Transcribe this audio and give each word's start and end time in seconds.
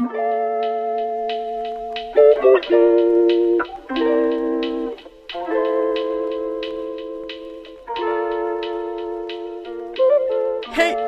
Hey 0.00 0.06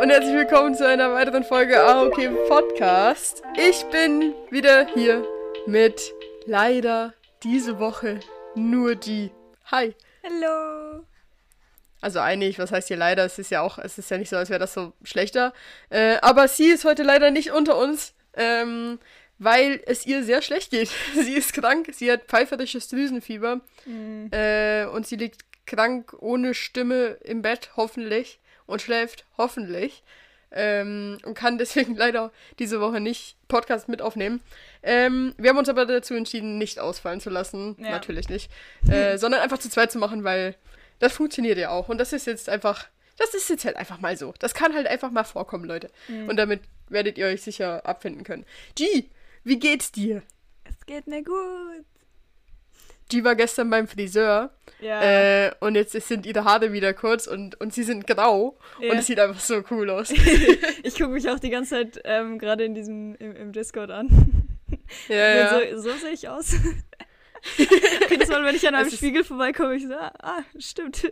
und 0.03 0.11
herzlich 0.11 0.35
willkommen 0.35 0.75
zu 0.75 0.87
einer 0.87 1.15
weiteren 1.15 1.43
Folge 1.43 1.83
AOK 1.83 2.49
Podcast. 2.49 3.43
Ich 3.57 3.83
bin 3.87 4.35
wieder 4.51 4.87
hier 4.93 5.27
mit 5.67 6.13
leider 6.45 7.15
diese 7.43 7.79
Woche 7.79 8.21
nur 8.55 8.95
die. 8.95 9.31
Hi. 9.71 9.95
Hallo. 10.23 11.07
Also 12.03 12.21
eigentlich, 12.21 12.59
was 12.59 12.71
heißt 12.71 12.89
hier 12.89 12.99
leider? 12.99 13.25
Es 13.25 13.39
ist 13.39 13.51
ja 13.51 13.63
auch, 13.63 13.79
es 13.79 13.97
ist 13.97 14.11
ja 14.11 14.19
nicht 14.19 14.29
so, 14.29 14.37
als 14.37 14.51
wäre 14.51 14.61
das 14.61 14.75
so 14.75 14.93
schlechter. 15.03 15.55
Äh, 15.89 16.19
aber 16.21 16.47
sie 16.47 16.67
ist 16.67 16.85
heute 16.85 17.05
leider 17.05 17.31
nicht 17.31 17.53
unter 17.53 17.79
uns, 17.79 18.13
ähm, 18.35 18.99
weil 19.39 19.83
es 19.87 20.07
ihr 20.07 20.23
sehr 20.25 20.43
schlecht 20.43 20.71
geht. 20.71 20.91
sie 21.15 21.35
ist 21.35 21.53
krank, 21.53 21.89
sie 21.93 22.11
hat 22.11 22.25
pfeiferisches 22.25 22.89
Drüsenfieber 22.89 23.61
Mhm. 23.87 24.31
äh, 24.33 24.85
und 24.87 25.07
sie 25.07 25.17
liegt 25.17 25.43
krank 25.67 26.15
ohne 26.19 26.55
Stimme 26.55 27.17
im 27.23 27.43
Bett, 27.43 27.71
hoffentlich, 27.77 28.39
und 28.67 28.83
schläft 28.83 29.25
hoffentlich. 29.39 30.03
Ähm, 30.55 31.17
und 31.25 31.33
kann 31.35 31.57
deswegen 31.57 31.97
leider 31.97 32.31
diese 32.59 32.81
Woche 32.81 33.01
nicht 33.01 33.37
Podcast 33.49 33.89
mit 33.89 34.03
aufnehmen. 34.03 34.43
Ähm, 34.83 35.35
wir 35.39 35.49
haben 35.51 35.57
uns 35.57 35.71
aber 35.71 35.87
dazu 35.87 36.13
entschieden, 36.15 36.59
nicht 36.59 36.79
ausfallen 36.79 37.21
zu 37.21 37.31
lassen. 37.31 37.75
Ja. 37.79 37.91
Natürlich 37.93 38.29
nicht. 38.29 38.51
Äh, 38.87 39.17
sondern 39.17 39.41
einfach 39.41 39.59
zu 39.59 39.71
zweit 39.71 39.91
zu 39.91 39.99
machen, 39.99 40.25
weil 40.25 40.55
das 40.99 41.15
funktioniert 41.15 41.57
ja 41.57 41.71
auch. 41.71 41.89
Und 41.89 41.97
das 41.99 42.13
ist 42.13 42.27
jetzt 42.27 42.51
einfach, 42.51 42.87
das 43.19 43.35
ist 43.35 43.49
jetzt 43.51 43.65
halt 43.65 43.77
einfach 43.77 44.01
mal 44.01 44.17
so. 44.17 44.35
Das 44.39 44.55
kann 44.55 44.75
halt 44.75 44.87
einfach 44.87 45.11
mal 45.11 45.25
vorkommen, 45.25 45.65
Leute. 45.65 45.91
Und 46.29 46.37
damit 46.37 46.61
werdet 46.89 47.19
ihr 47.19 47.27
euch 47.27 47.43
sicher 47.43 47.85
abfinden 47.87 48.25
können. 48.25 48.45
G, 48.75 49.05
wie 49.45 49.59
geht's 49.59 49.93
dir? 49.93 50.23
Es 50.65 50.87
geht 50.87 51.07
mir 51.07 51.23
gut. 51.23 51.85
G 53.09 53.25
war 53.25 53.35
gestern 53.35 53.69
beim 53.69 53.87
Friseur 53.89 54.51
Ja. 54.81 55.03
äh, 55.03 55.53
und 55.61 55.75
jetzt 55.75 55.93
sind 55.93 56.25
ihre 56.25 56.45
Haare 56.45 56.73
wieder 56.73 56.95
kurz 56.95 57.27
und, 57.27 57.61
und 57.61 57.75
sie 57.75 57.83
sind 57.83 58.07
grau 58.07 58.57
Ja. 58.81 58.93
und 58.93 58.99
es 58.99 59.07
sieht 59.07 59.21
einfach 59.21 59.41
so 59.41 59.63
cool 59.71 59.91
aus. 59.91 60.11
ich 60.83 60.95
gucke 60.95 61.09
mich 61.09 61.29
auch 61.29 61.39
die 61.39 61.51
ganze 61.51 61.71
Zeit 61.71 62.01
ähm, 62.05 62.39
gerade 62.39 62.65
in 62.65 62.75
diesem 62.75 63.15
im, 63.17 63.37
im 63.37 63.53
Discord 63.53 63.91
an. 63.91 64.09
ja, 65.09 65.17
ja. 65.37 65.61
So, 65.77 65.91
so 65.91 65.97
sehe 65.99 66.13
ich 66.13 66.29
aus. 66.29 66.55
Jedes 68.09 68.29
Mal, 68.29 68.45
wenn 68.45 68.55
ich 68.55 68.67
an 68.67 68.75
einem 68.77 68.91
Spiegel 68.91 69.25
vorbeikomme, 69.25 69.75
ich 69.75 69.87
so, 69.87 69.95
ah, 69.95 70.13
ah, 70.21 70.43
stimmt. 70.59 71.11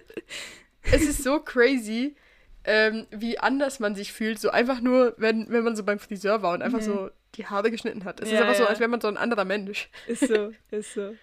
Es 0.93 1.03
ist 1.03 1.23
so 1.23 1.41
crazy, 1.41 2.17
ähm, 2.65 3.07
wie 3.11 3.39
anders 3.39 3.81
man 3.81 3.95
sich 3.95 4.13
fühlt. 4.13 4.39
So 4.41 4.51
einfach 4.51 4.81
nur, 4.81 5.15
wenn, 5.17 5.49
wenn 5.51 5.65
man 5.65 5.77
so 5.77 5.85
beim 5.85 5.99
Friseur 5.99 6.43
war 6.43 6.55
und 6.55 6.63
einfach 6.63 6.81
Mhm. 6.81 6.85
so 6.85 7.11
die 7.37 7.47
Haare 7.47 7.71
geschnitten 7.71 8.05
hat. 8.05 8.21
Es 8.21 8.29
ist 8.29 8.35
Ja, 8.35 8.41
einfach 8.43 8.57
so, 8.57 8.65
ja. 8.65 8.69
als 8.69 8.81
wäre 8.81 8.89
man 8.91 9.01
so 9.01 9.09
ein 9.09 9.17
anderer 9.17 9.45
Mensch. 9.45 9.89
Ist 10.07 10.27
so, 10.27 10.53
ist 10.71 10.95
so. 10.95 11.15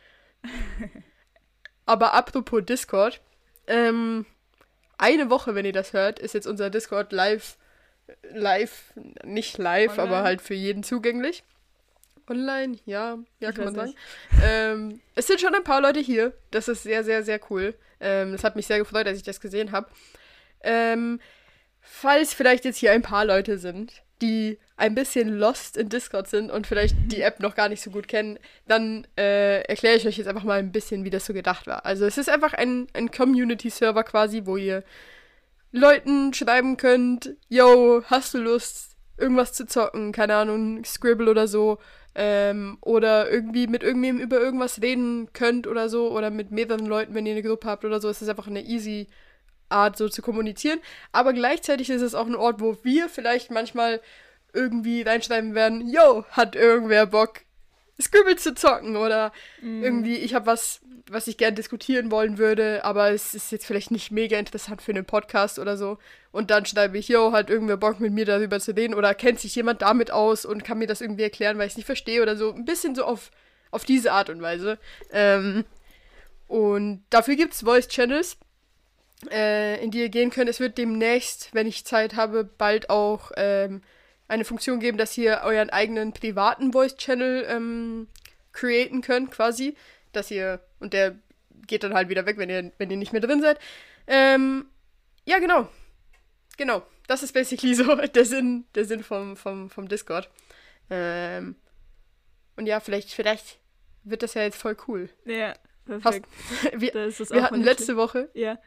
Aber 1.86 2.14
apropos 2.14 2.64
Discord, 2.66 3.22
ähm, 3.68 4.26
eine 4.98 5.30
Woche, 5.30 5.56
wenn 5.56 5.66
ihr 5.66 5.74
das 5.74 5.94
hört, 5.94 6.20
ist 6.20 6.34
jetzt 6.34 6.48
unser 6.48 6.70
Discord 6.70 7.12
live, 7.12 7.58
live, 8.32 8.94
nicht 9.24 9.58
live, 9.58 9.92
Online? 9.98 10.04
aber 10.16 10.24
halt 10.24 10.42
für 10.42 10.54
jeden 10.54 10.84
zugänglich. 10.84 11.44
Online, 12.30 12.78
ja, 12.86 13.18
ja, 13.40 13.50
Ich 13.50 13.56
kann 13.56 13.66
man 13.66 13.76
sagen. 13.76 13.96
Ähm, 14.44 15.02
es 15.16 15.28
sind 15.28 15.40
schon 15.40 15.56
ein 15.56 15.64
paar 15.64 15.82
Leute 15.82 16.00
hier. 16.00 16.34
Das 16.52 16.68
ist 16.68 16.84
sehr, 16.84 17.04
sehr, 17.04 17.24
sehr 17.24 17.40
cool. 17.50 17.74
Ähm, 18.00 18.32
das 18.32 18.44
hat 18.44 18.56
mich 18.56 18.68
sehr 18.68 18.80
gefreut, 18.80 19.08
als 19.08 19.18
ich 19.18 19.24
das 19.24 19.40
gesehen 19.40 19.72
habe. 19.72 19.88
Ähm, 20.62 21.20
falls 21.82 22.34
vielleicht 22.34 22.66
jetzt 22.66 22.78
hier 22.78 22.92
ein 22.92 23.02
paar 23.02 23.26
Leute 23.26 23.58
sind, 23.58 24.04
die 24.22 24.58
ein 24.76 24.96
bisschen 24.96 25.30
lost 25.30 25.78
in 25.78 25.90
Discord 25.90 26.28
sind 26.28 26.52
und 26.52 26.68
vielleicht 26.68 26.96
die 27.12 27.22
App 27.22 27.40
noch 27.40 27.56
gar 27.56 27.70
nicht 27.70 27.82
so 27.82 27.90
gut 27.90 28.08
kennen, 28.08 28.38
dann 28.68 29.08
äh, 29.18 29.62
erkläre 29.62 29.96
ich 29.96 30.08
euch 30.08 30.18
jetzt 30.18 30.28
einfach 30.28 30.44
mal 30.44 30.60
ein 30.60 30.72
bisschen, 30.72 31.04
wie 31.04 31.10
das 31.10 31.26
so 31.26 31.34
gedacht 31.34 31.68
war. 31.68 31.86
Also 31.86 32.06
es 32.06 32.18
ist 32.18 32.30
einfach 32.30 32.54
ein, 32.54 32.88
ein 32.94 33.12
Community-Server 33.12 34.04
quasi, 34.04 34.44
wo 34.46 34.58
ihr 34.58 34.84
Leuten 35.72 36.34
schreiben 36.34 36.78
könnt, 36.78 37.36
yo, 37.50 38.04
hast 38.06 38.34
du 38.34 38.40
Lust, 38.40 38.96
irgendwas 39.18 39.54
zu 39.54 39.66
zocken, 39.66 40.12
keine 40.12 40.36
Ahnung, 40.36 40.84
Scribble 40.86 41.30
oder 41.30 41.48
so, 41.48 41.80
ähm, 42.18 42.80
oder 42.82 43.32
irgendwie 43.32 43.68
mit 43.68 43.84
irgendwem 43.84 44.20
über 44.20 44.40
irgendwas 44.40 44.82
reden 44.82 45.30
könnt 45.34 45.68
oder 45.68 45.88
so, 45.88 46.12
oder 46.12 46.32
mit 46.32 46.52
mehreren 46.52 46.88
Leuten, 46.88 47.14
wenn 47.14 47.28
ihr 47.28 47.34
eine 47.34 47.44
Gruppe 47.44 47.70
habt 47.70 47.86
oder 47.86 48.02
so. 48.02 48.10
Ist 48.10 48.28
einfach 48.28 48.48
eine 48.48 48.64
easy 48.64 49.08
Art, 49.70 49.98
so 49.98 50.10
zu 50.10 50.22
kommunizieren. 50.22 50.80
Aber 51.12 51.32
gleichzeitig 51.32 51.90
ist 51.90 52.02
es 52.02 52.16
auch 52.16 52.26
ein 52.26 52.36
Ort, 52.36 52.60
wo 52.60 52.78
wir 52.84 53.08
vielleicht 53.08 53.52
manchmal 53.52 54.02
irgendwie 54.54 55.04
reinschreiben 55.04 55.54
werden, 55.54 55.88
yo, 55.88 56.26
hat 56.32 56.56
irgendwer 56.56 57.06
Bock, 57.06 57.42
Scribble 58.02 58.36
zu 58.36 58.54
zocken 58.54 58.96
oder 58.96 59.32
irgendwie, 59.62 60.18
ich 60.18 60.34
habe 60.34 60.46
was, 60.46 60.82
was 61.10 61.28
ich 61.28 61.38
gern 61.38 61.56
diskutieren 61.56 62.12
wollen 62.12 62.38
würde, 62.38 62.84
aber 62.84 63.12
es 63.12 63.34
ist 63.34 63.52
jetzt 63.52 63.66
vielleicht 63.66 63.92
nicht 63.92 64.12
mega 64.12 64.38
interessant 64.38 64.82
für 64.82 64.92
einen 64.92 65.06
Podcast 65.06 65.58
oder 65.58 65.78
so. 65.78 65.98
Und 66.32 66.52
dann 66.52 66.66
schreibe 66.66 66.98
ich, 66.98 67.08
yo, 67.08 67.32
hat 67.32 67.50
irgendwer 67.50 67.78
Bock 67.78 68.00
mit 68.00 68.14
mir 68.14 68.26
darüber 68.26 68.60
zu 68.60 68.76
reden 68.76 68.94
oder 68.94 69.16
kennt 69.16 69.40
sich 69.40 69.56
jemand 69.56 69.82
damit 69.82 70.12
aus 70.12 70.46
und 70.46 70.64
kann 70.64 70.78
mir 70.78 70.88
das 70.88 71.02
irgendwie 71.02 71.24
erklären, 71.24 71.58
weil 71.58 71.68
ich 71.68 71.74
es 71.74 71.78
nicht 71.78 71.86
verstehe 71.86 72.22
oder 72.22 72.36
so. 72.36 72.54
Ein 72.54 72.66
bisschen 72.66 72.94
so 72.94 73.04
auf, 73.04 73.32
auf 73.72 73.86
diese 73.86 74.12
Art 74.12 74.30
und 74.30 74.42
Weise. 74.42 74.78
Ähm, 75.12 75.66
und 76.48 77.04
dafür 77.10 77.36
gibt 77.36 77.54
es 77.54 77.62
Voice 77.62 77.88
Channels, 77.88 78.38
äh, 79.32 79.84
in 79.84 79.92
die 79.92 80.02
ihr 80.02 80.10
gehen 80.10 80.30
könnt. 80.30 80.50
Es 80.50 80.60
wird 80.60 80.78
demnächst, 80.78 81.50
wenn 81.54 81.68
ich 81.68 81.86
Zeit 81.86 82.16
habe, 82.16 82.44
bald 82.44 82.90
auch 82.90 83.32
ähm, 83.36 83.82
eine 84.28 84.46
Funktion 84.46 84.80
geben, 84.80 84.98
dass 84.98 85.18
ihr 85.18 85.42
euren 85.44 85.70
eigenen 85.70 86.14
privaten 86.14 86.72
Voice 86.72 86.98
Channel 86.98 87.46
ähm, 87.50 88.08
createn 88.52 89.02
könnt, 89.02 89.32
quasi. 89.32 89.76
Dass 90.12 90.32
ihr, 90.32 90.60
und 90.80 90.94
der 90.94 91.16
geht 91.68 91.84
dann 91.84 91.94
halt 91.94 92.10
wieder 92.10 92.26
weg, 92.26 92.38
wenn 92.38 92.50
ihr, 92.50 92.72
wenn 92.78 92.90
ihr 92.90 92.98
nicht 92.98 93.14
mehr 93.14 93.22
drin 93.22 93.42
seid. 93.42 93.60
Ähm, 94.08 94.66
ja, 95.26 95.40
genau. 95.40 95.70
Genau. 96.58 96.84
Das 97.08 97.24
ist 97.24 97.34
basically 97.34 97.74
so 97.76 97.96
der 97.96 98.26
Sinn, 98.26 98.66
der 98.76 98.86
Sinn 98.86 99.04
vom, 99.04 99.38
vom, 99.38 99.70
vom 99.70 99.88
Discord. 99.88 100.30
Ähm, 100.90 101.56
und 102.56 102.66
ja, 102.66 102.80
vielleicht, 102.80 103.12
vielleicht 103.12 103.60
wird 104.04 104.24
das 104.24 104.34
ja 104.34 104.44
jetzt 104.44 104.60
voll 104.60 104.76
cool. 104.88 105.10
Ja, 105.26 105.54
Hast, 105.88 106.02
perfekt. 106.02 106.28
wir, 106.82 106.92
Das 106.92 107.20
ist 107.20 107.32
wir 107.32 107.40
auch 107.40 107.44
hatten 107.44 107.62
letzte 107.62 107.96
Woche. 107.98 108.30
Ja. 108.34 108.58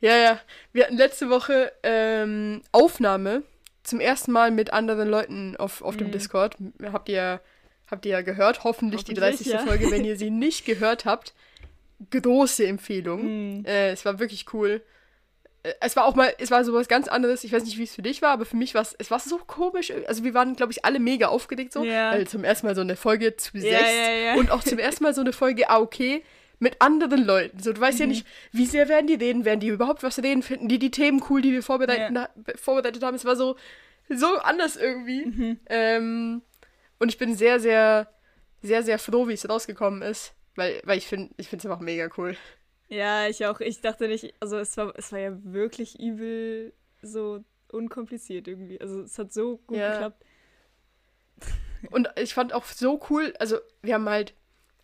ja, 0.00 0.16
ja, 0.16 0.40
wir 0.72 0.84
hatten 0.84 0.96
letzte 0.96 1.30
Woche 1.30 1.72
ähm, 1.82 2.62
Aufnahme 2.72 3.42
zum 3.82 4.00
ersten 4.00 4.32
Mal 4.32 4.50
mit 4.50 4.72
anderen 4.72 5.08
Leuten 5.08 5.56
auf, 5.56 5.82
auf 5.82 5.96
dem 5.96 6.08
Mhm. 6.08 6.12
Discord. 6.12 6.56
Habt 6.92 7.08
ihr, 7.08 7.40
habt 7.90 8.04
ihr 8.06 8.12
ja 8.12 8.22
gehört, 8.22 8.64
hoffentlich, 8.64 9.04
die 9.04 9.12
Hoffentlich, 9.12 9.38
30. 9.38 9.46
ja. 9.52 9.58
Folge. 9.60 9.90
Wenn 9.90 10.04
ihr 10.04 10.16
sie 10.16 10.30
nicht 10.30 10.64
gehört 10.64 11.04
habt, 11.04 11.34
große 12.10 12.66
Empfehlung. 12.66 13.58
Mhm. 13.60 13.64
Äh, 13.66 13.90
es 13.90 14.04
war 14.04 14.18
wirklich 14.18 14.46
cool. 14.52 14.82
Äh, 15.62 15.72
Es 15.80 15.96
war 15.96 16.04
auch 16.06 16.14
mal, 16.14 16.32
es 16.38 16.50
war 16.50 16.64
sowas 16.64 16.88
ganz 16.88 17.08
anderes. 17.08 17.44
Ich 17.44 17.52
weiß 17.52 17.64
nicht, 17.64 17.78
wie 17.78 17.82
es 17.84 17.94
für 17.94 18.02
dich 18.02 18.22
war, 18.22 18.30
aber 18.30 18.44
für 18.46 18.56
mich 18.56 18.74
war 18.74 18.82
es, 18.82 18.94
es 18.98 19.10
war 19.10 19.20
so 19.20 19.36
komisch. 19.38 19.92
Also 20.06 20.24
wir 20.24 20.32
waren, 20.34 20.56
glaube 20.56 20.72
ich, 20.72 20.84
alle 20.84 20.98
mega 20.98 21.28
aufgeregt 21.28 21.72
so, 21.72 21.84
Ja. 21.84 22.12
weil 22.12 22.26
zum 22.26 22.44
ersten 22.44 22.66
Mal 22.66 22.74
so 22.74 22.80
eine 22.80 22.96
Folge 22.96 23.36
zu 23.36 23.56
Ja, 23.58 23.62
sechs 23.62 24.38
und 24.38 24.50
auch 24.50 24.62
zum 24.64 24.78
ersten 24.78 25.04
Mal 25.04 25.14
so 25.14 25.20
eine 25.20 25.32
Folge 25.34 25.68
AOK 25.68 26.22
mit 26.60 26.80
anderen 26.80 27.24
Leuten. 27.24 27.58
So, 27.58 27.72
du 27.72 27.80
weißt 27.80 27.98
Mhm. 27.98 28.02
ja 28.02 28.06
nicht, 28.06 28.26
wie 28.52 28.66
sehr 28.66 28.88
werden 28.88 29.06
die 29.08 29.14
reden, 29.14 29.44
werden 29.44 29.58
die 29.60 29.68
überhaupt 29.68 30.02
was 30.04 30.22
reden, 30.22 30.42
finden 30.42 30.68
die 30.68 30.78
die 30.78 30.90
Themen 30.92 31.22
cool, 31.28 31.42
die 31.42 31.50
wir 31.52 31.62
vorbereitet, 31.62 32.14
Ja. 32.14 32.28
vorbereitet 32.56 33.02
haben. 33.02 33.16
Es 33.16 33.24
war 33.24 33.34
so, 33.34 33.56
so 34.08 34.36
anders 34.38 34.76
irgendwie. 34.76 35.26
Mhm. 35.26 35.60
Ähm, 35.68 36.42
und 36.98 37.08
ich 37.08 37.18
bin 37.18 37.34
sehr, 37.34 37.58
sehr, 37.58 38.08
sehr, 38.62 38.82
sehr 38.82 38.98
froh, 38.98 39.26
wie 39.26 39.32
es 39.32 39.48
rausgekommen 39.48 40.02
ist, 40.02 40.34
weil, 40.54 40.80
weil 40.84 40.98
ich 40.98 41.06
finde, 41.06 41.34
ich 41.38 41.48
finde 41.48 41.66
es 41.66 41.70
einfach 41.70 41.82
mega 41.84 42.08
cool. 42.18 42.36
Ja, 42.88 43.26
ich 43.28 43.46
auch. 43.46 43.60
Ich 43.60 43.80
dachte 43.80 44.06
nicht, 44.08 44.34
also 44.40 44.58
es 44.58 44.76
war, 44.76 44.92
es 44.96 45.12
war 45.12 45.18
ja 45.18 45.32
wirklich 45.44 45.98
übel 45.98 46.72
so 47.02 47.42
unkompliziert 47.68 48.48
irgendwie. 48.48 48.80
Also 48.80 49.00
es 49.02 49.16
hat 49.18 49.32
so 49.32 49.58
gut 49.66 49.78
Ja. 49.78 49.92
geklappt. 49.92 50.24
Und 51.90 52.10
ich 52.16 52.34
fand 52.34 52.52
auch 52.52 52.64
so 52.66 53.00
cool, 53.08 53.32
also 53.38 53.56
wir 53.80 53.94
haben 53.94 54.08
halt, 54.08 54.34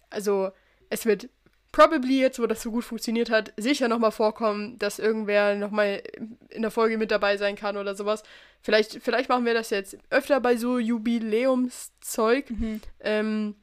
also 0.08 0.50
es 0.88 1.04
wird 1.04 1.28
probably 1.76 2.22
jetzt, 2.22 2.38
wo 2.38 2.46
das 2.46 2.62
so 2.62 2.70
gut 2.70 2.84
funktioniert 2.84 3.28
hat, 3.28 3.52
sicher 3.58 3.86
nochmal 3.86 4.10
vorkommen, 4.10 4.78
dass 4.78 4.98
irgendwer 4.98 5.56
nochmal 5.56 6.02
in 6.48 6.62
der 6.62 6.70
Folge 6.70 6.96
mit 6.96 7.10
dabei 7.10 7.36
sein 7.36 7.54
kann 7.54 7.76
oder 7.76 7.94
sowas. 7.94 8.22
Vielleicht, 8.62 9.02
vielleicht 9.02 9.28
machen 9.28 9.44
wir 9.44 9.52
das 9.52 9.68
jetzt 9.68 9.98
öfter 10.08 10.40
bei 10.40 10.56
so 10.56 10.78
Jubiläumszeug. 10.78 12.50
Mhm. 12.50 12.80
Ähm, 13.00 13.56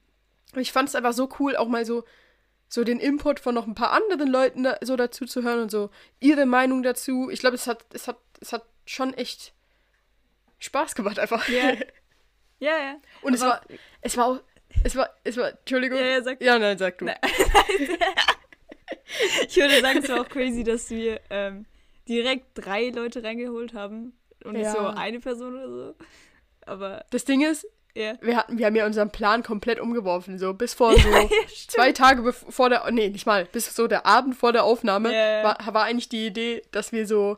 ich 0.55 0.71
fand 0.71 0.89
es 0.89 0.95
einfach 0.95 1.13
so 1.13 1.27
cool, 1.39 1.55
auch 1.55 1.67
mal 1.67 1.87
so, 1.87 2.03
so 2.69 2.83
den 2.83 2.99
Input 2.99 3.39
von 3.39 3.55
noch 3.55 3.65
ein 3.65 3.73
paar 3.73 3.91
anderen 3.91 4.27
Leuten 4.27 4.61
da, 4.61 4.77
so 4.81 4.95
dazu 4.95 5.25
zu 5.25 5.41
hören 5.41 5.61
und 5.61 5.71
so 5.71 5.89
ihre 6.19 6.45
Meinung 6.45 6.83
dazu. 6.83 7.31
Ich 7.31 7.39
glaube, 7.39 7.55
es 7.55 7.65
hat, 7.65 7.83
es 7.93 8.07
hat, 8.07 8.19
es 8.39 8.53
hat 8.53 8.63
schon 8.85 9.15
echt 9.15 9.53
Spaß 10.59 10.93
gemacht 10.93 11.17
einfach. 11.17 11.49
Ja. 11.49 11.73
Ja, 12.59 12.77
ja. 12.77 12.95
Und 13.21 13.33
es 13.33 13.41
Aber 13.41 13.51
war, 13.51 13.61
es 13.99 14.15
war 14.15 14.25
auch, 14.25 14.39
es 14.83 14.95
war, 14.95 15.09
es 15.23 15.37
war, 15.37 15.49
Entschuldigung. 15.49 15.97
Ja, 15.99 16.05
ja, 16.05 16.23
sag. 16.23 16.41
Ja, 16.41 16.59
nein, 16.59 16.77
sag 16.77 16.97
du. 16.97 17.05
Nein. 17.05 17.17
Ich 19.47 19.55
würde 19.57 19.79
sagen, 19.81 19.99
es 19.99 20.09
war 20.09 20.21
auch 20.21 20.29
crazy, 20.29 20.63
dass 20.63 20.89
wir 20.89 21.19
ähm, 21.29 21.65
direkt 22.07 22.45
drei 22.55 22.89
Leute 22.89 23.23
reingeholt 23.23 23.73
haben 23.73 24.13
und 24.43 24.53
nicht 24.53 24.63
Ja. 24.63 24.71
so 24.71 24.79
eine 24.79 25.19
Person 25.19 25.53
oder 25.55 25.69
so. 25.69 25.95
Aber 26.65 27.05
Das 27.11 27.23
Ding 27.25 27.41
ist, 27.41 27.67
Ja. 27.93 28.15
wir 28.21 28.35
hatten, 28.37 28.57
wir 28.57 28.65
haben 28.65 28.75
ja 28.75 28.85
unseren 28.85 29.11
Plan 29.11 29.43
komplett 29.43 29.79
umgeworfen, 29.79 30.39
so 30.39 30.53
bis 30.53 30.73
vor 30.73 30.93
so 30.97 31.09
ja, 31.09 31.29
zwei 31.67 31.91
Tage 31.91 32.33
vor 32.33 32.69
der, 32.69 32.89
nee, 32.91 33.09
nicht 33.09 33.25
mal, 33.27 33.45
bis 33.45 33.75
so 33.75 33.87
der 33.87 34.05
Abend 34.05 34.35
vor 34.35 34.51
der 34.51 34.63
Aufnahme 34.63 35.13
ja. 35.13 35.43
war, 35.43 35.73
war 35.73 35.83
eigentlich 35.83 36.09
die 36.09 36.25
Idee, 36.25 36.63
dass 36.71 36.91
wir 36.91 37.05
so 37.05 37.37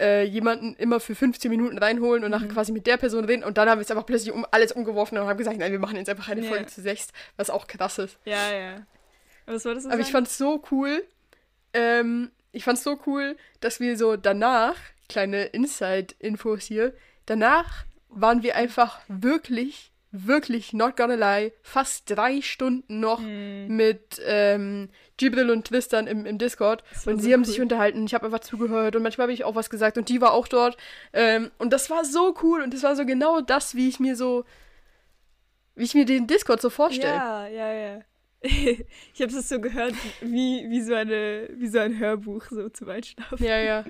äh, 0.00 0.24
jemanden 0.24 0.74
immer 0.74 1.00
für 1.00 1.14
15 1.14 1.50
Minuten 1.50 1.78
reinholen 1.78 2.22
und 2.24 2.30
Mhm. 2.30 2.36
nachher 2.36 2.48
quasi 2.48 2.72
mit 2.72 2.86
der 2.86 2.96
Person 2.98 3.24
reden 3.24 3.42
und 3.44 3.56
dann 3.58 3.68
haben 3.68 3.78
wir 3.78 3.82
es 3.82 3.90
einfach 3.90 4.04
plötzlich 4.06 4.32
um, 4.32 4.46
alles 4.50 4.72
umgeworfen 4.72 5.16
und 5.18 5.26
haben 5.26 5.38
gesagt, 5.38 5.58
nein, 5.58 5.72
wir 5.72 5.78
machen 5.78 5.96
jetzt 5.96 6.08
einfach 6.10 6.28
eine 6.28 6.42
Ja. 6.42 6.48
Folge 6.50 6.66
zu 6.66 6.82
sechs, 6.82 7.08
was 7.36 7.48
auch 7.50 7.66
krass 7.66 7.98
ist. 7.98 8.18
Ja, 8.24 8.52
ja. 8.52 8.86
Was 9.46 9.64
wolltest 9.64 9.86
du 9.86 9.90
Aber 9.90 10.00
ich 10.00 10.06
sagen? 10.06 10.12
fand's 10.26 10.36
so 10.38 10.62
cool, 10.70 11.02
ähm, 11.72 12.30
ich 12.52 12.64
fand's 12.64 12.82
so 12.82 12.98
cool, 13.06 13.36
dass 13.60 13.80
wir 13.80 13.96
so 13.96 14.16
danach, 14.16 14.76
kleine 15.08 15.44
Inside-Infos 15.46 16.64
hier, 16.64 16.92
danach 17.26 17.84
waren 18.08 18.42
wir 18.42 18.56
einfach 18.56 19.00
wirklich, 19.08 19.92
wirklich, 20.12 20.72
not 20.72 20.96
gonna 20.96 21.14
lie, 21.14 21.52
fast 21.62 22.10
drei 22.10 22.40
Stunden 22.40 23.00
noch 23.00 23.20
Hm, 23.20 23.68
mit 23.68 24.20
ähm, 24.24 24.88
Gibril 25.16 25.50
und 25.50 25.66
Tristan 25.66 26.06
im, 26.06 26.26
im 26.26 26.38
Discord 26.38 26.84
und 27.06 27.18
so 27.18 27.24
sie 27.24 27.32
haben 27.32 27.40
cool. 27.40 27.46
sich 27.46 27.60
unterhalten. 27.60 28.04
Ich 28.06 28.14
habe 28.14 28.26
einfach 28.26 28.40
zugehört 28.40 28.96
und 28.96 29.02
manchmal 29.02 29.26
habe 29.26 29.32
ich 29.32 29.44
auch 29.44 29.54
was 29.54 29.70
gesagt 29.70 29.98
und 29.98 30.08
die 30.08 30.20
war 30.20 30.32
auch 30.32 30.48
dort. 30.48 30.76
Ähm, 31.12 31.50
und 31.58 31.72
das 31.72 31.90
war 31.90 32.04
so 32.04 32.34
cool 32.42 32.62
und 32.62 32.72
das 32.74 32.82
war 32.82 32.96
so 32.96 33.04
genau 33.04 33.40
das, 33.40 33.74
wie 33.74 33.88
ich 33.88 34.00
mir 34.00 34.16
so, 34.16 34.44
wie 35.74 35.84
ich 35.84 35.94
mir 35.94 36.04
den 36.04 36.26
Discord 36.26 36.60
so 36.60 36.70
vorstelle. 36.70 37.14
Ja, 37.14 37.46
ja, 37.48 37.72
ja. 37.72 38.00
ich 38.42 39.20
habe 39.20 39.32
es 39.32 39.48
so 39.48 39.60
gehört, 39.60 39.94
wie, 40.20 40.68
wie, 40.68 40.82
so 40.82 40.94
eine, 40.94 41.48
wie 41.54 41.68
so 41.68 41.78
ein 41.78 41.98
Hörbuch 41.98 42.44
so 42.50 42.68
zum 42.68 42.88
Einschlafen. 42.90 43.42
Ja, 43.42 43.58
ja. 43.58 43.84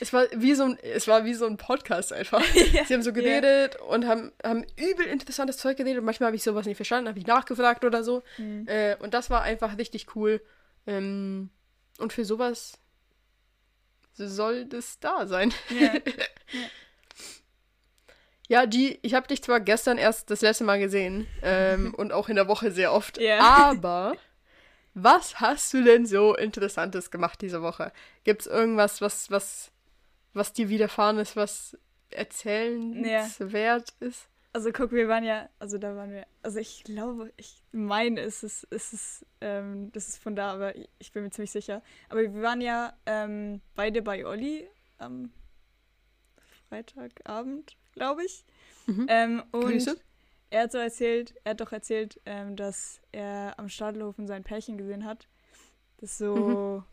Es 0.00 0.12
war 0.12 0.26
wie 0.34 0.54
so 0.54 0.64
ein, 0.64 0.78
es 0.82 1.08
war 1.08 1.24
wie 1.24 1.34
so 1.34 1.46
ein 1.46 1.56
Podcast 1.56 2.12
einfach. 2.12 2.42
Ja, 2.72 2.84
Sie 2.84 2.94
haben 2.94 3.02
so 3.02 3.12
geredet 3.12 3.76
und 3.76 4.06
haben, 4.06 4.32
haben 4.44 4.64
übel 4.76 5.06
interessantes 5.06 5.56
Zeug 5.58 5.76
geredet 5.76 5.98
und 5.98 6.04
manchmal 6.04 6.28
habe 6.28 6.36
ich 6.36 6.42
sowas 6.42 6.66
nicht 6.66 6.76
verstanden, 6.76 7.08
habe 7.08 7.18
ich 7.18 7.26
nachgefragt 7.26 7.84
oder 7.84 8.02
so. 8.04 8.22
Hm. 8.36 8.66
Äh, 8.68 8.96
und 9.00 9.14
das 9.14 9.30
war 9.30 9.42
einfach 9.42 9.78
richtig 9.78 10.14
cool. 10.16 10.40
Ähm, 10.86 11.50
und 11.98 12.12
für 12.12 12.24
sowas 12.24 12.78
soll 14.14 14.66
das 14.66 14.98
da 15.00 15.26
sein. 15.26 15.52
Ja. 15.70 15.94
Ja, 18.48 18.64
G, 18.66 18.98
ich 19.02 19.14
habe 19.14 19.26
dich 19.28 19.42
zwar 19.42 19.60
gestern 19.60 19.98
erst 19.98 20.30
das 20.30 20.40
letzte 20.42 20.64
Mal 20.64 20.78
gesehen 20.78 21.26
ähm, 21.42 21.94
und 21.96 22.12
auch 22.12 22.28
in 22.28 22.36
der 22.36 22.48
Woche 22.48 22.70
sehr 22.72 22.92
oft, 22.92 23.18
Ja. 23.18 23.38
aber 23.40 24.16
was 24.94 25.40
hast 25.40 25.72
du 25.74 25.82
denn 25.82 26.06
so 26.06 26.34
Interessantes 26.36 27.10
gemacht 27.10 27.40
diese 27.40 27.62
Woche? 27.62 27.92
Gibt 28.24 28.42
es 28.42 28.46
irgendwas, 28.46 29.00
was, 29.00 29.30
was, 29.30 29.70
was 30.34 30.52
dir 30.52 30.68
widerfahren 30.68 31.18
ist, 31.18 31.36
was 31.36 31.76
erzählenswert 32.10 33.94
ist? 34.00 34.28
Also 34.54 34.70
guck, 34.70 34.92
wir 34.92 35.08
waren 35.08 35.24
ja, 35.24 35.48
also 35.58 35.78
da 35.78 35.96
waren 35.96 36.10
wir, 36.12 36.26
also 36.42 36.58
ich 36.60 36.84
glaube, 36.84 37.32
ich 37.38 37.62
meine, 37.72 38.20
es 38.20 38.42
ist, 38.42 38.66
es 38.68 38.92
ist, 38.92 39.26
ähm, 39.40 39.90
das 39.92 40.08
ist 40.08 40.18
von 40.18 40.36
da, 40.36 40.52
aber 40.52 40.76
ich- 40.76 40.90
ich 40.98 41.10
bin 41.12 41.22
mir 41.22 41.30
ziemlich 41.30 41.52
sicher. 41.52 41.82
Aber 42.10 42.20
wir 42.20 42.42
waren 42.42 42.60
ja 42.60 42.92
ähm, 43.06 43.62
beide 43.74 44.02
bei 44.02 44.26
Olli 44.26 44.68
am 44.98 45.32
Freitagabend, 46.68 47.76
glaube 47.92 48.24
ich. 48.24 48.44
Mhm. 48.86 49.06
Ähm, 49.08 49.42
und 49.52 49.62
Grüße. 49.70 49.96
Er 50.52 50.64
hat 50.64 50.72
so 50.72 50.78
erzählt, 50.78 51.34
er 51.44 51.52
hat 51.52 51.60
doch 51.62 51.72
erzählt, 51.72 52.20
ähm, 52.26 52.56
dass 52.56 53.00
er 53.10 53.58
am 53.58 53.70
Stadelhofen 53.70 54.26
sein 54.26 54.44
Pärchen 54.44 54.76
gesehen 54.76 55.06
hat. 55.06 55.26
Das 55.96 56.18
so, 56.18 56.84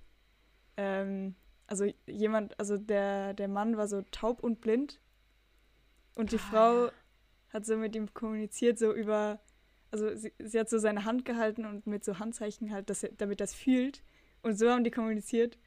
ähm, 0.78 1.36
also 1.68 1.86
jemand, 2.08 2.58
also 2.58 2.78
der, 2.78 3.34
der 3.34 3.50
Mann 3.50 3.76
war 3.76 3.90
so 3.90 4.02
taub 4.12 4.42
und 4.42 4.62
blind. 4.62 5.02
Und 6.16 6.32
die 6.32 6.38
Ah, 6.38 6.40
Frau 6.40 6.92
hat 7.50 7.66
so 7.66 7.76
mit 7.76 7.96
ihm 7.98 8.14
kommuniziert, 8.14 8.80
so 8.80 8.94
über, 8.94 9.42
also 9.92 10.16
sie, 10.16 10.32
sie 10.40 10.58
hat 10.58 10.70
so 10.70 10.78
seine 10.78 11.04
Hand 11.04 11.26
gehalten 11.26 11.66
und 11.66 11.86
mit 11.86 12.06
so 12.06 12.18
Handzeichen 12.18 12.72
halt, 12.72 12.90
dass 12.90 13.04
er, 13.04 13.12
damit 13.18 13.42
das 13.42 13.54
fühlt. 13.54 14.04
Und 14.42 14.58
so 14.58 14.70
haben 14.70 14.86
die 14.86 14.92
kommuniziert. 14.92 15.58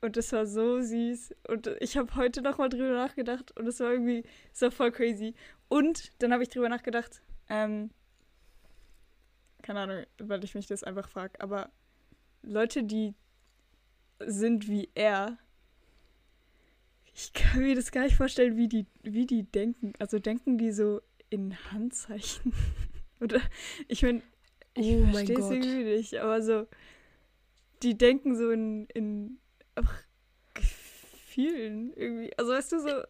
Und 0.00 0.16
das 0.16 0.32
war 0.32 0.44
so 0.46 0.80
süß. 0.80 1.34
Und 1.48 1.68
ich 1.80 1.96
habe 1.96 2.14
heute 2.16 2.42
noch 2.42 2.58
mal 2.58 2.68
drüber 2.68 2.94
nachgedacht 2.94 3.56
und 3.56 3.66
es 3.66 3.80
war 3.80 3.92
irgendwie 3.92 4.24
so 4.52 4.70
voll 4.70 4.92
crazy. 4.92 5.34
Und 5.68 6.12
dann 6.18 6.32
habe 6.32 6.42
ich 6.42 6.48
drüber 6.48 6.68
nachgedacht, 6.68 7.22
ähm, 7.48 7.90
keine 9.62 9.80
Ahnung, 9.80 10.04
weil 10.18 10.44
ich 10.44 10.54
mich 10.54 10.66
das 10.66 10.84
einfach 10.84 11.08
frage, 11.08 11.40
aber 11.40 11.70
Leute, 12.42 12.84
die 12.84 13.14
sind 14.20 14.68
wie 14.68 14.88
er, 14.94 15.38
ich 17.12 17.32
kann 17.32 17.62
mir 17.62 17.74
das 17.74 17.90
gar 17.90 18.04
nicht 18.04 18.16
vorstellen, 18.16 18.56
wie 18.56 18.68
die, 18.68 18.86
wie 19.02 19.26
die 19.26 19.42
denken. 19.42 19.92
Also 19.98 20.18
denken 20.18 20.58
die 20.58 20.70
so 20.70 21.00
in 21.30 21.56
Handzeichen? 21.72 22.52
Oder 23.20 23.40
ich 23.88 24.02
meine, 24.02 24.22
ich 24.74 24.94
Oh 24.94 25.06
verstehe 25.06 25.38
es 25.38 25.50
irgendwie 25.50 25.84
nicht, 25.84 26.16
aber 26.18 26.42
so, 26.42 26.66
die 27.82 27.96
denken 27.96 28.36
so 28.36 28.50
in, 28.50 28.86
in 28.94 29.38
auch 29.74 29.92
Gefühlen 30.54 31.92
irgendwie. 31.94 32.36
Also 32.38 32.52
weißt 32.52 32.72
du 32.72 32.80
so, 32.80 33.02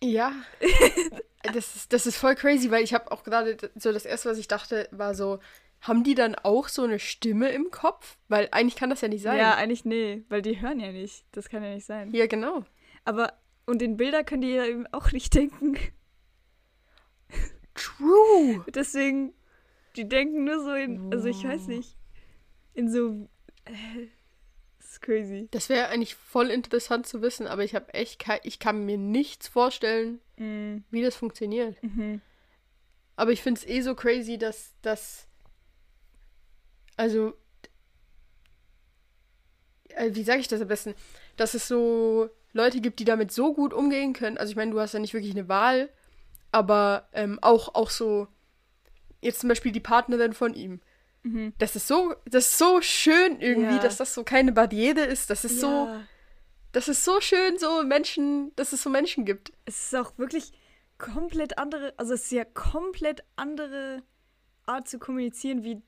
Ja. 0.00 0.32
das, 1.42 1.76
ist, 1.76 1.92
das 1.92 2.06
ist 2.06 2.16
voll 2.16 2.34
crazy, 2.34 2.70
weil 2.70 2.84
ich 2.84 2.94
habe 2.94 3.10
auch 3.10 3.24
gerade 3.24 3.56
so 3.76 3.92
das 3.92 4.04
erste, 4.04 4.30
was 4.30 4.38
ich 4.38 4.48
dachte, 4.48 4.88
war 4.90 5.14
so, 5.14 5.38
haben 5.80 6.02
die 6.02 6.14
dann 6.14 6.34
auch 6.34 6.68
so 6.68 6.82
eine 6.82 6.98
Stimme 6.98 7.50
im 7.50 7.70
Kopf? 7.70 8.16
Weil 8.28 8.48
eigentlich 8.52 8.76
kann 8.76 8.90
das 8.90 9.02
ja 9.02 9.08
nicht 9.08 9.22
sein. 9.22 9.38
ja, 9.38 9.54
eigentlich 9.54 9.84
nee, 9.84 10.24
weil 10.28 10.40
die 10.40 10.60
hören 10.60 10.80
ja 10.80 10.92
nicht. 10.92 11.26
Das 11.32 11.48
kann 11.48 11.62
ja 11.62 11.74
nicht 11.74 11.86
sein. 11.86 12.10
Ja, 12.12 12.26
genau. 12.26 12.64
Aber, 13.04 13.34
und 13.66 13.82
in 13.82 13.96
Bilder 13.96 14.24
können 14.24 14.42
die 14.42 14.54
ja 14.54 14.64
eben 14.64 14.86
auch 14.92 15.12
nicht 15.12 15.34
denken. 15.34 15.76
True. 17.74 18.64
Deswegen, 18.74 19.34
die 19.96 20.08
denken 20.08 20.44
nur 20.44 20.62
so 20.62 20.72
in, 20.72 21.12
also 21.12 21.28
ich 21.28 21.44
weiß 21.44 21.66
nicht, 21.66 21.96
in 22.72 22.90
so, 22.90 23.28
äh, 23.66 24.06
crazy. 25.04 25.48
Das 25.50 25.68
wäre 25.68 25.88
eigentlich 25.88 26.14
voll 26.14 26.50
interessant 26.50 27.06
zu 27.06 27.22
wissen, 27.22 27.46
aber 27.46 27.62
ich 27.64 27.74
habe 27.74 27.92
echt, 27.94 28.24
ich 28.42 28.58
kann 28.58 28.84
mir 28.84 28.98
nichts 28.98 29.48
vorstellen, 29.48 30.20
Mm, 30.36 30.78
wie 30.90 31.02
das 31.02 31.14
funktioniert. 31.14 31.80
mhm. 31.82 32.20
Aber 33.16 33.30
ich 33.30 33.40
finde 33.42 33.60
es 33.60 33.66
eh 33.68 33.80
so 33.82 33.94
crazy, 33.94 34.36
dass 34.38 34.74
das. 34.82 35.28
Also. 36.96 37.34
äh, 39.90 40.10
Wie 40.14 40.24
sage 40.24 40.40
ich 40.40 40.48
das 40.48 40.60
am 40.60 40.68
besten? 40.68 40.94
Dass 41.36 41.54
es 41.54 41.68
so 41.68 42.30
Leute 42.52 42.80
gibt, 42.80 42.98
die 43.00 43.04
damit 43.04 43.32
so 43.32 43.54
gut 43.54 43.72
umgehen 43.72 44.12
können. 44.12 44.38
Also, 44.38 44.50
ich 44.50 44.56
meine, 44.56 44.72
du 44.72 44.80
hast 44.80 44.94
ja 44.94 45.00
nicht 45.00 45.14
wirklich 45.14 45.32
eine 45.32 45.48
Wahl, 45.48 45.88
aber 46.52 47.08
ähm, 47.12 47.38
auch, 47.42 47.74
auch 47.74 47.90
so. 47.90 48.26
Jetzt 49.20 49.40
zum 49.40 49.48
Beispiel 49.48 49.72
die 49.72 49.80
Partnerin 49.80 50.32
von 50.34 50.54
ihm. 50.54 50.80
Mhm. 51.24 51.52
Das 51.58 51.74
ist 51.74 51.88
so, 51.88 52.14
das 52.26 52.46
ist 52.46 52.58
so 52.58 52.80
schön 52.80 53.40
irgendwie, 53.40 53.74
Ja. 53.76 53.78
dass 53.80 53.96
das 53.96 54.14
so 54.14 54.22
keine 54.24 54.52
Barriere 54.52 55.00
ist. 55.00 55.30
Das 55.30 55.44
ist 55.44 55.58
so, 55.60 55.86
Ja, 55.86 56.02
das 56.72 56.88
ist 56.88 57.04
so 57.04 57.20
schön, 57.20 57.58
so 57.58 57.82
Menschen, 57.82 58.54
dass 58.56 58.72
es 58.72 58.82
so 58.82 58.90
Menschen 58.90 59.24
gibt. 59.24 59.52
es 59.64 59.86
ist 59.86 59.96
auch 59.96 60.16
wirklich 60.18 60.52
komplett 60.98 61.58
andere, 61.58 61.92
also 61.96 62.14
es 62.14 62.24
ist 62.24 62.32
ja 62.32 62.44
komplett 62.44 63.24
andere 63.36 64.02
Art 64.66 64.86
zu 64.88 64.98
kommunizieren, 64.98 65.64
wie 65.64 65.80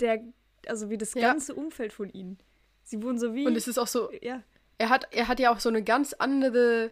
der, 0.00 0.22
also 0.66 0.88
wie 0.90 0.98
das 0.98 1.14
Ja. 1.14 1.28
ganze 1.28 1.54
Umfeld 1.54 1.92
von 1.92 2.10
ihnen. 2.10 2.38
Sie 2.82 3.02
wurden 3.02 3.18
so 3.18 3.34
wie, 3.34 3.46
Und 3.46 3.56
es 3.56 3.68
ist 3.68 3.78
auch 3.78 3.86
so, 3.86 4.10
ja, 4.22 4.42
er 4.78 4.88
hat, 4.88 5.08
er 5.12 5.28
hat 5.28 5.38
ja 5.40 5.52
auch 5.52 5.60
so 5.60 5.68
eine 5.68 5.82
ganz 5.84 6.14
andere 6.14 6.90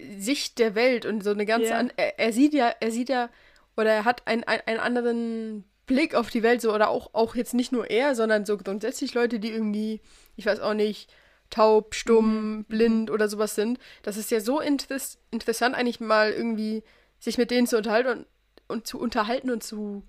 Sicht 0.00 0.58
der 0.58 0.74
Welt 0.74 1.06
und 1.06 1.22
so 1.22 1.30
eine 1.30 1.46
ganz 1.46 1.68
Ja. 1.68 1.78
an, 1.78 1.92
er, 1.96 2.18
er 2.18 2.32
sieht 2.32 2.52
ja, 2.54 2.74
er 2.80 2.90
sieht 2.90 3.08
ja, 3.08 3.28
oder 3.76 3.90
er 3.92 4.04
hat 4.04 4.26
ein, 4.26 4.44
ein, 4.44 4.60
einen 4.66 4.80
anderen 4.80 5.64
Blick 5.86 6.14
auf 6.14 6.30
die 6.30 6.42
Welt, 6.42 6.60
so, 6.62 6.72
oder 6.74 6.88
auch, 6.88 7.10
auch 7.12 7.34
jetzt 7.34 7.54
nicht 7.54 7.72
nur 7.72 7.90
er, 7.90 8.14
sondern 8.14 8.46
so 8.46 8.56
grundsätzlich 8.56 9.14
Leute, 9.14 9.38
die 9.38 9.50
irgendwie, 9.50 10.00
ich 10.36 10.46
weiß 10.46 10.60
auch 10.60 10.74
nicht, 10.74 11.12
taub, 11.50 11.94
stumm, 11.94 12.56
Mhm. 12.58 12.64
blind 12.64 13.10
oder 13.10 13.28
sowas 13.28 13.54
sind. 13.54 13.78
Das 14.02 14.16
ist 14.16 14.30
ja 14.30 14.40
so 14.40 14.60
interess 14.60 15.18
interessant, 15.30 15.74
eigentlich 15.74 16.00
mal 16.00 16.32
irgendwie 16.32 16.82
sich 17.18 17.38
mit 17.38 17.50
denen 17.50 17.66
zu 17.66 17.76
unterhalten 17.76 18.08
und, 18.10 18.26
und 18.68 18.86
zu 18.86 18.98
unterhalten 18.98 19.50
und 19.50 19.62
zu, 19.62 20.04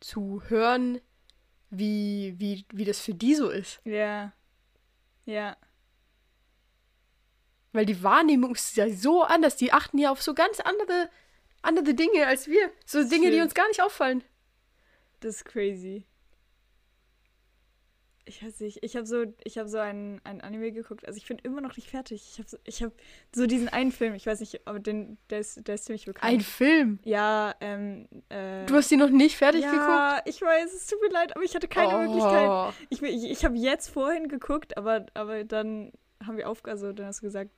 zu 0.00 0.42
hören, 0.48 1.00
wie, 1.70 2.34
wie, 2.38 2.64
wie 2.72 2.84
das 2.84 3.00
für 3.00 3.14
die 3.14 3.34
so 3.34 3.50
ist. 3.50 3.80
ja, 3.84 4.32
ja, 5.26 5.56
Weil 7.72 7.84
die 7.84 8.02
Wahrnehmung 8.02 8.54
ist 8.54 8.76
ja 8.76 8.88
so 8.90 9.22
anders. 9.22 9.56
Die 9.56 9.72
achten 9.72 9.98
ja 9.98 10.10
auf 10.10 10.22
so 10.22 10.32
ganz 10.32 10.58
andere, 10.60 11.10
andere 11.60 11.92
Dinge 11.94 12.26
als 12.26 12.46
wir. 12.46 12.70
So 12.86 13.04
Dinge, 13.06 13.30
die 13.30 13.40
uns 13.40 13.54
gar 13.54 13.68
nicht 13.68 13.82
auffallen. 13.82 14.24
Das 15.20 15.36
ist 15.36 15.44
crazy. 15.44 16.04
Ich 18.24 18.44
weiß 18.44 18.60
nicht, 18.60 18.84
ich 18.84 18.94
habe 18.94 19.06
so, 19.06 19.24
ich 19.42 19.56
habe 19.56 19.70
so 19.70 19.78
ein, 19.78 20.20
ein 20.22 20.42
Anime 20.42 20.70
geguckt, 20.70 21.06
also 21.08 21.16
ich 21.16 21.26
bin 21.26 21.38
immer 21.38 21.62
noch 21.62 21.74
nicht 21.76 21.88
fertig. 21.88 22.22
Ich 22.30 22.38
habe 22.38 22.46
so, 22.46 22.58
ich 22.64 22.82
hab 22.82 22.92
so 23.34 23.46
diesen 23.46 23.70
einen 23.70 23.90
Film, 23.90 24.12
ich 24.12 24.26
weiß 24.26 24.40
nicht, 24.40 24.66
aber 24.66 24.80
den, 24.80 25.16
der 25.30 25.38
ist, 25.38 25.66
der 25.66 25.76
ist 25.76 25.86
ziemlich 25.86 26.04
bekannt. 26.04 26.30
Ein 26.30 26.40
Film. 26.42 26.98
ja, 27.04 27.54
ähm, 27.62 28.06
äh, 28.28 28.66
Du 28.66 28.74
hast 28.74 28.90
die 28.90 28.98
noch 28.98 29.08
nicht 29.08 29.38
fertig 29.38 29.62
geguckt? 29.62 29.80
ja, 29.80 30.20
ich 30.26 30.42
weiß, 30.42 30.74
es 30.74 30.86
tut 30.88 31.00
mir 31.00 31.08
leid, 31.08 31.34
aber 31.34 31.42
ich 31.44 31.54
hatte 31.54 31.68
keine 31.68 31.96
Oh. 31.96 32.02
Möglichkeit. 32.02 32.74
Ich, 32.90 33.00
ich, 33.02 33.30
ich 33.30 33.44
habe 33.46 33.56
jetzt 33.56 33.88
vorhin 33.88 34.28
geguckt, 34.28 34.76
aber, 34.76 35.06
aber 35.14 35.44
dann 35.44 35.90
haben 36.22 36.36
wir 36.36 36.50
auf, 36.50 36.62
also 36.66 36.92
dann 36.92 37.06
hast 37.06 37.20
du 37.22 37.26
gesagt, 37.26 37.50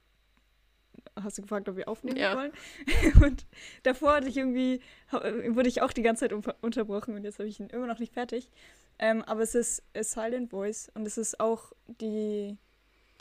hast 1.23 1.39
du 1.39 1.43
gefragt, 1.43 1.69
ob 1.69 1.77
wir 1.77 1.89
aufnehmen 1.89 2.17
Ja. 2.17 2.37
wollen. 2.37 2.53
Und 3.25 3.47
davor 3.83 4.15
hatte 4.15 4.29
ich 4.29 4.37
irgendwie, 4.37 4.81
ha- 5.13 5.23
wurde 5.49 5.69
ich 5.69 5.83
auch 5.83 5.93
die 5.93 6.03
ganze 6.03 6.29
Zeit 6.29 6.55
unterbrochen 6.63 7.15
und 7.17 7.25
jetzt 7.25 7.39
habe 7.39 7.49
ich 7.49 7.61
ihn 7.61 7.69
immer 7.69 7.87
noch 7.87 7.99
nicht 7.99 8.13
fertig. 8.15 8.51
Ähm, 8.99 9.23
aber 9.23 9.43
es 9.43 9.55
ist 9.55 9.83
A 9.97 10.03
Silent 10.03 10.51
Voice 10.51 10.91
und 10.95 11.07
es 11.07 11.17
ist 11.19 11.41
auch 11.41 11.73
die, 11.87 12.57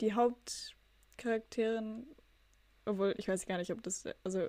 die 0.00 0.12
Hauptcharakterin, 0.14 2.06
obwohl 2.84 3.14
ich 3.18 3.28
weiß 3.28 3.46
gar 3.46 3.58
nicht, 3.58 3.72
ob 3.72 3.82
das, 3.82 4.04
also 4.24 4.48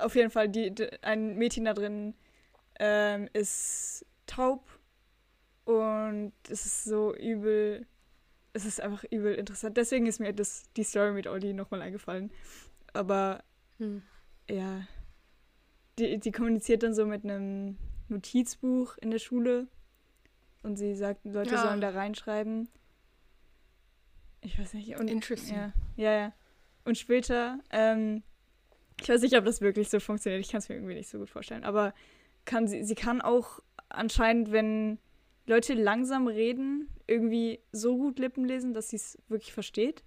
auf 0.00 0.14
jeden 0.14 0.30
Fall, 0.30 0.48
die, 0.48 0.70
die, 0.74 0.88
ein 1.02 1.36
Mädchen 1.36 1.64
da 1.64 1.74
drin 1.74 2.14
ähm, 2.78 3.28
ist 3.32 4.04
taub 4.26 4.64
und 5.64 6.32
es 6.48 6.64
ist 6.64 6.84
so 6.84 7.14
übel, 7.14 7.86
es 8.52 8.64
ist 8.64 8.80
einfach 8.80 9.04
übel 9.10 9.34
interessant. 9.34 9.76
Deswegen 9.76 10.06
ist 10.06 10.20
mir 10.20 10.32
das, 10.32 10.64
die 10.76 10.84
Story 10.84 11.12
mit 11.12 11.26
Olli 11.26 11.52
nochmal 11.52 11.82
eingefallen. 11.82 12.30
Aber 12.92 13.42
Hm. 13.78 14.02
ja, 14.50 14.86
die, 15.98 16.18
die 16.18 16.32
kommuniziert 16.32 16.82
dann 16.82 16.94
so 16.94 17.06
mit 17.06 17.24
einem 17.24 17.76
Notizbuch 18.08 18.96
in 18.98 19.10
der 19.10 19.18
Schule 19.18 19.68
und 20.62 20.76
sie 20.76 20.94
sagt, 20.94 21.24
Leute 21.24 21.54
Ja. 21.54 21.62
sollen 21.62 21.80
da 21.80 21.90
reinschreiben. 21.90 22.68
Ich 24.40 24.58
weiß 24.58 24.74
nicht. 24.74 24.96
Und, 24.96 25.08
Interesting. 25.10 25.54
ja, 25.56 25.72
ja, 25.96 26.12
ja. 26.12 26.32
Und 26.84 26.96
später, 26.96 27.58
ähm, 27.70 28.22
ich 29.00 29.08
weiß 29.08 29.20
nicht, 29.22 29.36
ob 29.36 29.44
das 29.44 29.60
wirklich 29.60 29.88
so 29.90 30.00
funktioniert. 30.00 30.40
Ich 30.44 30.50
kann 30.50 30.58
es 30.58 30.68
mir 30.68 30.76
irgendwie 30.76 30.94
nicht 30.94 31.08
so 31.08 31.18
gut 31.18 31.28
vorstellen. 31.30 31.64
Aber 31.64 31.92
kann 32.44 32.66
sie, 32.66 32.82
sie 32.84 32.94
kann 32.94 33.20
auch 33.20 33.60
anscheinend, 33.88 34.52
wenn 34.52 34.98
Leute 35.46 35.74
langsam 35.74 36.26
reden, 36.28 36.88
irgendwie 37.06 37.60
so 37.72 37.96
gut 37.96 38.18
Lippen 38.18 38.44
lesen, 38.44 38.74
dass 38.74 38.90
sie 38.90 38.96
es 38.96 39.18
wirklich 39.28 39.52
versteht. 39.52 40.02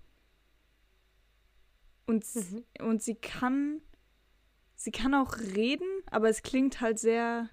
Und, 2.12 2.26
Mhm. 2.36 2.66
und 2.82 3.02
sie 3.02 3.16
kann, 3.16 3.80
sie 4.76 4.92
kann 4.92 5.14
auch 5.16 5.38
reden, 5.38 5.88
aber 6.08 6.28
es 6.28 6.44
klingt 6.44 6.82
halt 6.82 7.00
sehr, 7.00 7.50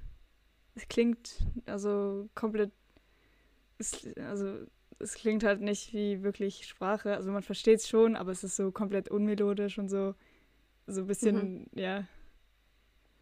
es 0.74 0.88
klingt 0.88 1.36
also 1.66 2.28
komplett, 2.34 2.72
es, 3.78 4.04
also 4.16 4.66
es 4.98 5.14
klingt 5.14 5.44
halt 5.44 5.60
nicht 5.60 5.92
wie 5.92 6.24
wirklich 6.24 6.66
Sprache. 6.66 7.14
Also 7.14 7.30
man 7.30 7.44
versteht 7.44 7.78
es 7.78 7.88
schon, 7.88 8.16
aber 8.16 8.32
es 8.32 8.42
ist 8.42 8.56
so 8.56 8.72
komplett 8.72 9.08
unmelodisch 9.08 9.78
und 9.78 9.88
so, 9.88 10.16
so 10.88 11.02
ein 11.02 11.06
bisschen, 11.06 11.70
ja. 11.72 12.08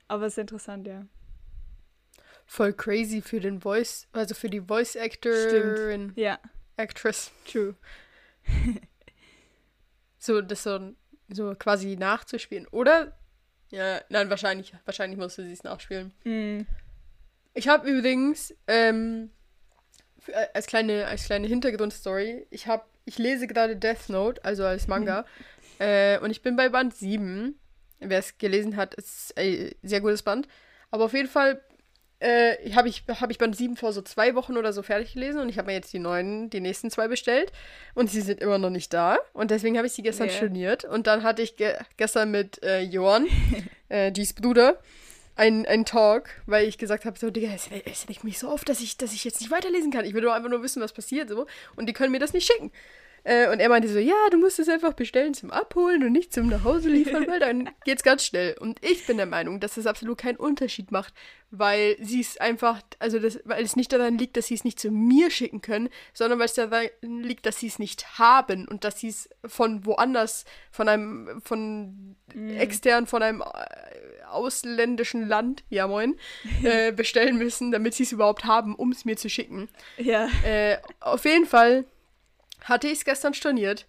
Aber 0.08 0.24
es 0.24 0.32
ist 0.34 0.38
interessant, 0.38 0.86
ja. 0.86 1.06
Voll 2.46 2.72
crazy 2.72 3.20
für 3.20 3.40
den 3.40 3.60
Voice, 3.60 4.08
also 4.12 4.34
für 4.34 4.48
die 4.48 4.62
Voice 4.62 4.96
Actorin, 4.96 6.14
Ja, 6.16 6.40
Actress. 6.78 7.30
true. 7.44 7.74
So, 10.18 10.40
das 10.40 10.64
so, 10.64 10.92
so 11.28 11.54
quasi 11.58 11.96
nachzuspielen. 11.96 12.66
Oder? 12.68 13.16
Ja, 13.70 14.00
nein, 14.08 14.30
wahrscheinlich, 14.30 14.72
wahrscheinlich 14.84 15.18
musste 15.18 15.42
sie 15.42 15.52
es 15.52 15.64
nachspielen. 15.64 16.12
Mm. 16.24 16.66
Ich 17.54 17.68
habe 17.68 17.88
übrigens, 17.88 18.54
ähm, 18.66 19.30
äh, 20.28 20.46
als 20.54 20.66
kleine, 20.66 21.06
als 21.06 21.24
kleine 21.24 21.46
Hintergrundstory, 21.46 22.46
ich 22.50 22.66
habe, 22.66 22.84
ich 23.04 23.18
lese 23.18 23.46
gerade 23.46 23.76
Death 23.76 24.08
Note, 24.08 24.44
also 24.44 24.64
als 24.64 24.86
Manga, 24.86 25.24
äh, 25.78 26.18
und 26.18 26.30
ich 26.30 26.42
bin 26.42 26.56
bei 26.56 26.68
Band 26.68 26.94
7. 26.94 27.58
Wer 27.98 28.18
es 28.18 28.36
gelesen 28.38 28.76
hat, 28.76 28.94
ist 28.94 29.36
ein 29.38 29.74
sehr 29.82 30.00
gutes 30.00 30.22
Band. 30.22 30.48
Aber 30.90 31.06
auf 31.06 31.14
jeden 31.14 31.28
Fall 31.28 31.62
äh, 32.20 32.72
habe 32.72 32.88
ich, 32.88 33.02
hab 33.08 33.30
ich 33.30 33.38
Band 33.38 33.56
7 33.56 33.76
vor 33.76 33.92
so 33.92 34.00
zwei 34.02 34.34
Wochen 34.34 34.56
oder 34.56 34.72
so 34.72 34.82
fertig 34.82 35.12
gelesen 35.14 35.40
und 35.40 35.48
ich 35.48 35.58
habe 35.58 35.66
mir 35.66 35.74
jetzt 35.74 35.92
die 35.92 35.98
neuen, 35.98 36.48
die 36.50 36.60
nächsten 36.60 36.90
zwei 36.90 37.08
bestellt 37.08 37.52
und 37.94 38.10
sie 38.10 38.20
sind 38.22 38.40
immer 38.40 38.58
noch 38.58 38.70
nicht 38.70 38.92
da 38.94 39.18
und 39.34 39.50
deswegen 39.50 39.76
habe 39.76 39.86
ich 39.86 39.92
sie 39.92 40.02
gestern 40.02 40.28
Ja. 40.28 40.32
storniert 40.34 40.84
und 40.84 41.06
dann 41.06 41.22
hatte 41.22 41.42
ich 41.42 41.56
ge 41.56 41.74
gestern 41.96 42.30
mit 42.30 42.62
äh, 42.62 42.80
Johann, 42.80 43.26
äh, 43.90 44.10
Dies 44.12 44.32
Bruder, 44.32 44.78
ein, 45.34 45.66
ein 45.66 45.84
Talk, 45.84 46.30
weil 46.46 46.66
ich 46.66 46.78
gesagt 46.78 47.04
habe, 47.04 47.18
so, 47.18 47.30
Digga, 47.30 47.48
es, 47.54 47.68
es 47.84 48.08
regt 48.08 48.24
mich 48.24 48.38
so 48.38 48.48
auf, 48.48 48.64
dass 48.64 48.80
ich, 48.80 48.96
dass 48.96 49.12
ich 49.12 49.22
jetzt 49.22 49.40
nicht 49.42 49.50
weiterlesen 49.50 49.90
kann. 49.90 50.06
Ich 50.06 50.14
will 50.14 50.22
doch 50.22 50.32
einfach 50.32 50.48
nur 50.48 50.62
wissen, 50.62 50.80
was 50.80 50.94
passiert, 50.94 51.28
so. 51.28 51.46
Und 51.76 51.86
die 51.86 51.92
können 51.92 52.10
mir 52.12 52.18
das 52.18 52.32
nicht 52.32 52.50
schicken. 52.50 52.72
Äh, 53.26 53.50
und 53.50 53.58
er 53.58 53.68
meinte 53.68 53.88
so, 53.88 53.98
ja, 53.98 54.14
du 54.30 54.38
musst 54.38 54.60
es 54.60 54.68
einfach 54.68 54.92
bestellen 54.92 55.34
zum 55.34 55.50
Abholen 55.50 56.04
und 56.04 56.12
nicht 56.12 56.32
zum 56.32 56.46
Nachhause 56.46 56.88
liefern, 56.88 57.26
weil 57.26 57.40
dann 57.40 57.68
geht's 57.84 58.04
ganz 58.04 58.24
schnell. 58.24 58.56
Und 58.60 58.78
ich 58.84 59.04
bin 59.04 59.16
der 59.16 59.26
Meinung, 59.26 59.58
dass 59.58 59.74
das 59.74 59.88
absolut 59.88 60.18
keinen 60.18 60.36
Unterschied 60.36 60.92
macht, 60.92 61.12
weil 61.50 61.96
sie 62.00 62.20
es 62.20 62.36
einfach, 62.36 62.80
also 63.00 63.18
das, 63.18 63.40
weil 63.44 63.64
es 63.64 63.74
nicht 63.74 63.92
daran 63.92 64.16
liegt, 64.16 64.36
dass 64.36 64.46
sie 64.46 64.54
es 64.54 64.62
nicht 64.62 64.78
zu 64.78 64.92
mir 64.92 65.30
schicken 65.32 65.60
können, 65.60 65.88
sondern 66.14 66.38
weil 66.38 66.46
es 66.46 66.54
daran 66.54 66.86
liegt, 67.02 67.46
dass 67.46 67.58
sie 67.58 67.66
es 67.66 67.80
nicht 67.80 68.16
haben 68.16 68.68
und 68.68 68.84
dass 68.84 69.00
sie 69.00 69.08
es 69.08 69.28
von 69.44 69.84
woanders, 69.84 70.44
von 70.70 70.88
einem, 70.88 71.42
von 71.42 72.14
extern, 72.56 73.08
von 73.08 73.24
einem 73.24 73.40
äh, 73.40 74.24
ausländischen 74.28 75.26
Land, 75.26 75.64
ja 75.68 75.88
moin, 75.88 76.14
äh, 76.62 76.92
bestellen 76.92 77.38
müssen, 77.38 77.72
damit 77.72 77.94
sie 77.94 78.04
es 78.04 78.12
überhaupt 78.12 78.44
haben, 78.44 78.76
um 78.76 78.92
es 78.92 79.04
mir 79.04 79.16
zu 79.16 79.28
schicken. 79.28 79.68
Ja. 79.96 80.28
Äh, 80.44 80.78
auf 81.00 81.24
jeden 81.24 81.46
Fall 81.46 81.86
hatte 82.68 82.86
ich 82.88 82.98
es 82.98 83.04
gestern 83.04 83.34
storniert, 83.34 83.86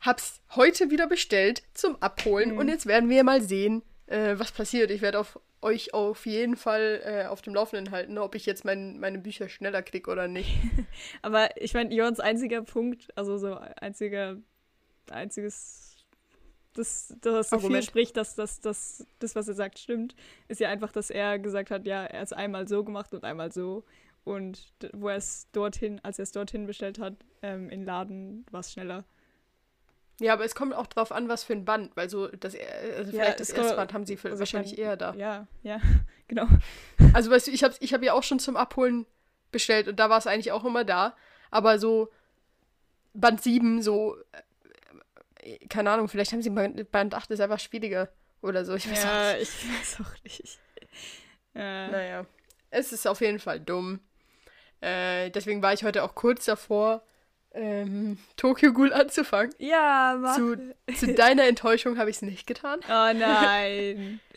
hab's 0.00 0.40
heute 0.54 0.90
wieder 0.90 1.06
bestellt 1.06 1.62
zum 1.74 2.00
Abholen 2.02 2.52
Mhm. 2.52 2.58
und 2.58 2.68
jetzt 2.68 2.86
werden 2.86 3.08
wir 3.08 3.24
mal 3.24 3.40
sehen, 3.42 3.82
äh, 4.06 4.34
was 4.38 4.52
passiert. 4.52 4.90
Ich 4.90 5.00
werde 5.02 5.18
auf 5.18 5.40
euch 5.62 5.94
auf 5.94 6.26
jeden 6.26 6.54
Fall 6.56 7.00
äh, 7.04 7.26
auf 7.26 7.40
dem 7.42 7.54
Laufenden 7.54 7.90
halten, 7.90 8.18
ob 8.18 8.34
ich 8.34 8.46
jetzt 8.46 8.64
mein, 8.64 9.00
meine 9.00 9.18
Bücher 9.18 9.48
schneller 9.48 9.82
krieg 9.82 10.06
oder 10.06 10.28
nicht. 10.28 10.50
Aber 11.22 11.48
ich 11.60 11.72
meine, 11.74 11.92
Jons 11.94 12.20
einziger 12.20 12.62
Punkt, 12.62 13.08
also 13.16 13.38
so 13.38 13.54
einziger, 13.80 14.36
einziges, 15.10 15.96
das, 16.74 17.14
das 17.22 17.48
dafür 17.48 17.58
Argument. 17.64 17.84
spricht, 17.84 18.16
dass 18.16 18.34
das, 18.34 18.60
das, 18.60 19.06
das, 19.18 19.34
was 19.34 19.48
er 19.48 19.54
sagt, 19.54 19.78
stimmt, 19.78 20.14
ist 20.48 20.60
ja 20.60 20.68
einfach, 20.68 20.92
dass 20.92 21.10
er 21.10 21.38
gesagt 21.38 21.70
hat, 21.70 21.86
ja, 21.86 22.04
er 22.04 22.20
hat 22.20 22.26
es 22.26 22.32
einmal 22.32 22.68
so 22.68 22.84
gemacht 22.84 23.14
und 23.14 23.24
einmal 23.24 23.50
so. 23.50 23.84
Und 24.24 24.72
wo 24.92 25.08
er 25.08 25.16
es 25.16 25.48
dorthin, 25.52 26.00
als 26.02 26.18
er 26.18 26.24
es 26.24 26.32
dorthin 26.32 26.66
bestellt 26.66 26.98
hat, 26.98 27.14
ähm, 27.54 27.70
in 27.70 27.84
Laden 27.84 28.44
war 28.50 28.60
es 28.60 28.72
schneller. 28.72 29.04
Ja, 30.18 30.32
aber 30.32 30.44
es 30.44 30.54
kommt 30.54 30.74
auch 30.74 30.86
drauf 30.86 31.12
an, 31.12 31.28
was 31.28 31.44
für 31.44 31.52
ein 31.52 31.64
Band, 31.66 31.94
weil 31.94 32.08
so 32.08 32.28
das, 32.28 32.54
äh, 32.54 32.64
also 32.96 33.12
Ja, 33.12 33.22
vielleicht 33.24 33.40
das 33.40 33.50
erste 33.50 33.76
Band 33.76 33.92
haben 33.92 34.06
sie 34.06 34.16
für, 34.16 34.38
wahrscheinlich 34.38 34.78
eher 34.78 34.96
da. 34.96 35.14
Ja, 35.14 35.46
ja, 35.62 35.78
genau. 36.28 36.46
Also 37.12 37.30
weißt 37.30 37.48
du, 37.48 37.50
ich 37.50 37.62
habe 37.62 37.74
ich 37.80 37.92
hab 37.92 38.02
ja 38.02 38.14
auch 38.14 38.22
schon 38.22 38.38
zum 38.38 38.56
Abholen 38.56 39.06
bestellt 39.52 39.88
und 39.88 39.96
da 40.00 40.08
war 40.08 40.18
es 40.18 40.26
eigentlich 40.26 40.52
auch 40.52 40.64
immer 40.64 40.84
da. 40.84 41.14
Aber 41.50 41.78
so 41.78 42.10
Band 43.12 43.42
7, 43.42 43.82
so, 43.82 44.16
äh, 45.42 45.58
keine 45.68 45.90
Ahnung, 45.90 46.08
vielleicht 46.08 46.32
haben 46.32 46.42
sie 46.42 46.50
Band, 46.50 46.90
Band 46.90 47.14
8 47.14 47.30
ist 47.30 47.40
einfach 47.40 47.60
schwieriger 47.60 48.08
oder 48.40 48.64
so. 48.64 48.74
Ich 48.74 48.90
weiß 48.90 49.04
auch 49.04 49.08
Ja, 49.08 49.32
nicht. 49.34 49.42
ich 49.42 49.68
weiß 49.80 50.00
auch 50.06 50.22
nicht. 50.24 50.58
Ja. 51.54 51.88
Naja, 51.88 52.26
es 52.70 52.92
ist 52.92 53.06
auf 53.06 53.20
jeden 53.20 53.38
Fall 53.38 53.60
dumm. 53.60 54.00
Äh, 54.80 55.30
deswegen 55.30 55.62
war 55.62 55.72
ich 55.72 55.84
heute 55.84 56.02
auch 56.04 56.14
kurz 56.14 56.44
davor, 56.46 57.02
ähm, 57.56 58.18
Tokyo 58.36 58.72
Ghoul 58.72 58.92
anzufangen. 58.92 59.54
Ja, 59.58 60.16
mach. 60.20 60.36
Zu, 60.36 60.74
zu 60.94 61.14
deiner 61.14 61.44
Enttäuschung 61.44 61.98
habe 61.98 62.10
ich 62.10 62.16
es 62.16 62.22
nicht 62.22 62.46
getan. 62.46 62.80
Oh 62.84 63.12
nein. 63.12 64.20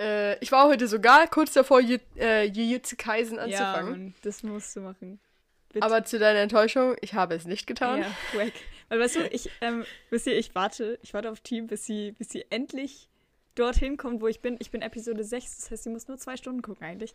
Äh, 0.00 0.38
ich 0.38 0.52
war 0.52 0.68
heute 0.68 0.86
sogar 0.86 1.26
kurz 1.26 1.54
davor, 1.54 1.80
Ju 1.80 1.98
äh, 2.16 2.44
Jujutsu 2.44 2.94
Kaisen 2.96 3.36
ja, 3.36 3.42
anzufangen. 3.42 3.90
Mann, 3.90 4.14
das 4.22 4.44
musst 4.44 4.76
du 4.76 4.80
machen. 4.80 5.18
Bitte. 5.72 5.84
aber 5.84 6.04
zu 6.04 6.20
deiner 6.20 6.38
Enttäuschung, 6.38 6.94
ich 7.00 7.14
habe 7.14 7.34
es 7.34 7.46
nicht 7.46 7.66
getan. 7.66 8.02
Ja, 8.02 8.38
wack. 8.38 8.52
Weil 8.88 9.00
weißt 9.00 9.16
du, 9.16 9.26
ich, 9.28 9.50
ähm, 9.60 9.84
wisst 10.10 10.28
ihr, 10.28 10.38
ich 10.38 10.54
warte, 10.54 10.98
ich 11.02 11.14
warte 11.14 11.30
auf 11.30 11.40
Team, 11.40 11.66
bis 11.66 11.84
sie, 11.84 12.12
bis 12.12 12.30
sie 12.30 12.46
endlich 12.50 13.08
dorthin 13.54 13.96
kommt, 13.96 14.22
wo 14.22 14.28
ich 14.28 14.40
bin. 14.40 14.56
Ich 14.60 14.70
bin 14.70 14.82
Episode 14.82 15.24
6, 15.24 15.56
das 15.56 15.70
heißt, 15.70 15.84
sie 15.84 15.90
muss 15.90 16.08
nur 16.08 16.16
zwei 16.16 16.36
Stunden 16.36 16.62
gucken 16.62 16.86
eigentlich. 16.86 17.14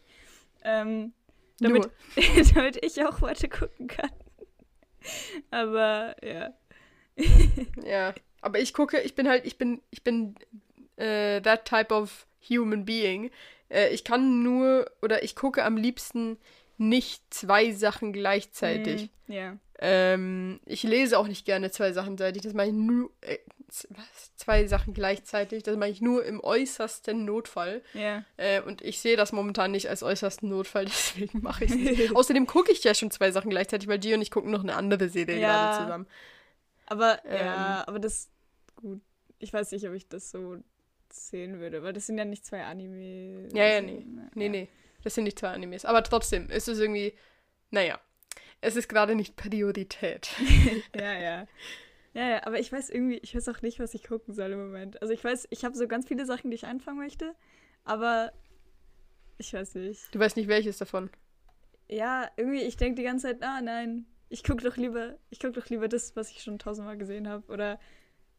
Ähm, 0.63 1.13
damit, 1.59 1.89
damit 2.53 2.83
ich 2.83 3.03
auch 3.03 3.21
weiter 3.21 3.47
gucken 3.47 3.87
kann. 3.87 4.11
Aber 5.51 6.15
ja. 6.23 6.53
Ja, 7.85 8.13
aber 8.41 8.59
ich 8.59 8.73
gucke, 8.73 8.99
ich 9.01 9.15
bin 9.15 9.27
halt, 9.27 9.45
ich 9.45 9.57
bin, 9.57 9.81
ich 9.91 10.03
bin 10.03 10.35
äh, 10.95 11.41
that 11.41 11.65
type 11.65 11.93
of 11.93 12.25
human 12.49 12.85
being. 12.85 13.29
Äh, 13.69 13.89
ich 13.89 14.03
kann 14.03 14.43
nur, 14.43 14.89
oder 15.01 15.23
ich 15.23 15.35
gucke 15.35 15.63
am 15.63 15.77
liebsten 15.77 16.37
nicht 16.77 17.21
zwei 17.33 17.71
Sachen 17.71 18.13
gleichzeitig. 18.13 19.09
Mm, 19.27 19.31
Ja. 19.33 19.57
Ähm, 19.79 20.59
ich 20.65 20.83
lese 20.83 21.17
auch 21.17 21.27
nicht 21.27 21.45
gerne 21.45 21.71
zwei 21.71 21.91
Sachen 21.93 22.15
gleichzeitig. 22.15 22.43
Das 22.43 22.53
mache 22.53 22.67
ich 22.67 22.73
nur, 22.73 23.11
äh? 23.21 23.39
Zwei 24.35 24.67
Sachen 24.67 24.93
gleichzeitig. 24.93 25.63
Das 25.63 25.75
mache 25.77 25.89
ich 25.89 25.99
nur 25.99 26.23
im 26.25 26.39
äußersten 26.43 27.25
Notfall. 27.25 27.81
Ja. 27.95 28.23
Äh, 28.37 28.61
und 28.61 28.83
ich 28.83 29.01
sehe 29.01 29.17
das 29.17 29.31
momentan 29.31 29.71
nicht 29.71 29.89
als 29.89 30.03
äußersten 30.03 30.47
Notfall, 30.47 30.85
deswegen 30.85 31.41
mache 31.41 31.65
ich 31.65 31.71
es 31.71 31.77
nicht. 31.77 32.11
Außerdem 32.15 32.45
gucke 32.45 32.71
ich 32.71 32.83
ja 32.83 32.93
schon 32.93 33.09
zwei 33.09 33.31
Sachen 33.31 33.49
gleichzeitig, 33.49 33.87
weil 33.87 33.97
Gio 33.97 34.15
und 34.15 34.21
ich 34.21 34.29
gucken 34.31 34.51
noch 34.51 34.61
eine 34.61 34.75
andere 34.75 35.09
Serie 35.09 35.39
Ja. 35.39 35.47
gerade 35.71 35.83
zusammen. 35.85 36.07
Aber 36.85 37.19
Ähm. 37.25 37.35
ja, 37.45 37.83
aber 37.87 37.99
das 37.99 38.29
gut. 38.75 39.01
Ich 39.39 39.51
weiß 39.51 39.71
nicht, 39.71 39.87
ob 39.87 39.93
ich 39.95 40.07
das 40.07 40.29
so 40.29 40.57
sehen 41.11 41.59
würde, 41.59 41.81
weil 41.83 41.93
das 41.93 42.05
sind 42.05 42.17
ja 42.17 42.25
nicht 42.25 42.45
zwei 42.45 42.63
Anime. 42.63 43.49
Ja, 43.53 43.65
ja, 43.65 43.81
nee. 43.81 44.03
ne? 44.05 44.29
Nee, 44.35 44.45
ja. 44.45 44.51
nee. 44.51 44.67
Das 45.03 45.15
sind 45.15 45.23
nicht 45.25 45.39
zwei 45.39 45.49
Animes. 45.49 45.83
Aber 45.85 46.03
trotzdem 46.03 46.49
ist 46.49 46.67
es 46.67 46.79
irgendwie, 46.79 47.13
naja, 47.71 47.99
es 48.63 48.75
ist 48.75 48.87
gerade 48.87 49.15
nicht 49.15 49.35
Priorität. 49.35 50.31
Ja, 50.95 51.13
ja. 51.13 51.47
Ja, 52.13 52.29
ja, 52.29 52.45
aber 52.45 52.59
ich 52.59 52.71
weiß 52.71 52.91
irgendwie, 52.91 53.17
ich 53.17 53.35
weiß 53.35 53.49
auch 53.49 53.61
nicht, 53.63 53.79
was 53.79 53.95
ich 53.95 54.03
gucken 54.03 54.35
soll 54.35 54.51
im 54.51 54.59
Moment. 54.59 55.01
Also 55.01 55.13
ich 55.13 55.23
weiß, 55.23 55.47
ich 55.49 55.65
habe 55.65 55.75
so 55.75 55.87
ganz 55.87 56.07
viele 56.07 56.27
Sachen, 56.27 56.51
die 56.51 56.55
ich 56.55 56.67
anfangen 56.67 56.99
möchte, 56.99 57.33
aber 57.85 58.31
ich 59.39 59.51
weiß 59.51 59.75
nicht. 59.75 60.13
Du 60.13 60.19
weißt 60.19 60.37
nicht, 60.37 60.47
welches 60.47 60.77
davon. 60.77 61.09
Ja, 61.89 62.29
irgendwie, 62.37 62.61
ich 62.61 62.77
denke 62.77 63.01
die 63.01 63.03
ganze 63.03 63.27
Zeit, 63.27 63.41
ah 63.41 63.61
nein, 63.61 64.05
ich 64.29 64.43
gucke 64.43 64.63
doch 64.63 64.77
lieber, 64.77 65.17
ich 65.31 65.39
gucke 65.39 65.53
doch 65.53 65.69
lieber 65.69 65.87
das, 65.87 66.15
was 66.15 66.29
ich 66.29 66.43
schon 66.43 66.59
tausendmal 66.59 66.97
gesehen 66.97 67.27
habe. 67.27 67.51
Oder 67.51 67.79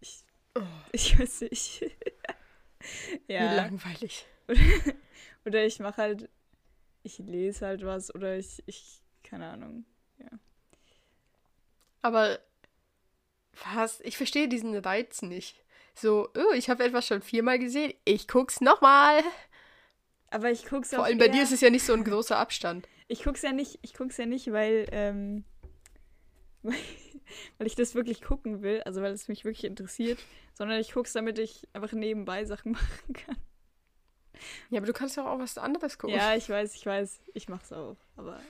ich, 0.00 0.24
Oh, 0.56 0.62
ich 0.92 1.18
weiß 1.18 1.42
nicht. 1.42 1.80
Wie 3.26 3.32
ja. 3.32 3.54
langweilig. 3.54 4.26
Oder, 4.46 4.60
oder 5.44 5.66
ich 5.66 5.80
mache 5.80 5.96
halt, 6.00 6.30
ich 7.02 7.18
lese 7.18 7.66
halt 7.66 7.84
was 7.84 8.14
oder 8.14 8.36
ich, 8.36 8.62
ich, 8.66 9.02
keine 9.22 9.48
Ahnung. 9.48 9.84
Aber 12.04 12.38
was? 13.74 14.00
Ich 14.00 14.18
verstehe 14.18 14.46
diesen 14.46 14.76
Reiz 14.76 15.22
nicht. 15.22 15.64
So, 15.94 16.28
oh, 16.36 16.52
ich 16.54 16.68
habe 16.68 16.84
etwas 16.84 17.06
schon 17.06 17.22
viermal 17.22 17.58
gesehen. 17.58 17.94
Ich 18.04 18.28
guck's 18.28 18.60
nochmal. 18.60 19.22
Aber 20.28 20.50
ich 20.50 20.66
guck's 20.66 20.92
auch 20.92 20.98
Vor 20.98 21.04
allem 21.06 21.16
bei 21.16 21.28
dir 21.28 21.44
ist 21.44 21.52
es 21.52 21.62
ja 21.62 21.70
nicht 21.70 21.84
so 21.84 21.94
ein 21.94 22.04
großer 22.04 22.36
Abstand. 22.36 22.86
Ich 23.08 23.22
guck's 23.22 23.40
ja 23.40 23.52
nicht, 23.52 23.78
ich 23.80 23.94
guck's 23.94 24.18
ja 24.18 24.26
nicht, 24.26 24.52
weil, 24.52 24.86
ähm, 24.92 25.44
weil, 26.62 26.76
weil 27.56 27.66
ich 27.66 27.74
das 27.74 27.94
wirklich 27.94 28.20
gucken 28.20 28.60
will, 28.60 28.82
also 28.82 29.00
weil 29.00 29.12
es 29.12 29.28
mich 29.28 29.46
wirklich 29.46 29.64
interessiert, 29.64 30.18
sondern 30.52 30.80
ich 30.80 30.92
guck's, 30.92 31.14
damit 31.14 31.38
ich 31.38 31.68
einfach 31.72 31.92
nebenbei 31.92 32.44
Sachen 32.44 32.72
machen 32.72 33.12
kann. 33.14 33.36
Ja, 34.68 34.78
aber 34.78 34.86
du 34.86 34.92
kannst 34.92 35.16
doch 35.16 35.26
auch 35.26 35.38
was 35.38 35.56
anderes 35.56 35.96
gucken. 35.96 36.16
Ja, 36.16 36.34
ich 36.34 36.50
weiß, 36.50 36.74
ich 36.74 36.84
weiß, 36.84 37.20
ich 37.32 37.48
mach's 37.48 37.72
auch, 37.72 37.96
aber 38.16 38.40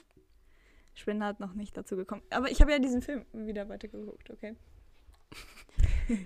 Spinner 0.95 1.27
hat 1.27 1.41
noch 1.41 1.55
nicht 1.55 1.77
dazu 1.77 1.97
gekommen. 1.97 2.23
Aber 2.31 2.51
ich 2.51 2.61
habe 2.61 2.73
ja 2.73 2.79
diesen 2.79 3.03
Film 3.03 3.25
wieder 3.33 3.69
weitergeguckt, 3.69 4.31
okay? 4.31 4.57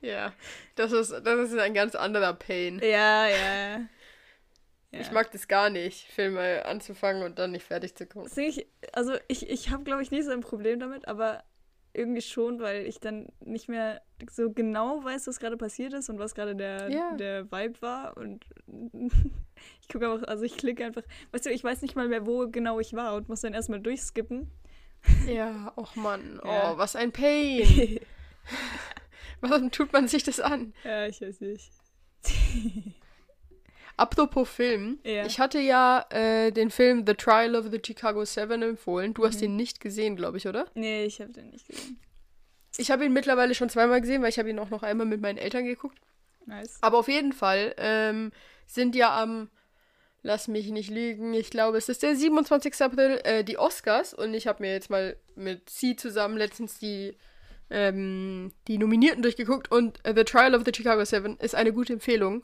Ja, 0.00 0.34
das 0.74 0.92
ist, 0.92 1.10
das 1.10 1.50
ist 1.50 1.58
ein 1.58 1.74
ganz 1.74 1.94
anderer 1.94 2.34
Pain. 2.34 2.78
Ja, 2.80 3.26
ja. 3.26 3.78
ja. 3.78 3.80
Ich 4.92 5.10
mag 5.12 5.30
das 5.32 5.48
gar 5.48 5.70
nicht, 5.70 6.06
Filme 6.08 6.64
anzufangen 6.66 7.22
und 7.22 7.38
dann 7.38 7.52
nicht 7.52 7.64
fertig 7.64 7.94
zu 7.94 8.06
gucken. 8.06 8.30
Ich, 8.36 8.66
also 8.92 9.14
ich, 9.28 9.48
ich 9.48 9.70
habe, 9.70 9.84
glaube 9.84 10.02
ich, 10.02 10.10
nicht 10.10 10.24
so 10.24 10.30
ein 10.30 10.40
Problem 10.40 10.80
damit, 10.80 11.08
aber 11.08 11.42
irgendwie 11.94 12.20
schon, 12.22 12.60
weil 12.60 12.86
ich 12.86 12.98
dann 13.00 13.28
nicht 13.40 13.68
mehr 13.68 14.02
so 14.30 14.50
genau 14.50 15.02
weiß, 15.04 15.26
was 15.26 15.38
gerade 15.38 15.56
passiert 15.56 15.92
ist 15.92 16.10
und 16.10 16.18
was 16.18 16.34
gerade 16.34 16.54
der, 16.56 16.90
Ja. 16.90 17.14
der 17.16 17.50
Vibe 17.50 17.80
war. 17.82 18.16
Und 18.16 18.44
ich 19.80 19.88
gucke 19.88 20.10
einfach, 20.10 20.26
also 20.28 20.44
ich 20.44 20.56
klicke 20.56 20.84
einfach, 20.84 21.02
weißt 21.32 21.46
du, 21.46 21.50
ich 21.50 21.62
weiß 21.64 21.82
nicht 21.82 21.94
mal 21.96 22.08
mehr, 22.08 22.26
wo 22.26 22.48
genau 22.48 22.80
ich 22.80 22.92
war 22.94 23.14
und 23.14 23.28
muss 23.28 23.40
dann 23.42 23.54
erstmal 23.54 23.80
durchskippen. 23.80 24.50
Ja, 25.26 25.72
och 25.76 25.94
Mann, 25.96 26.40
Ja. 26.44 26.72
oh, 26.72 26.78
was 26.78 26.96
ein 26.96 27.12
Pain. 27.12 28.00
Warum 29.40 29.70
tut 29.70 29.92
man 29.92 30.08
sich 30.08 30.22
das 30.24 30.40
an? 30.40 30.72
ja, 30.84 31.06
ich 31.06 31.20
weiß 31.20 31.40
nicht. 31.40 31.70
Apropos 33.96 34.48
Film, 34.48 34.98
Ja. 35.04 35.24
ich 35.24 35.38
hatte 35.38 35.60
ja 35.60 36.04
äh, 36.10 36.50
den 36.50 36.70
Film 36.70 37.04
The 37.06 37.14
Trial 37.14 37.54
of 37.54 37.66
the 37.70 37.80
Chicago 37.84 38.24
Seven 38.24 38.62
empfohlen. 38.62 39.14
Du 39.14 39.24
hast 39.24 39.38
Mhm. 39.38 39.44
ihn 39.44 39.56
nicht 39.56 39.80
gesehen, 39.80 40.16
glaube 40.16 40.38
ich, 40.38 40.48
oder? 40.48 40.66
Nee, 40.74 41.04
ich 41.04 41.20
habe 41.20 41.32
den 41.32 41.50
nicht 41.50 41.68
gesehen. 41.68 41.98
Ich 42.76 42.90
habe 42.90 43.04
ihn 43.04 43.12
mittlerweile 43.12 43.54
schon 43.54 43.68
zweimal 43.70 44.00
gesehen, 44.00 44.20
weil 44.22 44.30
ich 44.30 44.38
habe 44.40 44.50
ihn 44.50 44.58
auch 44.58 44.70
noch 44.70 44.82
einmal 44.82 45.06
mit 45.06 45.20
meinen 45.20 45.38
Eltern 45.38 45.64
geguckt. 45.64 45.98
Nice. 46.46 46.78
Aber 46.80 46.98
auf 46.98 47.08
jeden 47.08 47.32
Fall 47.32 47.72
ähm, 47.78 48.32
sind 48.66 48.96
ja 48.96 49.16
am, 49.22 49.48
lass 50.22 50.48
mich 50.48 50.68
nicht 50.70 50.90
lügen, 50.90 51.32
ich 51.34 51.50
glaube, 51.50 51.78
es 51.78 51.88
ist 51.88 52.02
der 52.02 52.16
27. 52.16 52.74
April, 52.82 53.20
äh, 53.22 53.44
die 53.44 53.58
Oscars. 53.58 54.12
Und 54.12 54.34
ich 54.34 54.48
habe 54.48 54.62
mir 54.62 54.72
jetzt 54.72 54.90
mal 54.90 55.16
mit 55.36 55.70
Sie 55.70 55.94
zusammen 55.94 56.36
letztens 56.36 56.78
die, 56.80 57.16
ähm, 57.70 58.52
die 58.66 58.78
Nominierten 58.78 59.22
durchgeguckt. 59.22 59.70
Und 59.70 60.00
The 60.04 60.24
Trial 60.24 60.54
of 60.56 60.62
the 60.66 60.72
Chicago 60.74 61.04
Seven 61.04 61.36
ist 61.38 61.54
eine 61.54 61.72
gute 61.72 61.92
Empfehlung. 61.92 62.42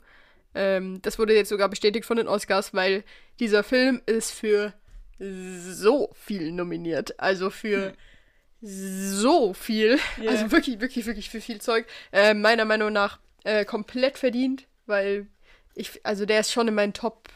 Ähm, 0.53 1.01
das 1.01 1.17
wurde 1.19 1.33
jetzt 1.35 1.49
sogar 1.49 1.69
bestätigt 1.69 2.05
von 2.05 2.17
den 2.17 2.27
Oscars, 2.27 2.73
weil 2.73 3.03
dieser 3.39 3.63
Film 3.63 4.01
ist 4.05 4.31
für 4.31 4.73
so 5.19 6.09
viel 6.13 6.51
nominiert. 6.51 7.19
Also 7.19 7.49
für 7.49 7.93
so 8.61 9.53
viel. 9.53 9.97
Ja. 10.21 10.31
Also 10.31 10.51
wirklich, 10.51 10.79
wirklich, 10.81 11.05
wirklich 11.05 11.29
für 11.29 11.41
viel 11.41 11.61
Zeug. 11.61 11.85
Äh, 12.11 12.33
meiner 12.33 12.65
Meinung 12.65 12.91
nach 12.93 13.19
äh, 13.43 13.65
komplett 13.65 14.17
verdient, 14.17 14.67
weil 14.85 15.27
ich, 15.75 15.99
also 16.05 16.25
der 16.25 16.39
ist 16.41 16.51
schon 16.51 16.67
in 16.67 16.75
meinen 16.75 16.93
Top 16.93 17.29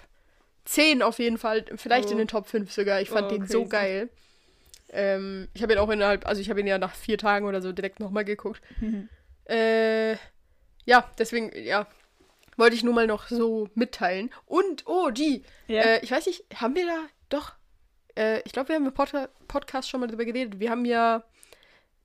10 0.66 1.02
auf 1.02 1.20
jeden 1.20 1.38
Fall, 1.38 1.66
vielleicht 1.76 2.10
in 2.10 2.16
Oh. 2.16 2.20
den 2.20 2.28
Top 2.28 2.48
5 2.48 2.72
sogar. 2.72 3.02
Ich 3.02 3.10
fand 3.10 3.28
Oh, 3.32 3.36
den 3.36 3.48
so 3.48 3.60
crazy. 3.62 3.70
geil. 3.70 4.10
Ähm, 4.90 5.48
ich 5.54 5.62
habe 5.64 5.74
ihn 5.74 5.80
auch 5.80 5.90
innerhalb, 5.90 6.28
also 6.28 6.42
ich 6.42 6.50
habe 6.50 6.60
ihn 6.60 6.68
ja 6.68 6.78
nach 6.78 6.94
vier 6.96 7.18
Tagen 7.18 7.46
oder 7.46 7.62
so 7.62 7.72
direkt 7.72 8.00
nochmal 8.00 8.26
geguckt. 8.26 8.62
Äh, 9.48 10.14
ja, 10.86 11.08
deswegen, 11.20 11.52
ja, 11.56 11.86
wollte 12.58 12.76
ich 12.76 12.84
nur 12.84 12.94
mal 12.94 13.08
noch 13.08 13.28
so 13.28 13.70
mitteilen. 13.76 14.32
Und, 14.46 14.84
oh, 14.88 15.10
die, 15.10 15.44
ja. 15.68 15.82
äh, 15.82 16.00
ich 16.04 16.12
weiß 16.12 16.26
nicht, 16.28 16.46
haben 16.56 16.76
wir 16.76 16.86
da 16.86 17.00
doch, 17.30 17.54
äh, 18.18 18.42
ich 18.46 18.52
glaube, 18.52 18.70
wir 18.70 18.76
haben 18.76 18.86
im 18.86 18.94
Pod 18.94 19.12
Podcast 19.48 19.90
schon 19.90 20.00
mal 20.00 20.08
drüber 20.08 20.26
geredet. 20.26 20.60
Wir 20.60 20.70
haben 20.70 20.86
ja 20.86 21.24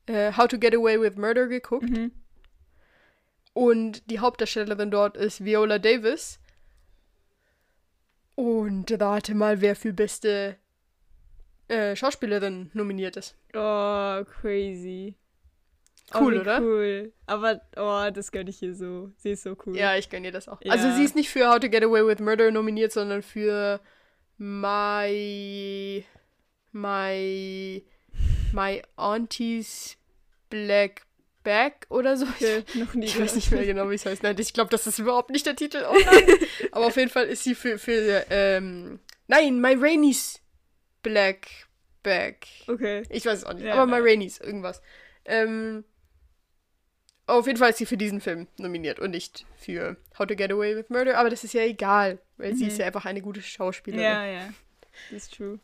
äh, 0.06 0.32
How 0.36 0.48
to 0.48 0.58
Get 0.58 0.74
Away 0.74 1.00
with 1.00 1.16
Murder 1.16 1.46
geguckt. 1.46 1.88
mhm. 1.88 2.12
Und 3.52 4.08
die 4.10 4.20
Hauptdarstellerin 4.20 4.90
dort 4.90 5.16
ist 5.16 5.44
Viola 5.44 5.78
Davis. 5.78 6.38
Und 8.36 8.92
rate 9.00 9.34
mal, 9.34 9.60
wer 9.60 9.76
für 9.76 9.92
beste 9.92 10.56
äh, 11.68 11.94
Schauspielerin 11.94 12.70
nominiert 12.74 13.16
ist. 13.16 13.36
Oh, 13.54 14.24
crazy. 14.24 15.14
Cool, 16.14 16.38
oh, 16.38 16.40
oder? 16.40 16.60
Cool. 16.60 17.12
Aber, 17.26 17.60
oh, 17.76 18.10
das 18.12 18.32
gönne 18.32 18.50
ich 18.50 18.58
hier 18.58 18.74
so. 18.74 19.10
Sie 19.16 19.30
ist 19.30 19.42
so 19.42 19.56
cool. 19.66 19.76
Ja, 19.76 19.96
ich 19.96 20.10
gönne 20.10 20.26
ihr 20.26 20.32
das 20.32 20.48
auch. 20.48 20.60
Ja. 20.62 20.72
Also 20.72 20.90
sie 20.92 21.04
ist 21.04 21.14
nicht 21.14 21.30
für 21.30 21.48
How 21.48 21.58
to 21.58 21.68
Get 21.68 21.84
Away 21.84 22.06
with 22.06 22.18
Murder 22.18 22.50
nominiert, 22.50 22.92
sondern 22.92 23.22
für 23.22 23.80
My 24.38 26.04
My 26.72 27.84
My 28.52 28.82
Auntie's 28.96 29.96
Black 30.48 31.02
Bag 31.42 31.86
oder 31.88 32.16
so. 32.16 32.26
Okay, 32.26 32.64
noch 32.74 32.94
nie 32.94 33.06
Ich 33.06 33.18
weiß 33.18 33.34
nicht 33.34 33.50
mehr 33.50 33.64
genau, 33.64 33.88
wie 33.90 33.94
es 33.94 34.04
heißt. 34.04 34.22
Nein, 34.22 34.36
ich 34.38 34.52
glaube, 34.52 34.70
das 34.70 34.86
ist 34.86 34.98
überhaupt 34.98 35.30
nicht 35.30 35.46
der 35.46 35.56
Titel. 35.56 35.84
Oh. 35.88 35.94
Aber 36.72 36.86
auf 36.86 36.96
jeden 36.96 37.10
Fall 37.10 37.26
ist 37.26 37.44
sie 37.44 37.54
für, 37.54 37.78
für 37.78 38.26
ähm, 38.30 39.00
nein, 39.26 39.60
My 39.60 39.74
Rainey's 39.74 40.40
Black 41.02 41.48
Bag. 42.02 42.46
Okay. 42.66 43.04
Ich 43.10 43.24
weiß 43.24 43.38
es 43.38 43.44
auch 43.44 43.54
nicht. 43.54 43.64
Ja, 43.64 43.74
aber 43.74 43.86
My 43.86 43.92
nein. 43.92 44.02
Rainey's, 44.02 44.38
irgendwas. 44.38 44.82
Ähm, 45.24 45.84
auf 47.30 47.46
jeden 47.46 47.58
Fall 47.58 47.70
ist 47.70 47.78
sie 47.78 47.86
für 47.86 47.96
diesen 47.96 48.20
Film 48.20 48.46
nominiert 48.58 49.00
und 49.00 49.10
nicht 49.10 49.46
für 49.56 49.96
How 50.18 50.26
to 50.26 50.36
Get 50.36 50.52
Away 50.52 50.76
with 50.76 50.88
Murder. 50.90 51.18
Aber 51.18 51.30
das 51.30 51.44
ist 51.44 51.54
ja 51.54 51.62
egal, 51.62 52.18
weil 52.36 52.54
sie 52.54 52.64
Mhm. 52.64 52.70
ist 52.70 52.78
ja 52.78 52.86
einfach 52.86 53.04
eine 53.06 53.22
gute 53.22 53.42
Schauspielerin. 53.42 54.04
Ja, 54.04 54.24
ja. 54.24 54.48
Das 55.10 55.24
ist 55.24 55.34
true. 55.34 55.58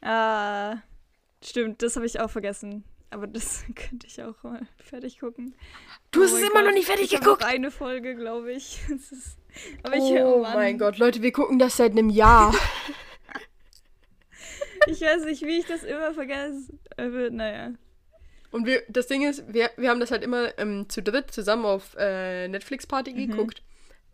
Ah, 0.00 0.76
stimmt, 1.42 1.82
das 1.82 1.96
habe 1.96 2.06
ich 2.06 2.20
auch 2.20 2.30
vergessen. 2.30 2.84
Aber 3.10 3.26
das 3.26 3.64
könnte 3.74 4.06
ich 4.06 4.22
auch 4.22 4.42
mal 4.42 4.60
fertig 4.76 5.18
gucken. 5.20 5.54
Du 6.10 6.22
hast 6.22 6.32
Oh 6.34 6.36
es 6.36 6.42
immer 6.42 6.60
noch 6.60 6.66
Gott, 6.66 6.74
nicht 6.74 6.86
fertig 6.86 7.12
ich 7.12 7.18
geguckt. 7.20 7.40
Noch 7.42 7.48
eine 7.48 7.70
Folge, 7.70 8.14
glaube 8.14 8.52
ich. 8.52 8.80
Ist, 8.90 9.38
aber 9.82 9.96
ich, 9.96 10.02
oh 10.02 10.42
Mann, 10.42 10.54
mein 10.54 10.78
Gott, 10.78 10.98
Leute, 10.98 11.22
wir 11.22 11.32
gucken 11.32 11.58
das 11.58 11.76
seit 11.76 11.92
einem 11.92 12.10
Jahr. 12.10 12.54
Ich 14.86 15.00
weiß 15.02 15.24
nicht, 15.24 15.42
wie 15.42 15.58
ich 15.58 15.66
das 15.66 15.82
immer 15.82 16.14
vergesse. 16.14 16.72
Aber, 16.96 17.30
naja. 17.30 17.72
Und 18.50 18.64
wir, 18.66 18.82
das 18.88 19.06
Ding 19.06 19.28
ist, 19.28 19.52
wir, 19.52 19.70
wir 19.76 19.90
haben 19.90 20.00
das 20.00 20.10
halt 20.10 20.22
immer 20.22 20.56
ähm, 20.58 20.88
zu 20.88 21.02
dritt 21.02 21.30
zusammen 21.30 21.64
auf 21.66 21.94
äh, 21.98 22.48
Netflix-Party 22.48 23.12
Mhm. 23.12 23.30
geguckt. 23.30 23.62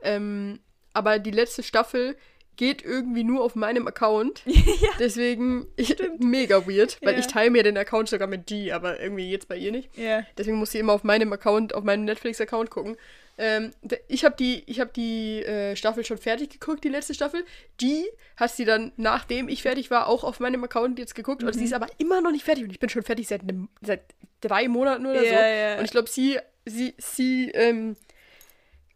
Ähm, 0.02 0.60
aber 0.92 1.18
die 1.18 1.30
letzte 1.30 1.62
Staffel 1.62 2.16
geht 2.56 2.84
irgendwie 2.84 3.24
nur 3.24 3.42
auf 3.42 3.54
meinem 3.56 3.86
Account. 3.88 4.42
ja, 4.46 4.88
Deswegen 4.98 5.66
ich, 5.76 5.96
mega 6.20 6.66
weird, 6.68 6.98
weil 7.02 7.14
Ja. 7.14 7.18
ich 7.20 7.26
teile 7.26 7.50
mir 7.50 7.62
den 7.62 7.76
Account 7.76 8.08
sogar 8.08 8.28
mit 8.28 8.46
G, 8.46 8.70
aber 8.72 9.00
irgendwie 9.00 9.30
jetzt 9.30 9.48
bei 9.48 9.56
ihr 9.56 9.72
nicht. 9.72 9.96
ja. 9.96 10.24
Deswegen 10.38 10.56
muss 10.58 10.70
sie 10.72 10.78
immer 10.78 10.92
auf 10.92 11.04
meinem 11.04 11.32
Account, 11.32 11.74
auf 11.74 11.84
meinem 11.84 12.04
Netflix-Account 12.04 12.70
gucken. 12.70 12.96
Ähm, 13.36 13.72
ich 14.08 14.24
habe 14.24 14.36
die, 14.36 14.62
ich 14.66 14.78
hab 14.80 14.92
die 14.94 15.42
äh, 15.44 15.74
Staffel 15.76 16.04
schon 16.04 16.18
fertig 16.18 16.50
geguckt, 16.50 16.84
die 16.84 16.88
letzte 16.88 17.14
Staffel. 17.14 17.44
Die 17.80 18.04
hat 18.36 18.50
sie 18.52 18.64
dann, 18.64 18.92
nachdem 18.96 19.48
ich 19.48 19.62
fertig 19.62 19.90
war, 19.90 20.06
auch 20.06 20.22
auf 20.24 20.38
meinem 20.40 20.62
Account 20.64 20.98
jetzt 20.98 21.14
geguckt. 21.14 21.42
Und 21.42 21.54
Mhm. 21.54 21.58
sie 21.58 21.64
ist 21.64 21.72
aber 21.74 21.88
immer 21.98 22.20
noch 22.20 22.30
nicht 22.30 22.44
fertig. 22.44 22.64
Und 22.64 22.70
ich 22.70 22.78
bin 22.78 22.88
schon 22.90 23.02
fertig 23.02 23.26
seit, 23.26 23.42
einem, 23.42 23.68
seit 23.82 24.02
drei 24.40 24.68
Monaten 24.68 25.06
oder 25.06 25.22
Ja, 25.22 25.28
so. 25.30 25.34
ja. 25.34 25.78
Und 25.78 25.84
ich 25.84 25.90
glaube, 25.90 26.08
sie, 26.08 26.38
sie, 26.64 26.94
sie 26.98 27.50
ähm, 27.50 27.96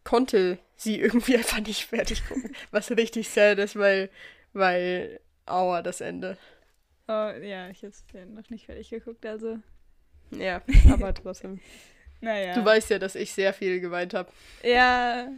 konnte 0.05 0.59
sie 0.77 1.01
irgendwie 1.01 1.37
einfach 1.39 1.61
nicht 1.61 1.87
fertig 1.87 2.27
gucken. 2.29 2.55
was 2.71 2.91
richtig 2.91 3.29
sad 3.29 3.59
ist, 3.59 3.77
weil, 3.77 4.11
weil, 4.53 5.21
aua, 5.47 5.83
das 5.83 6.01
Ende. 6.01 6.37
Oh, 7.09 7.13
ja, 7.43 7.71
ich 7.71 7.79
habe 7.79 7.89
es 7.89 8.05
noch 8.29 8.51
nicht 8.51 8.67
fertig 8.67 8.91
geguckt, 8.91 9.25
also. 9.27 9.59
Ja, 10.31 10.63
aber 10.91 11.13
trotzdem. 11.15 11.59
Naja. 12.21 12.55
Du 12.55 12.65
weißt 12.65 12.91
ja, 12.91 12.99
dass 12.99 13.15
ich 13.15 13.33
sehr 13.33 13.53
viel 13.53 13.81
geweint 13.81 14.15
habe. 14.15 14.31
Ja. 14.63 15.29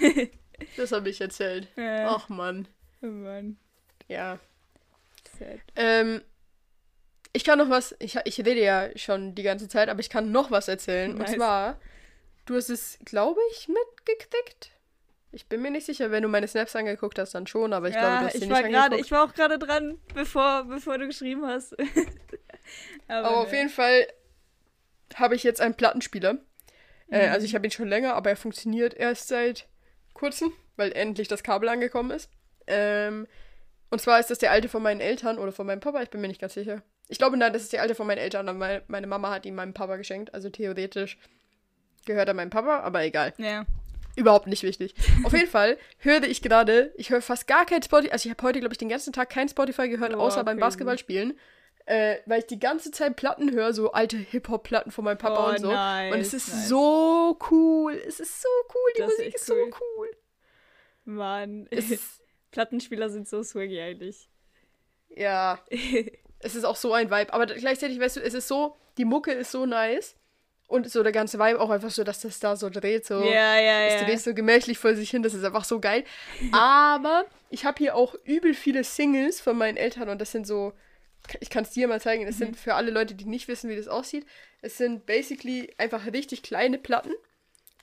Das 0.76 0.92
habe 0.92 1.08
ich 1.10 1.20
erzählt. 1.20 1.66
ja. 1.76 2.06
Ach 2.08 2.28
Mann. 2.28 2.68
Oh 3.02 3.06
Mann. 3.06 3.56
Ja. 4.06 4.38
Sad. 5.38 5.58
Ähm, 5.74 6.22
Ich 7.32 7.42
kann 7.42 7.58
noch 7.58 7.68
was, 7.68 7.96
ich, 7.98 8.16
ich 8.24 8.38
rede 8.38 8.62
ja 8.62 8.88
schon 8.96 9.34
die 9.34 9.42
ganze 9.42 9.66
Zeit, 9.68 9.88
aber 9.88 9.98
ich 9.98 10.08
kann 10.08 10.30
noch 10.30 10.52
was 10.52 10.68
erzählen. 10.68 11.16
Nice. 11.16 11.30
Und 11.30 11.36
zwar, 11.36 11.80
du 12.46 12.54
hast 12.54 12.70
es, 12.70 12.96
glaube 13.04 13.40
ich, 13.50 13.66
mitgekriegt. 13.66 14.70
Ich 15.32 15.46
bin 15.46 15.62
mir 15.62 15.70
nicht 15.72 15.86
sicher, 15.86 16.12
wenn 16.12 16.22
du 16.22 16.28
meine 16.28 16.46
Snaps 16.46 16.76
angeguckt 16.76 17.18
hast, 17.18 17.34
dann 17.34 17.48
schon, 17.48 17.72
aber 17.72 17.88
ich 17.88 17.94
glaube, 17.94 18.18
du 18.20 18.24
hast 18.26 18.34
ich 18.36 18.42
nicht 18.42 18.50
war 18.50 18.58
angeguckt. 18.64 19.00
ich 19.04 19.10
war 19.10 19.24
auch 19.24 19.34
gerade 19.34 19.58
dran, 19.58 19.98
bevor, 20.14 20.64
bevor 20.64 20.96
du 20.98 21.06
geschrieben 21.08 21.44
hast. 21.44 21.74
aber 23.08 23.28
Aber 23.28 23.36
auf 23.38 23.52
jeden 23.52 23.70
Fall 23.70 24.06
habe 25.16 25.34
ich 25.34 25.42
jetzt 25.42 25.60
einen 25.60 25.74
Plattenspieler. 25.74 26.38
Äh, 27.10 27.26
Mhm. 27.26 27.32
also 27.32 27.44
ich 27.46 27.54
habe 27.54 27.66
ihn 27.66 27.70
schon 27.70 27.88
länger, 27.88 28.14
aber 28.14 28.30
er 28.30 28.36
funktioniert 28.36 28.94
erst 28.94 29.28
seit 29.28 29.66
kurzem, 30.14 30.52
weil 30.76 30.92
endlich 30.92 31.28
das 31.28 31.42
Kabel 31.42 31.68
angekommen 31.68 32.10
ist. 32.10 32.30
Ähm, 32.66 33.26
und 33.90 34.00
zwar 34.00 34.18
ist 34.20 34.30
das 34.30 34.38
der 34.38 34.50
alte 34.52 34.68
von 34.68 34.82
meinen 34.82 35.00
Eltern 35.00 35.38
oder 35.38 35.52
von 35.52 35.66
meinem 35.66 35.80
Papa, 35.80 36.00
ich 36.02 36.10
bin 36.10 36.20
mir 36.20 36.28
nicht 36.28 36.40
ganz 36.40 36.54
sicher. 36.54 36.82
Ich 37.08 37.18
glaube, 37.18 37.36
nein, 37.36 37.52
das 37.52 37.62
ist 37.62 37.72
der 37.72 37.82
alte 37.82 37.94
von 37.94 38.06
meinen 38.06 38.18
Eltern, 38.18 38.48
aber 38.48 38.80
meine, 38.86 39.06
Mama 39.06 39.30
hat 39.30 39.44
ihn 39.44 39.54
meinem 39.54 39.74
Papa 39.74 39.96
geschenkt. 39.96 40.32
Also 40.32 40.48
theoretisch 40.48 41.18
gehört 42.06 42.28
er 42.28 42.34
meinem 42.34 42.50
Papa, 42.50 42.80
aber 42.80 43.02
egal. 43.02 43.34
Ja. 43.36 43.66
Überhaupt 44.16 44.46
nicht 44.46 44.62
wichtig. 44.62 44.94
Auf 45.24 45.32
jeden 45.32 45.48
Fall 45.48 45.76
höre 45.98 46.22
ich 46.24 46.40
gerade, 46.42 46.92
ich 46.96 47.10
höre 47.10 47.20
fast 47.22 47.46
gar 47.46 47.64
kein 47.66 47.82
Spotify, 47.82 48.12
also 48.12 48.26
ich 48.28 48.30
habe 48.34 48.42
heute, 48.46 48.60
glaube 48.60 48.72
ich, 48.74 48.78
den 48.78 48.88
ganzen 48.88 49.12
Tag 49.12 49.30
kein 49.30 49.48
Spotify 49.48 49.88
gehört, 49.88 50.12
Boah, 50.12 50.20
außer 50.20 50.44
beim 50.44 50.56
crazy. 50.58 50.66
Basketballspielen. 50.68 51.38
Äh, 51.86 52.18
weil 52.26 52.38
ich 52.40 52.46
die 52.46 52.60
ganze 52.60 52.90
Zeit 52.92 53.16
Platten 53.16 53.50
höre, 53.52 53.72
so 53.72 53.92
alte 53.92 54.16
Hip-Hop-Platten 54.16 54.92
von 54.92 55.04
meinem 55.04 55.18
Papa 55.18 55.46
Oh, 55.46 55.50
und 55.50 55.58
so. 55.60 55.72
nice, 55.72 56.14
und 56.14 56.20
es 56.20 56.32
ist 56.34 56.48
nice. 56.48 56.68
so 56.68 57.38
cool. 57.50 57.94
Es 58.06 58.20
ist 58.20 58.40
so 58.40 58.48
cool. 58.74 58.92
Die 58.96 59.00
Das 59.00 59.10
ist 59.10 59.18
Musik 59.18 59.26
echt 59.26 59.36
ist 59.36 59.46
so 59.46 59.54
cool. 59.54 59.72
cool. 59.98 60.10
Mann. 61.04 61.66
Es 61.70 61.90
ist, 61.90 62.22
Plattenspieler 62.52 63.08
sind 63.10 63.28
so 63.28 63.42
swaggy 63.42 63.80
eigentlich. 63.80 64.28
ja, 65.08 65.58
es 66.40 66.54
ist 66.54 66.64
auch 66.64 66.76
so 66.76 66.92
ein 66.92 67.10
Vibe. 67.10 67.32
Aber 67.32 67.46
gleichzeitig, 67.46 67.98
weißt 68.00 68.16
du, 68.16 68.20
es 68.20 68.34
ist 68.34 68.48
so, 68.48 68.76
die 68.98 69.04
Mucke 69.04 69.32
ist 69.32 69.50
so 69.50 69.66
nice. 69.66 70.14
Und 70.68 70.90
so 70.90 71.02
der 71.02 71.12
ganze 71.12 71.38
Vibe 71.38 71.60
auch 71.60 71.68
einfach 71.68 71.90
so, 71.90 72.02
dass 72.02 72.20
das 72.20 72.40
da 72.40 72.56
so 72.56 72.70
dreht. 72.70 73.04
So. 73.04 73.22
Ja, 73.22 73.58
ja, 73.60 73.80
Es 73.88 74.00
ja. 74.00 74.06
dreht 74.06 74.20
so 74.20 74.32
gemächlich 74.32 74.78
vor 74.78 74.94
sich 74.94 75.10
hin, 75.10 75.22
das 75.22 75.34
ist 75.34 75.44
einfach 75.44 75.64
so 75.64 75.80
geil. 75.80 76.04
Aber 76.52 77.26
ich 77.50 77.66
habe 77.66 77.76
hier 77.78 77.94
auch 77.94 78.14
übel 78.24 78.54
viele 78.54 78.82
Singles 78.84 79.40
von 79.40 79.58
meinen 79.58 79.76
Eltern 79.76 80.08
und 80.08 80.18
das 80.20 80.30
sind 80.32 80.46
so, 80.46 80.72
ich 81.40 81.50
kann 81.50 81.64
es 81.64 81.70
dir 81.70 81.88
mal 81.88 82.00
zeigen, 82.00 82.26
das 82.26 82.36
Mhm. 82.36 82.38
sind 82.46 82.56
für 82.56 82.74
alle 82.74 82.90
Leute, 82.90 83.14
die 83.14 83.24
nicht 83.24 83.48
wissen, 83.48 83.70
wie 83.70 83.76
das 83.76 83.88
aussieht, 83.88 84.26
es 84.60 84.76
sind 84.78 85.06
basically 85.06 85.72
einfach 85.78 86.06
richtig 86.06 86.42
kleine 86.42 86.78
Platten. 86.78 87.12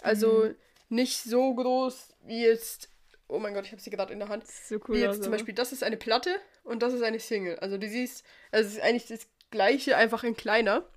Also 0.02 0.46
Mhm. 0.46 0.56
nicht 0.90 1.24
so 1.24 1.54
groß 1.54 2.16
wie 2.26 2.44
jetzt, 2.44 2.90
oh 3.28 3.40
mein 3.40 3.54
Gott, 3.54 3.66
ich 3.66 3.72
habe 3.72 3.82
sie 3.82 3.90
gerade 3.90 4.14
in 4.14 4.20
der 4.20 4.30
Hand. 4.30 4.46
So 4.48 4.76
cool. 4.88 4.96
Wie 4.96 5.00
jetzt 5.02 5.16
zum 5.18 5.26
aber. 5.26 5.32
Beispiel, 5.38 5.54
das 5.54 5.72
ist 5.72 5.84
eine 5.84 5.98
Platte 5.98 6.36
und 6.64 6.82
das 6.84 6.94
ist 6.94 7.02
eine 7.04 7.20
Single. 7.20 7.58
Also 7.60 7.78
du 7.78 7.88
siehst, 7.88 8.26
also 8.52 8.68
es 8.68 8.76
ist 8.76 8.82
eigentlich 8.82 9.08
das 9.08 9.28
gleiche, 9.52 9.98
einfach 9.98 10.24
in 10.24 10.36
kleiner. 10.36 10.88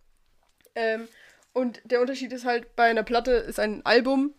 Ähm, 0.74 1.08
und 1.52 1.80
der 1.84 2.00
Unterschied 2.00 2.32
ist 2.32 2.44
halt, 2.44 2.74
bei 2.76 2.84
einer 2.84 3.02
Platte 3.02 3.32
ist 3.32 3.58
ein 3.60 3.84
Album 3.84 4.34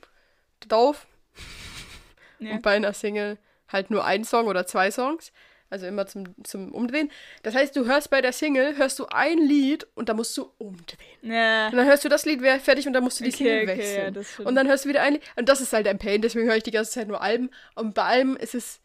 drauf 0.61 1.05
Ja. 2.39 2.53
und 2.55 2.61
bei 2.61 2.75
einer 2.75 2.93
Single 2.93 3.37
halt 3.69 3.89
nur 3.91 4.05
ein 4.05 4.23
Song 4.23 4.47
oder 4.47 4.65
zwei 4.65 4.91
Songs. 4.91 5.31
Also 5.73 5.88
immer 5.88 6.05
zum, 6.05 6.36
zum 6.43 6.71
Umdrehen. 6.71 7.09
Das 7.41 7.55
heißt, 7.55 7.75
du 7.75 7.86
hörst 7.86 8.12
bei 8.12 8.21
der 8.21 8.31
Single, 8.31 8.77
hörst 8.77 8.99
du 8.99 9.07
ein 9.07 9.39
Lied 9.39 9.88
und 9.95 10.07
da 10.07 10.13
musst 10.13 10.38
du 10.38 10.51
umdrehen. 10.59 10.99
Ja. 11.23 11.67
Und 11.69 11.77
dann 11.77 11.88
hörst 11.88 12.05
du 12.05 12.09
das 12.09 12.25
Lied 12.25 12.41
fertig 12.62 12.86
und 12.86 12.93
dann 12.93 13.03
musst 13.03 13.19
du 13.19 13.23
die 13.23 13.31
Okay, 13.31 13.38
Single 13.38 13.62
okay, 13.63 13.77
wechseln. 13.79 14.13
ja, 14.39 14.45
und 14.45 14.53
dann 14.55 14.67
hörst 14.67 14.86
du 14.86 14.89
wieder 14.89 15.01
ein 15.01 15.13
Lied. 15.13 15.23
Und 15.36 15.49
das 15.49 15.62
ist 15.62 15.73
halt 15.73 15.88
ein 15.88 15.97
Pain, 15.97 16.21
deswegen 16.21 16.45
höre 16.47 16.57
ich 16.57 16.63
die 16.63 16.69
ganze 16.69 16.91
Zeit 16.91 17.07
nur 17.07 17.21
Alben. 17.21 17.49
Und 17.73 17.95
bei 17.95 18.03
Alben 18.03 18.38
ist 18.38 18.53
es, 18.53 18.81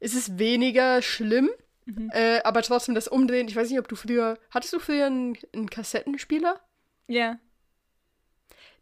ist 0.00 0.14
es 0.14 0.38
weniger 0.38 1.00
schlimm, 1.02 1.48
Mhm. 1.86 2.10
äh, 2.12 2.40
aber 2.42 2.60
trotzdem 2.60 2.94
das 2.94 3.08
Umdrehen. 3.08 3.48
Ich 3.48 3.56
weiß 3.56 3.70
nicht, 3.70 3.78
ob 3.78 3.88
du 3.88 3.96
früher. 3.96 4.36
Hattest 4.50 4.74
du 4.74 4.78
früher 4.78 5.06
einen, 5.06 5.38
einen 5.54 5.70
Kassettenspieler? 5.70 6.60
Ja. 7.06 7.38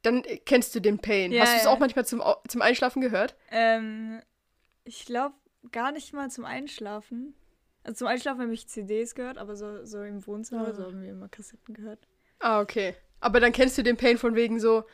Dann 0.03 0.25
äh, 0.25 0.39
kennst 0.39 0.75
du 0.75 0.81
den 0.81 0.99
Pain. 0.99 1.31
Ja, 1.31 1.43
Hast 1.43 1.53
du 1.53 1.57
es 1.59 1.65
ja. 1.65 1.71
auch 1.71 1.79
manchmal 1.79 2.05
zum, 2.05 2.21
zum 2.49 2.63
Einschlafen 2.63 3.01
gehört? 3.01 3.37
Ähm, 3.53 4.21
ich 4.85 5.05
glaube 5.07 5.35
gar 5.73 5.93
nicht 5.93 6.13
mal 6.13 6.31
zum 6.31 6.45
Einschlafen. 6.45 7.35
Also 7.85 7.99
zum 7.99 8.09
Einschlafen 8.09 8.41
habe 8.43 8.53
ich 8.55 8.67
CDs 8.69 9.15
gehört, 9.15 9.39
aber 9.39 9.57
so, 9.57 9.85
so 9.85 10.03
im 10.03 10.27
Wohnzimmer 10.27 10.69
Ah. 10.69 10.73
so 10.75 10.85
haben 10.85 11.03
wir 11.03 11.11
immer 11.11 11.29
Kassetten 11.29 11.75
gehört. 11.75 12.01
Ah, 12.41 12.61
okay. 12.61 12.95
Aber 13.21 13.41
dann 13.41 13.53
kennst 13.53 13.79
du 13.79 13.83
den 13.83 13.97
Pain 13.97 14.19
von 14.19 14.35
wegen 14.35 14.59
so, 14.61 14.85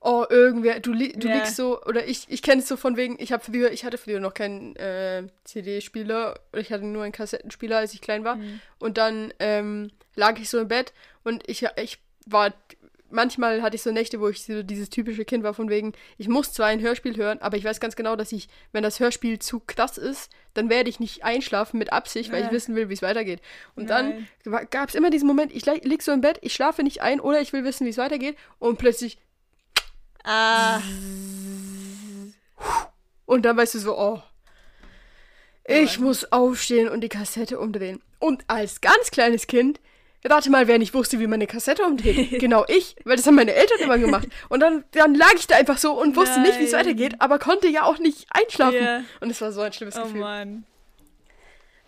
oh, 0.00 0.24
irgendwer, 0.28 0.80
du, 0.80 0.92
li 0.92 1.12
du 1.12 1.28
Ja. 1.28 1.34
liegst 1.36 1.56
so, 1.56 1.82
oder 1.82 2.06
ich, 2.06 2.26
ich 2.28 2.42
kenne 2.42 2.60
es 2.60 2.68
so 2.68 2.76
von 2.76 2.96
wegen, 2.96 3.16
ich 3.18 3.32
habe 3.32 3.42
früher, 3.42 3.70
ich 3.72 3.84
hatte 3.84 3.98
früher 3.98 4.20
noch 4.20 4.34
keinen 4.34 4.76
äh, 4.76 5.26
CD-Spieler, 5.44 6.38
oder 6.52 6.60
ich 6.60 6.72
hatte 6.72 6.84
nur 6.84 7.02
einen 7.04 7.12
Kassettenspieler, 7.12 7.78
als 7.78 7.94
ich 7.94 8.00
klein 8.00 8.24
war. 8.24 8.36
Mhm. 8.36 8.60
Und 8.78 8.98
dann 8.98 9.32
ähm, 9.38 9.90
lag 10.14 10.38
ich 10.38 10.48
so 10.50 10.58
im 10.60 10.68
Bett 10.68 10.92
und 11.24 11.48
ich, 11.48 11.66
ich 11.76 11.98
war, 12.26 12.52
manchmal 13.12 13.62
hatte 13.62 13.76
ich 13.76 13.82
so 13.82 13.92
Nächte, 13.92 14.20
wo 14.20 14.28
ich 14.28 14.42
so 14.44 14.62
dieses 14.62 14.90
typische 14.90 15.24
Kind 15.24 15.44
war 15.44 15.54
von 15.54 15.68
wegen, 15.70 15.92
ich 16.18 16.28
muss 16.28 16.52
zwar 16.52 16.66
ein 16.66 16.80
Hörspiel 16.80 17.16
hören, 17.16 17.40
aber 17.40 17.56
ich 17.56 17.64
weiß 17.64 17.78
ganz 17.80 17.94
genau, 17.96 18.16
dass 18.16 18.32
ich, 18.32 18.48
wenn 18.72 18.82
das 18.82 18.98
Hörspiel 19.00 19.38
zu 19.38 19.60
krass 19.60 19.98
ist, 19.98 20.30
dann 20.54 20.68
werde 20.68 20.90
ich 20.90 20.98
nicht 21.00 21.24
einschlafen 21.24 21.78
mit 21.78 21.92
Absicht, 21.92 22.32
weil 22.32 22.40
Ja. 22.40 22.46
ich 22.46 22.52
wissen 22.52 22.74
will, 22.74 22.88
wie 22.88 22.94
es 22.94 23.02
weitergeht. 23.02 23.40
Und 23.76 23.88
dann 23.90 24.26
Nein. 24.44 24.66
gab 24.70 24.88
es 24.88 24.94
immer 24.94 25.10
diesen 25.10 25.26
Moment, 25.28 25.52
ich 25.54 25.64
li- 25.66 25.80
lieg 25.84 26.02
so 26.02 26.12
im 26.12 26.20
Bett, 26.20 26.38
ich 26.42 26.52
schlafe 26.54 26.82
nicht 26.82 27.02
ein 27.02 27.20
oder 27.20 27.40
ich 27.40 27.52
will 27.52 27.64
wissen, 27.64 27.86
wie 27.86 27.90
es 27.90 27.98
weitergeht 27.98 28.36
und 28.58 28.78
plötzlich, 28.78 29.18
Ah, 30.24 30.80
und 33.26 33.42
dann 33.44 33.56
weißt 33.56 33.74
du 33.74 33.78
so, 33.78 33.98
oh, 33.98 34.22
ich 35.64 35.98
muss 35.98 36.30
aufstehen 36.32 36.88
und 36.88 37.00
die 37.02 37.08
Kassette 37.08 37.58
umdrehen. 37.58 38.00
Und 38.18 38.44
als 38.48 38.80
ganz 38.80 39.10
kleines 39.10 39.46
Kind, 39.46 39.80
rate 40.24 40.50
mal, 40.50 40.68
wer 40.68 40.78
nicht 40.78 40.94
wusste, 40.94 41.18
wie 41.18 41.26
man 41.26 41.34
eine 41.34 41.46
Kassette 41.46 41.84
umdreht. 41.84 42.38
genau 42.40 42.64
ich, 42.68 42.96
weil 43.04 43.16
das 43.16 43.26
haben 43.26 43.34
meine 43.34 43.54
Eltern 43.54 43.80
immer 43.80 43.98
gemacht. 43.98 44.28
Und 44.48 44.60
dann, 44.60 44.84
dann 44.92 45.14
lag 45.14 45.34
ich 45.36 45.46
da 45.46 45.56
einfach 45.56 45.78
so 45.78 46.00
und 46.00 46.16
wusste 46.16 46.40
nicht, 46.40 46.58
wie 46.58 46.64
es 46.64 46.72
Nein. 46.72 46.80
weitergeht, 46.80 47.16
aber 47.18 47.38
konnte 47.38 47.68
ja 47.68 47.84
auch 47.84 47.98
nicht 47.98 48.26
einschlafen. 48.30 48.82
Ja. 48.82 49.04
Und 49.20 49.30
es 49.30 49.40
war 49.40 49.52
so 49.52 49.60
ein 49.60 49.72
schlimmes 49.72 49.96
oh 49.96 50.04
Gefühl. 50.04 50.20
Mann. 50.20 50.64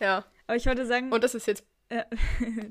Ja. 0.01 0.25
Aber 0.47 0.57
ich 0.57 0.67
wollte 0.67 0.87
sagen, 0.87 1.13
Und 1.13 1.25
das 1.25 1.35
ist 1.35 1.47
jetzt, 1.47 1.65
Ja. 1.91 2.05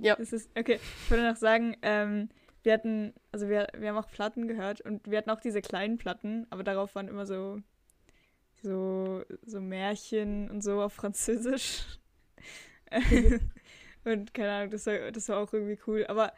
Ja. 0.01 0.15
Das 0.19 0.33
ist, 0.33 0.49
okay, 0.57 0.79
ich 1.05 1.11
wollte 1.11 1.23
noch 1.23 1.37
sagen, 1.37 1.77
ähm, 1.81 2.29
wir 2.63 2.73
hatten, 2.73 3.13
also 3.31 3.49
wir, 3.49 3.67
wir 3.77 3.89
haben 3.89 3.97
auch 3.97 4.09
Platten 4.09 4.47
gehört 4.47 4.81
und 4.81 5.09
wir 5.09 5.17
hatten 5.17 5.29
auch 5.29 5.41
diese 5.41 5.61
kleinen 5.61 5.97
Platten, 5.97 6.47
aber 6.49 6.63
darauf 6.63 6.95
waren 6.95 7.07
immer 7.07 7.25
so, 7.25 7.59
so, 8.61 9.23
so 9.45 9.59
Märchen 9.59 10.49
und 10.49 10.63
so 10.63 10.81
auf 10.81 10.93
Französisch. 10.93 11.83
und 14.05 14.33
keine 14.33 14.51
Ahnung, 14.51 14.71
das 14.71 14.85
war, 14.85 15.11
das 15.11 15.29
war 15.29 15.37
auch 15.39 15.53
irgendwie 15.53 15.79
cool. 15.87 16.05
Aber, 16.07 16.33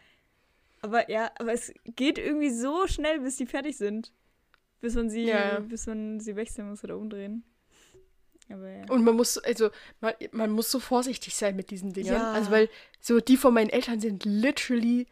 aber 0.82 1.10
ja, 1.10 1.32
aber 1.40 1.54
es 1.54 1.74
geht 1.96 2.18
irgendwie 2.18 2.52
so 2.52 2.88
schnell, 2.88 3.20
bis 3.22 3.38
die 3.38 3.46
fertig 3.46 3.78
sind. 3.78 4.12
Bis 4.82 4.94
man 4.96 5.10
sie, 5.10 5.26
Ja, 5.26 5.60
bis 5.62 5.88
man 5.88 6.20
sie 6.20 6.36
wechseln 6.36 6.70
muss 6.70 6.84
oder 6.84 6.98
umdrehen. 6.98 7.44
Aber 8.50 8.70
ja. 8.70 8.86
Und 8.90 9.04
man 9.04 9.16
muss, 9.16 9.38
also, 9.40 9.70
man, 10.02 10.14
man 10.32 10.52
muss 10.52 10.70
so 10.70 10.80
vorsichtig 10.80 11.36
sein 11.36 11.56
mit 11.56 11.72
diesen 11.72 11.94
Dingern. 11.94 12.14
Ja. 12.22 12.32
Also, 12.34 12.52
weil 12.52 12.70
so 13.00 13.20
die 13.20 13.38
von 13.38 13.54
meinen 13.54 13.70
Eltern 13.72 14.00
sind 14.00 14.24
literally 14.26 15.08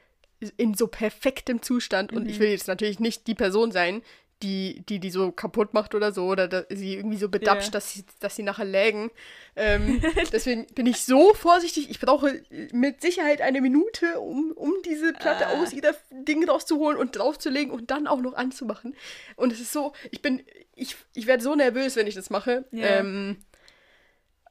in 0.57 0.73
so 0.75 0.87
perfektem 0.87 1.61
Zustand. 1.61 2.13
Und 2.13 2.27
ich 2.27 2.37
Mhm. 2.37 2.43
will 2.43 2.49
jetzt 2.49 2.67
natürlich 2.67 2.99
nicht 2.99 3.25
die 3.27 3.33
Person 3.35 3.71
sein, 3.71 4.03
die 4.43 4.84
die, 4.88 4.99
die 4.99 5.10
so 5.10 5.32
kaputt 5.32 5.73
macht 5.73 5.95
oder 5.95 6.12
so. 6.12 6.25
Oder 6.27 6.47
da, 6.47 6.63
sie 6.69 6.95
irgendwie 6.95 7.17
so 7.17 7.29
bedapscht, 7.29 7.67
Ja. 7.69 7.71
dass, 7.71 7.93
sie, 7.93 8.06
dass 8.19 8.36
sie 8.36 8.43
nachher 8.43 8.65
lägen. 8.65 9.10
Ähm, 9.56 10.01
deswegen 10.32 10.67
bin 10.75 10.86
ich 10.86 11.01
so 11.01 11.34
vorsichtig. 11.34 11.89
Ich 11.89 11.99
brauche 11.99 12.43
mit 12.71 13.01
Sicherheit 13.01 13.41
eine 13.41 13.62
Minute, 13.62 14.19
um, 14.19 14.51
um 14.51 14.73
diese 14.86 15.13
Platte 15.13 15.47
Ah. 15.47 15.62
aus 15.62 15.71
jeder 15.71 15.95
Ding 16.12 16.47
rauszuholen 16.47 16.97
und 16.99 17.15
draufzulegen 17.17 17.71
und 17.73 17.89
dann 17.89 18.06
auch 18.06 18.21
noch 18.21 18.34
anzumachen. 18.34 18.95
Und 19.36 19.51
es 19.53 19.60
ist 19.60 19.71
so, 19.71 19.93
ich 20.12 20.21
bin, 20.21 20.43
ich, 20.75 20.95
ich 21.15 21.25
werde 21.25 21.41
so 21.41 21.56
nervös, 21.56 21.95
wenn 21.95 22.06
ich 22.08 22.15
das 22.15 22.29
mache. 22.29 22.65
Ja. 22.71 22.99
Ähm, 22.99 23.38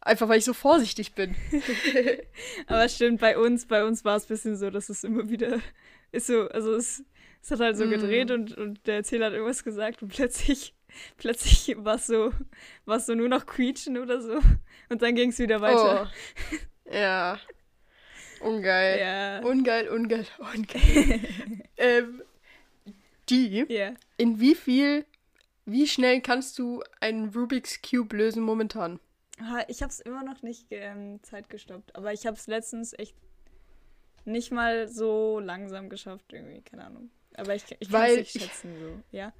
einfach 0.01 0.29
weil 0.29 0.39
ich 0.39 0.45
so 0.45 0.55
vorsichtig 0.55 1.15
bin. 1.15 1.37
Aber 2.67 2.89
stimmt, 2.89 3.21
bei 3.21 3.39
uns, 3.39 3.67
bei 3.67 3.85
uns 3.85 4.05
war 4.05 4.17
es 4.17 4.25
ein 4.25 4.29
bisschen 4.29 4.57
so, 4.57 4.71
dass 4.71 4.89
es 4.89 5.05
immer 5.05 5.29
wieder 5.29 5.61
ist 6.15 6.27
so, 6.27 6.43
also 6.49 6.75
es, 6.75 7.03
es 7.43 7.51
hat 7.51 7.61
halt 7.61 7.77
so 7.77 7.85
Mm. 7.85 7.91
gedreht 7.91 8.31
und, 8.31 8.57
und 8.57 8.87
der 8.87 8.97
Erzähler 8.97 9.27
hat 9.27 9.33
irgendwas 9.33 9.65
gesagt 9.65 10.03
und 10.03 10.09
plötzlich, 10.15 10.75
plötzlich 11.19 11.75
war 11.79 11.97
es 11.97 12.07
so, 12.07 12.33
war 12.85 12.97
es 12.99 13.07
so 13.07 13.15
nur 13.15 13.29
noch 13.29 13.47
quietschen 13.47 13.99
oder 13.99 14.21
so. 14.21 14.39
Und 14.89 15.03
dann 15.03 15.15
ging 15.15 15.31
es 15.31 15.39
wieder 15.39 15.61
weiter. 15.61 16.11
Oh. 16.11 16.57
Ja. 16.93 17.39
Ungeil. 18.41 19.01
Ja. 19.01 19.41
Ungeil, 19.49 19.89
ungeil, 19.89 20.27
ungeil. 20.55 21.21
ähm, 21.79 22.23
die, 23.31 23.65
Ja. 23.69 23.95
in 24.19 24.41
wie 24.41 24.55
viel, 24.55 25.07
wie 25.65 25.87
schnell 25.87 26.21
kannst 26.21 26.59
du 26.59 26.83
einen 27.01 27.31
Rubik's 27.31 27.81
Cube 27.81 28.15
lösen 28.17 28.43
momentan? 28.43 29.01
Ah, 29.41 29.65
Ich 29.69 29.81
habe 29.83 29.91
es 29.91 30.01
immer 30.01 30.23
noch 30.23 30.43
nicht 30.43 30.67
ähm, 30.71 31.23
Zeit 31.23 31.49
gestoppt, 31.49 31.95
aber 31.97 32.13
ich 32.13 32.27
habe 32.27 32.37
es 32.37 32.47
letztens 32.47 32.93
echt 32.99 33.17
nicht 34.27 34.51
mal 34.53 34.87
so 34.89 35.39
langsam 35.41 35.89
geschafft 35.89 36.33
irgendwie, 36.33 36.61
keine 36.63 36.85
Ahnung. 36.85 37.11
Aber 37.37 37.55
ich, 37.55 37.65
ich 37.79 37.91
kann 37.91 38.03
es 38.11 38.17
nicht 38.17 38.37
ich- 38.37 38.43
schätzen 38.43 38.75
so, 38.81 39.17
ja. 39.17 39.33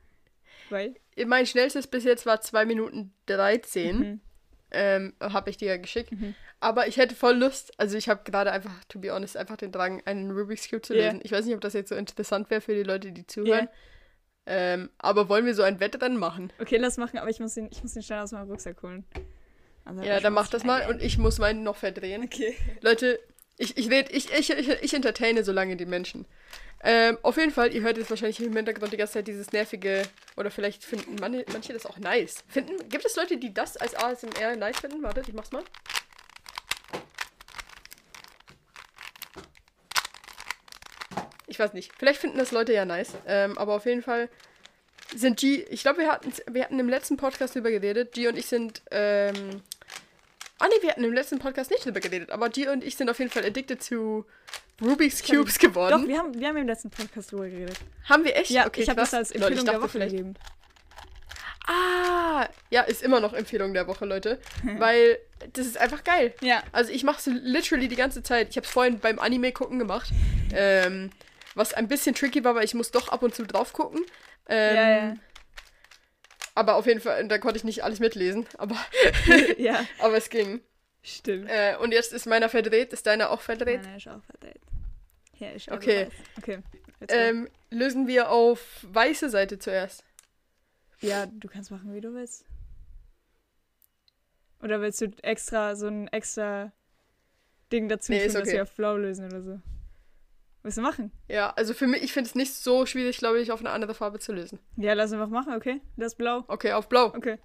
Weil? 0.71 0.95
Mein 1.27 1.47
schnellstes 1.47 1.87
bis 1.87 2.05
jetzt 2.05 2.25
war 2.25 2.41
2 2.41 2.65
Minuten 2.65 3.13
13. 3.27 3.99
Mhm. 3.99 4.21
Ähm, 4.75 5.13
habe 5.21 5.51
ich 5.51 5.59
dir 5.59 5.69
ja 5.69 5.77
geschickt. 5.77 6.13
Mhm. 6.13 6.35
Aber 6.61 6.87
ich 6.89 6.97
hätte 6.97 7.15
voll 7.15 7.35
Lust, 7.37 7.79
also 7.79 7.99
ich 7.99 8.09
habe 8.09 8.23
gerade 8.25 8.53
einfach, 8.53 8.73
to 8.89 8.99
be 8.99 9.13
honest, 9.13 9.37
einfach 9.37 9.57
den 9.59 9.71
Drang, 9.73 10.01
einen 10.07 10.31
Rubik's 10.31 10.71
Cube 10.71 10.81
zu 10.81 10.95
Ja. 10.95 11.07
lösen. 11.07 11.21
Ich 11.25 11.33
weiß 11.33 11.45
nicht, 11.45 11.55
ob 11.55 11.61
das 11.61 11.75
jetzt 11.75 11.91
so 11.91 11.95
interessant 11.95 12.49
wäre 12.49 12.61
für 12.63 12.75
die 12.75 12.83
Leute, 12.85 13.13
die 13.13 13.27
zuhören. 13.27 13.69
Ähm, 14.47 14.89
aber 14.99 15.29
wollen 15.29 15.45
wir 15.45 15.55
so 15.55 15.63
ein 15.63 15.79
Wettrennen 15.79 16.19
machen? 16.19 16.53
Okay, 16.59 16.77
lass 16.79 16.97
machen, 16.97 17.19
aber 17.19 17.29
ich 17.31 17.39
muss 17.39 17.55
den, 17.55 17.69
ich 17.71 17.83
muss 17.83 17.93
den 17.93 18.03
schnell 18.03 18.21
aus 18.21 18.33
meinem 18.33 18.49
Rucksack 18.51 18.83
holen. 18.83 19.05
Also, 19.85 20.03
Ja, 20.03 20.21
dann 20.21 20.33
mach 20.33 20.49
das 20.49 20.65
mal 20.65 20.89
und 20.89 21.03
ich 21.03 21.19
muss 21.19 21.39
meinen 21.39 21.63
noch 21.65 21.77
verdrehen. 21.77 22.23
Okay. 22.25 22.57
Leute, 22.81 23.21
ich, 23.59 23.77
ich, 23.77 23.91
red, 23.91 24.11
ich, 24.11 24.33
ich, 24.33 24.51
ich, 24.51 24.69
ich 24.69 24.95
entertaine 24.95 25.45
so 25.45 25.53
lange 25.53 25.77
die 25.77 25.87
Menschen. 25.87 26.25
Ähm, 26.85 27.17
auf 27.23 27.37
jeden 27.37 27.53
Fall, 27.53 27.73
ihr 27.73 27.83
hört 27.83 27.97
jetzt 27.97 28.11
wahrscheinlich 28.11 28.41
im 28.41 28.57
Hintergrund 28.57 28.93
die 28.93 28.97
ganze 28.97 29.15
Zeit 29.15 29.29
dieses 29.29 29.53
nervige, 29.53 30.03
oder 30.37 30.51
vielleicht 30.51 30.85
finden 30.85 31.17
manche, 31.21 31.45
manche 31.53 31.73
das 31.73 31.87
auch 31.87 31.99
nice. 31.99 32.43
Finden, 32.49 32.89
gibt 32.89 33.05
es 33.05 33.15
Leute, 33.15 33.37
die 33.37 33.55
das 33.55 33.77
als 33.77 33.95
ASMR 33.95 34.57
nice 34.57 34.81
finden? 34.81 35.03
Wartet, 35.03 35.29
ich 35.29 35.35
mach's 35.35 35.53
mal. 35.53 35.63
Ich 41.47 41.59
weiß 41.59 41.75
nicht. 41.75 41.93
Vielleicht 41.99 42.21
finden 42.21 42.39
das 42.39 42.51
Leute 42.51 42.73
ja 42.73 42.85
nice. 42.85 43.13
Ähm, 43.27 43.59
aber 43.59 43.75
auf 43.75 43.85
jeden 43.85 44.03
Fall 44.03 44.29
sind 45.15 45.39
G. 45.39 45.65
Ich 45.69 45.83
glaube, 45.83 45.99
wir 45.99 46.11
hatten, 46.11 46.33
wir 46.51 46.65
hatten 46.65 46.81
im 46.81 46.89
letzten 46.89 47.19
Podcast 47.19 47.55
drüber 47.55 47.71
geredet. 47.71 48.13
G 48.13 48.27
und 48.27 48.39
ich 48.39 48.47
sind. 48.47 48.83
Ähm, 48.91 49.63
ah, 50.59 50.67
nee, 50.69 50.83
wir 50.83 50.91
hatten 50.91 51.05
im 51.05 51.13
letzten 51.13 51.39
Podcast 51.39 51.71
nicht 51.71 51.85
drüber 51.85 52.01
geredet. 52.01 52.31
Aber 52.31 52.49
G 52.49 52.69
und 52.69 52.83
ich 52.83 52.97
sind 52.97 53.11
auf 53.11 53.19
jeden 53.19 53.31
Fall 53.31 53.45
addicted 53.45 53.87
to 53.87 54.25
Rubik's 54.83 55.23
Cubes 55.23 55.59
geworden. 55.59 56.03
Doch, 56.03 56.09
wir 56.09 56.19
haben, 56.19 56.35
wir 56.39 56.49
haben 56.49 56.57
im 56.57 56.67
letzten 56.67 56.91
Podcast 56.91 57.31
drüber 57.33 57.49
geredet. 57.49 57.77
haben 58.09 58.25
wir 58.25 58.35
echt? 58.37 58.51
Ja, 58.51 58.67
okay, 58.67 58.83
ich 58.83 58.89
habe 58.89 59.01
das 59.01 59.15
als 59.15 59.33
Leute, 59.35 59.45
Empfehlung 59.47 59.65
ich 59.67 59.71
der 59.71 59.81
Woche 59.81 59.89
vielleicht- 59.89 60.11
gegeben. 60.13 60.35
Ah, 61.67 62.49
ja, 62.71 62.83
ist 62.83 63.03
immer 63.03 63.21
noch 63.21 63.33
Empfehlung 63.33 63.73
der 63.73 63.87
Woche, 63.87 64.05
Leute. 64.05 64.41
weil 64.79 65.19
das 65.53 65.67
ist 65.67 65.79
einfach 65.79 66.03
geil. 66.03 66.35
Ja. 66.41 66.63
Also 66.73 66.91
ich 66.93 67.05
mache 67.05 67.19
es 67.19 67.27
literally 67.27 67.87
die 67.89 67.97
ganze 67.97 68.23
Zeit. 68.23 68.49
Ich 68.51 68.57
habe 68.57 68.67
es 68.67 68.73
vorhin 68.73 68.99
beim 68.99 69.19
Anime 69.19 69.53
gucken 69.53 69.79
gemacht. 69.79 70.11
Ähm, 70.53 71.11
was 71.55 71.73
ein 71.75 71.87
bisschen 71.87 72.15
tricky 72.15 72.43
war, 72.45 72.55
weil 72.55 72.65
ich 72.65 72.75
muss 72.75 72.91
doch 72.91 73.09
ab 73.11 73.23
und 73.23 73.35
zu 73.35 73.45
drauf 73.47 73.73
gucken. 73.73 74.01
Ähm, 74.49 74.77
Ja, 74.77 74.91
ja. 75.07 75.15
Aber 76.55 76.75
auf 76.75 76.87
jeden 76.87 77.01
Fall, 77.01 77.27
da 77.29 77.39
konnte 77.39 77.57
ich 77.57 77.65
nicht 77.65 77.83
alles 77.85 77.99
mitlesen. 78.01 78.47
Aber, 78.59 78.77
ja, 79.57 79.85
aber 80.01 80.17
es 80.17 80.29
ging. 80.31 80.61
Stimmt. 81.03 81.49
Äh, 81.51 81.77
und 81.81 81.93
jetzt 81.93 82.13
ist 82.13 82.27
meiner 82.27 82.49
verdreht. 82.49 82.93
Ist 82.93 83.07
deiner 83.07 83.31
auch 83.31 83.41
verdreht? 83.41 83.83
Meine 83.83 83.97
ist 83.97 84.09
auch 84.09 84.23
verdreht. 84.23 84.61
Ja, 85.39 85.51
ist 85.51 85.71
Okay. 85.71 86.07
weiß. 86.07 86.13
Okay. 86.39 86.57
go. 87.01 87.07
Ähm, 87.09 87.49
lösen 87.71 88.07
wir 88.07 88.31
auf 88.31 88.61
weiße 88.83 89.29
Seite 89.29 89.59
zuerst. 89.59 90.05
Ja, 91.01 91.27
du 91.27 91.49
kannst 91.49 91.71
machen, 91.71 91.93
wie 91.95 92.01
du 92.01 92.15
willst. 92.15 92.45
Oder 94.63 94.81
willst 94.81 95.01
du 95.01 95.07
extra 95.23 95.75
so 95.75 95.89
ein 95.89 96.07
extra 96.09 96.71
Ding 97.73 97.89
dazu 97.89 98.13
Nee, 98.13 98.19
tun, 98.19 98.27
ist 98.29 98.35
dass 98.35 98.43
okay. 98.43 98.53
wir 98.53 98.63
auf 98.63 98.73
blau 98.77 98.97
lösen 98.97 99.27
oder 99.27 99.43
so? 99.43 99.61
Willst 100.63 100.79
du 100.79 100.83
machen? 100.83 101.11
Ja, 101.27 101.51
also 101.51 101.75
für 101.75 101.89
mich, 101.89 102.05
ich 102.05 102.13
finde 102.13 102.29
es 102.29 102.37
nicht 102.37 102.55
so 102.55 102.87
schwierig, 102.87 103.19
glaube 103.19 103.41
ich, 103.41 103.51
auf 103.51 103.59
eine 103.59 103.71
andere 103.71 103.95
Farbe 103.95 104.21
zu 104.21 104.33
lösen. 104.33 104.61
Ja, 104.77 104.93
lass 104.93 105.13
einfach 105.13 105.29
machen, 105.29 105.55
okay? 105.55 105.81
Das 105.97 106.15
blau. 106.15 106.45
Okay, 106.47 106.73
auf 106.73 106.89
blau. 106.89 107.07
Okay. 107.07 107.39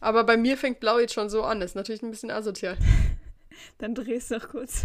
Aber 0.00 0.24
bei 0.24 0.36
mir 0.36 0.56
fängt 0.56 0.80
blau 0.80 0.98
jetzt 0.98 1.14
schon 1.14 1.28
so 1.28 1.42
an. 1.42 1.60
Das 1.60 1.72
ist 1.72 1.74
natürlich 1.74 2.02
ein 2.02 2.10
bisschen 2.10 2.30
asozial. 2.30 2.76
Dann 3.78 3.94
drehst 3.94 4.30
du 4.30 4.36
noch 4.36 4.48
kurz. 4.48 4.84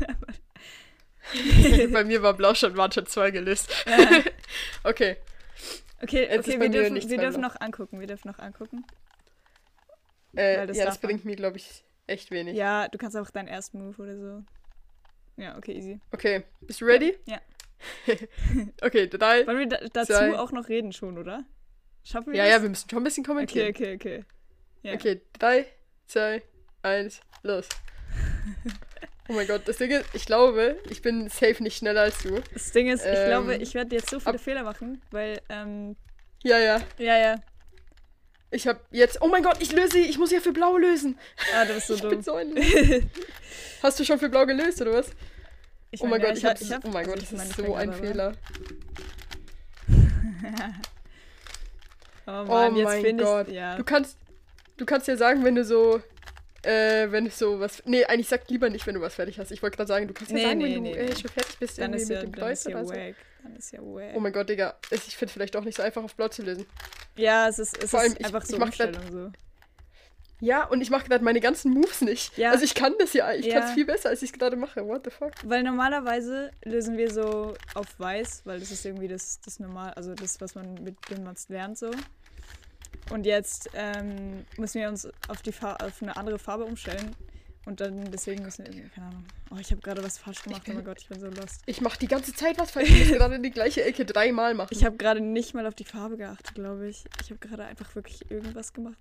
bei 1.92 2.04
mir 2.04 2.22
war 2.24 2.34
blau 2.34 2.54
schon, 2.54 2.76
waren 2.76 2.92
schon 2.92 3.06
zwei 3.06 3.32
gelöst. 3.32 3.72
Okay. 4.84 5.18
Okay, 6.02 6.28
Jetzt 6.30 6.48
okay, 6.48 6.60
wir 6.60 6.70
dürfen, 6.70 6.96
wir 7.10 7.18
dürfen 7.18 7.42
noch 7.42 7.60
angucken. 7.62 8.00
Wir 8.00 8.08
dürfen 8.08 8.28
noch 8.28 8.40
angucken. 8.40 8.86
Äh, 10.36 10.68
das 10.68 10.78
ja, 10.78 10.86
das 10.86 10.96
darf 10.96 11.04
man. 11.04 11.10
bringt 11.12 11.26
mir, 11.26 11.36
glaube 11.36 11.58
ich, 11.58 11.84
echt 12.08 12.30
wenig. 12.30 12.56
Ja, 12.58 12.88
du 12.90 12.98
kannst 12.98 13.16
auch 13.16 13.30
deinen 13.30 13.48
ersten 13.48 13.80
Move 13.84 14.02
oder 14.02 14.18
so. 14.18 14.44
Ja, 15.38 15.58
okay, 15.58 15.74
easy. 15.74 16.00
Okay, 16.12 16.44
bist 16.62 16.82
du 16.82 16.86
ready? 16.86 17.18
Ja. 17.26 17.40
okay, 18.82 19.08
drei. 19.08 19.48
Wollen 19.48 19.60
wir 19.60 19.68
da, 19.68 19.78
dazu 19.92 20.14
Zwei. 20.14 20.38
auch 20.38 20.52
noch 20.52 20.70
reden 20.70 20.92
schon, 20.92 21.18
oder? 21.18 21.44
Schaffen 22.04 22.34
wir 22.34 22.38
Ja, 22.38 22.44
das? 22.46 22.54
ja, 22.54 22.62
wir 22.62 22.70
müssen 22.70 22.90
schon 22.90 23.00
ein 23.00 23.04
bisschen 23.06 23.24
Okay, 23.24 23.28
kommentieren. 23.28 23.70
okay, 23.70 23.96
okay. 23.96 24.26
Ja. 24.84 24.94
Okay, 24.94 25.22
drei, 25.40 25.66
zwei, 26.08 26.42
eins, 26.82 27.22
los. 27.42 27.68
oh 29.30 29.34
mein 29.34 29.48
Gott, 29.48 29.62
das 29.66 29.78
Ding 29.78 29.92
ist, 29.92 30.06
ich 30.14 30.26
glaube, 30.26 30.78
ich 30.90 31.02
bin 31.02 31.30
safe 31.30 31.64
nicht 31.64 31.78
schneller 31.78 32.02
als 32.02 32.20
du. 32.20 32.42
Das 32.54 32.72
Ding 32.72 32.88
ist, 32.90 33.06
ich 33.06 33.12
Ähm, 33.12 33.28
glaube, 33.28 33.56
ich 33.56 33.74
werde 33.74 33.96
jetzt 33.96 34.10
so 34.10 34.20
viele 34.20 34.36
ab- 34.36 34.42
Fehler 34.42 34.64
machen, 34.64 35.02
weil, 35.12 35.42
ähm, 35.50 35.96
Ja, 36.44 36.58
ja. 36.60 36.82
ja, 36.98 37.18
ja. 37.18 37.36
Ich 38.52 38.68
habe 38.68 38.80
jetzt. 38.92 39.20
Oh 39.22 39.28
mein 39.30 39.42
Gott, 39.42 39.58
ich 39.62 39.72
löse. 39.72 39.98
Ich 39.98 40.20
muss 40.20 40.30
ja 40.32 40.40
für 40.40 40.52
blau 40.54 40.78
lösen. 40.78 41.18
Ah, 41.56 41.66
du 41.66 41.74
bist 41.74 41.88
so 41.88 41.96
ich 41.96 42.02
bin 42.02 42.12
dumm. 42.12 42.22
so 42.22 42.36
ein. 42.36 42.54
Hast 43.82 44.00
du 44.00 44.04
schon 44.06 44.20
für 44.20 44.30
blau 44.30 44.46
gelöst 44.46 44.80
oder 44.82 44.94
was? 44.94 45.10
Ich 45.90 46.02
oh 46.02 46.06
mein 46.06 46.22
meine, 46.22 46.34
Gott, 46.36 46.44
ja, 46.44 46.54
ich 46.60 46.72
hab, 46.72 46.84
hab- 46.84 46.86
Oh 46.86 46.92
mein 46.94 47.06
Gott, 47.08 47.18
ich 47.24 47.30
das 47.30 47.40
ist 47.42 47.50
ich 47.50 47.56
so 47.56 47.64
bin 47.64 47.74
ein 47.76 47.94
Fehler. 47.94 48.34
Oh 52.26 52.32
Oh 52.32 52.44
Mann, 52.46 52.76
jetzt 52.76 52.86
mein 52.86 53.18
Gott. 53.18 53.48
ich, 53.48 53.54
ja. 53.56 53.76
Du 53.76 53.84
kannst. 53.84 54.18
Du 54.84 54.86
kannst 54.86 55.08
ja 55.08 55.16
sagen, 55.16 55.46
wenn 55.46 55.56
du 55.56 55.64
so. 55.64 56.02
Äh, 56.64 57.10
wenn 57.10 57.24
du 57.24 57.32
so 57.32 57.58
was. 57.62 57.82
Nee, 57.86 58.04
eigentlich 58.04 58.28
sag 58.28 58.50
lieber 58.50 58.70
nicht, 58.70 58.86
wenn 58.86 58.96
du 58.96 59.00
was 59.02 59.16
fertig 59.16 59.40
hast. 59.40 59.50
Ich 59.52 59.62
wollte 59.64 59.78
gerade 59.78 59.88
sagen, 59.88 60.10
du 60.10 60.14
kannst 60.14 60.32
ja 60.32 60.38
Nee, 60.38 60.44
sagen, 60.44 60.58
nee, 60.58 60.76
wenn 60.76 60.84
nee, 60.84 60.94
du 60.94 61.00
äh, 61.00 61.16
schon 61.16 61.30
fertig 61.30 61.58
bist 61.58 61.78
Dann 61.80 61.94
ist 61.94 62.10
ja, 62.10 62.16
mit 62.22 62.34
dem 62.34 62.36
dann 62.42 62.52
ist 62.52 62.66
ja 62.68 62.76
oder 62.76 62.86
so. 62.86 62.94
wack. 62.94 63.16
Dann 63.44 63.56
ist 63.56 63.72
ja 63.72 63.80
wack. 63.80 64.12
Oh 64.16 64.20
mein 64.20 64.34
Gott, 64.34 64.50
Digga. 64.50 64.76
Ich 64.92 65.16
finde 65.16 65.32
vielleicht 65.34 65.56
auch 65.56 65.64
nicht 65.64 65.78
so 65.78 65.84
einfach 65.84 66.04
auf 66.04 66.16
blau 66.16 66.28
zu 66.28 66.42
lösen. 66.42 66.66
Ja, 67.16 67.48
es 67.48 67.60
ist, 67.60 67.82
es 67.82 67.92
Vor 67.92 68.02
allem, 68.02 68.12
ist 68.12 68.20
ich- 68.20 68.26
einfach 68.26 68.44
ich 68.44 68.50
so 68.50 68.58
mach 68.58 68.72
grad- 68.76 68.90
Umstellung 68.98 69.12
so. 69.32 69.32
Ja, 70.42 70.66
und 70.66 70.82
ich 70.82 70.90
mache 70.90 71.08
gerade 71.08 71.24
meine 71.24 71.40
ganzen 71.40 71.72
Moves 71.72 72.02
nicht. 72.02 72.38
Ja. 72.38 72.52
Also 72.52 72.66
ich 72.66 72.76
kann 72.76 72.94
das 73.00 73.14
ja. 73.14 73.32
Ich 73.34 73.46
Ja. 73.46 73.60
kann 73.60 73.70
es 73.70 73.74
viel 73.74 73.86
besser, 73.86 74.10
als 74.10 74.22
ich 74.22 74.32
es 74.34 74.38
gerade 74.38 74.58
mache. 74.58 74.86
What 74.86 75.04
the 75.06 75.12
fuck? 75.12 75.32
Weil 75.46 75.64
normalerweise 75.64 76.52
lösen 76.66 76.98
wir 76.98 77.10
so 77.10 77.54
auf 77.76 77.88
weiß, 77.98 78.42
weil 78.44 78.60
das 78.60 78.70
ist 78.70 78.86
irgendwie 78.86 79.08
das, 79.08 79.40
das 79.40 79.62
normal, 79.62 79.94
also 79.94 80.14
das, 80.16 80.42
was 80.42 80.56
man 80.56 80.74
mit 80.76 80.96
dem 81.10 81.24
man 81.24 81.36
lernt 81.48 81.78
so. 81.78 81.92
Und 83.12 83.26
jetzt 83.26 83.70
ähm, 83.74 84.46
müssen 84.58 84.82
wir 84.82 84.90
uns 84.90 85.08
auf 85.28 85.42
die 85.42 85.52
Fa 85.52 85.76
auf 85.76 86.02
eine 86.02 86.16
andere 86.16 86.40
Farbe 86.40 86.66
umstellen. 86.66 87.16
Und 87.66 87.80
dann 87.80 88.12
deswegen 88.12 88.44
müssen 88.44 88.66
wir, 88.66 88.90
keine 88.90 89.08
Ahnung. 89.08 89.26
Oh, 89.50 89.56
ich 89.58 89.72
habe 89.72 89.80
gerade 89.82 90.04
was 90.04 90.18
falsch 90.18 90.44
gemacht. 90.44 90.64
Oh 90.68 90.74
mein 90.74 90.84
Gott, 90.84 91.00
ich 91.00 91.08
bin 91.08 91.20
so 91.20 91.28
lost. 91.28 91.62
Ich 91.66 91.80
mache 91.80 91.98
die 91.98 92.08
ganze 92.08 92.34
Zeit 92.34 92.58
was 92.58 92.72
falsch. 92.72 92.90
Ich 92.90 93.00
muss 93.08 93.18
gerade 93.18 93.36
in 93.36 93.44
die 93.44 93.52
gleiche 93.52 93.84
Ecke 93.84 94.04
dreimal 94.04 94.54
machen. 94.54 94.70
Ich 94.72 94.84
habe 94.84 94.98
gerade 94.98 95.22
nicht 95.22 95.54
mal 95.54 95.66
auf 95.66 95.76
die 95.76 95.86
Farbe 95.86 96.18
geachtet, 96.18 96.56
glaube 96.56 96.90
ich. 96.90 97.06
Ich 97.22 97.30
habe 97.30 97.40
gerade 97.40 97.64
einfach 97.64 97.96
wirklich 97.96 98.30
irgendwas 98.30 98.74
gemacht. 98.74 98.98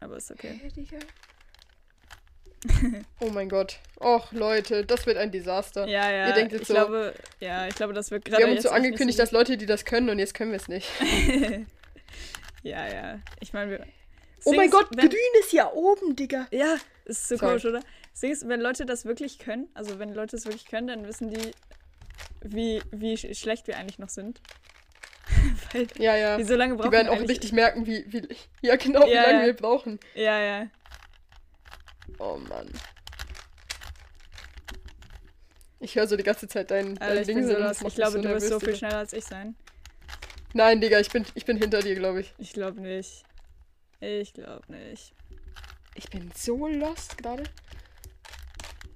Aber 0.00 0.16
ist 0.16 0.30
okay. 0.30 0.60
Digga? 0.74 0.98
oh 3.20 3.30
mein 3.30 3.48
Gott. 3.48 3.78
Och, 4.00 4.32
Leute, 4.32 4.84
das 4.84 5.06
wird 5.06 5.16
ein 5.16 5.30
Desaster. 5.30 5.86
Ja, 5.86 6.10
ja. 6.10 6.28
Ihr 6.28 6.34
denkt 6.34 6.52
jetzt 6.52 6.62
ich 6.62 6.68
so- 6.68 6.74
glaube, 6.74 7.14
ja, 7.40 7.68
ich 7.68 7.74
glaube, 7.74 7.92
das 7.92 8.10
wird 8.10 8.24
gerade 8.24 8.38
Wir 8.38 8.46
haben 8.46 8.54
uns 8.54 8.62
so 8.62 8.70
angekündigt, 8.70 9.18
so 9.18 9.22
dass 9.22 9.32
Leute, 9.32 9.56
die 9.56 9.66
das 9.66 9.84
können, 9.84 10.08
und 10.08 10.18
jetzt 10.18 10.34
können 10.34 10.52
wir 10.52 10.56
es 10.56 10.68
nicht. 10.68 10.88
Ja, 12.62 12.86
ja. 12.88 13.20
Ich 13.40 13.52
meine, 13.52 13.70
wir. 13.72 13.86
Oh 14.44 14.52
mein 14.52 14.70
Gott, 14.70 14.88
wenn, 14.96 15.08
grün 15.08 15.18
ist 15.40 15.52
ja 15.52 15.70
oben, 15.72 16.14
Digga. 16.16 16.46
Ja, 16.50 16.76
ist 17.04 17.28
so 17.28 17.36
Sorry. 17.36 17.50
komisch, 17.50 17.64
oder? 17.66 17.80
Ist, 18.20 18.48
wenn 18.48 18.60
Leute 18.60 18.84
das 18.86 19.04
wirklich 19.04 19.38
können, 19.38 19.68
also 19.74 19.98
wenn 19.98 20.12
Leute 20.12 20.36
es 20.36 20.44
wirklich 20.44 20.66
können, 20.66 20.86
dann 20.88 21.06
wissen 21.06 21.30
die, 21.30 21.52
wie, 22.42 22.82
wie 22.90 23.16
sch 23.16 23.36
schlecht 23.38 23.66
wir 23.68 23.76
eigentlich 23.76 23.98
noch 23.98 24.08
sind. 24.08 24.40
Weil 25.72 25.86
Ja, 25.98 26.16
ja. 26.16 26.36
die 26.36 26.44
so 26.44 26.56
lange 26.56 26.74
Die 26.74 26.78
brauchen. 26.78 26.92
werden 26.92 27.08
auch 27.08 27.20
richtig 27.20 27.52
merken, 27.52 27.86
wie, 27.86 28.04
wie 28.08 28.26
ja 28.60 28.76
genau, 28.76 29.06
wie 29.06 29.10
Ja, 29.12 29.22
lange 29.22 29.40
ja. 29.40 29.46
wir 29.46 29.54
brauchen. 29.56 30.00
Ja, 30.14 30.38
ja. 30.40 30.66
Oh 32.18 32.36
Mann. 32.48 32.68
Ich 35.80 35.94
höre 35.94 36.08
so 36.08 36.16
die 36.16 36.24
ganze 36.24 36.48
Zeit 36.48 36.70
dein, 36.70 36.98
Alter, 36.98 37.14
dein 37.14 37.24
Ding 37.24 37.46
so 37.46 37.86
Ich 37.86 37.94
glaube, 37.94 38.20
du 38.20 38.28
wirst 38.28 38.48
so 38.48 38.58
viel 38.58 38.74
schneller 38.74 38.98
als 38.98 39.12
ich 39.12 39.24
sein. 39.24 39.54
Nein, 40.58 40.80
Digga, 40.80 40.98
ich 40.98 41.08
bin, 41.10 41.24
ich 41.36 41.44
bin 41.44 41.56
hinter 41.56 41.78
dir, 41.82 41.94
glaube 41.94 42.20
ich. 42.20 42.34
Ich 42.36 42.52
glaube 42.52 42.80
nicht. 42.80 43.22
Ich 44.00 44.34
glaube 44.34 44.64
nicht. 44.72 45.14
Ich 45.94 46.10
bin 46.10 46.32
so 46.34 46.66
lost 46.66 47.16
gerade. 47.16 47.44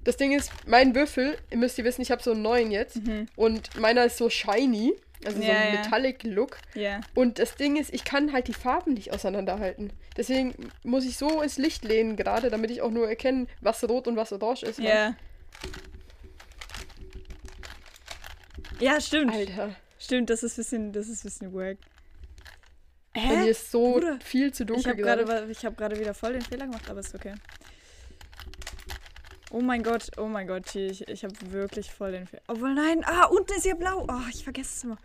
Das 0.03 0.17
Ding 0.17 0.33
ist, 0.37 0.51
mein 0.67 0.93
Würfel, 0.93 1.37
ihr 1.51 1.57
müsst 1.57 1.77
ihr 1.77 1.85
wissen, 1.85 2.01
ich 2.01 2.11
habe 2.11 2.21
so 2.21 2.31
einen 2.31 2.41
neuen 2.41 2.69
jetzt. 2.69 2.97
Mhm. 2.97 3.27
Und 3.37 3.79
meiner 3.79 4.03
ist 4.03 4.17
so 4.17 4.29
shiny. 4.29 4.91
Also 5.23 5.37
so 5.37 5.43
Ja, 5.47 5.53
ein 5.53 5.73
ja. 5.75 5.79
Metallic 5.79 6.23
Look. 6.23 6.57
Ja. 6.73 6.99
Und 7.15 7.39
das 7.39 7.55
Ding 7.55 7.77
ist, 7.77 7.93
ich 7.93 8.03
kann 8.03 8.33
halt 8.33 8.49
die 8.49 8.53
Farben 8.53 8.93
nicht 8.95 9.13
auseinanderhalten. 9.13 9.93
Deswegen 10.17 10.53
muss 10.83 11.05
ich 11.05 11.15
so 11.15 11.41
ins 11.41 11.57
Licht 11.57 11.85
lehnen 11.85 12.17
gerade, 12.17 12.49
damit 12.49 12.71
ich 12.71 12.81
auch 12.81 12.91
nur 12.91 13.07
erkenne, 13.07 13.47
was 13.61 13.81
rot 13.87 14.09
und 14.09 14.17
was 14.17 14.33
orange 14.33 14.63
ist. 14.63 14.79
Ja. 14.79 15.15
Ja, 18.81 18.99
stimmt. 18.99 19.33
Alter. 19.33 19.77
Stimmt, 20.03 20.29
das 20.29 20.43
ist 20.43 20.53
ein 20.53 20.57
bisschen, 20.57 20.91
das 20.91 21.07
ist 21.07 21.23
ein 21.23 21.29
bisschen 21.29 21.53
wack. 21.53 21.77
Bei 23.13 23.21
mir 23.21 23.51
ist 23.51 23.71
so 23.71 23.93
Bruder, 23.93 24.19
viel 24.23 24.53
zu 24.53 24.63
Ich 24.63 24.67
dunkel 24.67 25.49
ich 25.49 25.65
habe 25.65 25.75
gerade 25.75 25.99
wieder 25.99 26.13
voll 26.13 26.33
den 26.33 26.41
Fehler 26.41 26.65
gemacht, 26.65 26.89
aber 26.89 26.99
ist 26.99 27.13
okay. 27.13 27.35
Oh 29.51 29.61
mein 29.61 29.83
Gott, 29.83 30.09
oh 30.17 30.25
mein 30.25 30.47
Gott, 30.47 30.73
ich, 30.75 31.07
ich 31.07 31.23
habe 31.23 31.33
wirklich 31.51 31.91
voll 31.91 32.11
den 32.11 32.25
Fehler. 32.25 32.41
Obwohl 32.47 32.73
nein, 32.73 33.03
ah, 33.05 33.25
unten 33.25 33.53
ist 33.53 33.65
ja 33.65 33.75
blau. 33.75 34.05
Oh, 34.09 34.29
ich 34.31 34.43
vergesse 34.43 34.75
es 34.75 34.83
immer. 34.83 34.97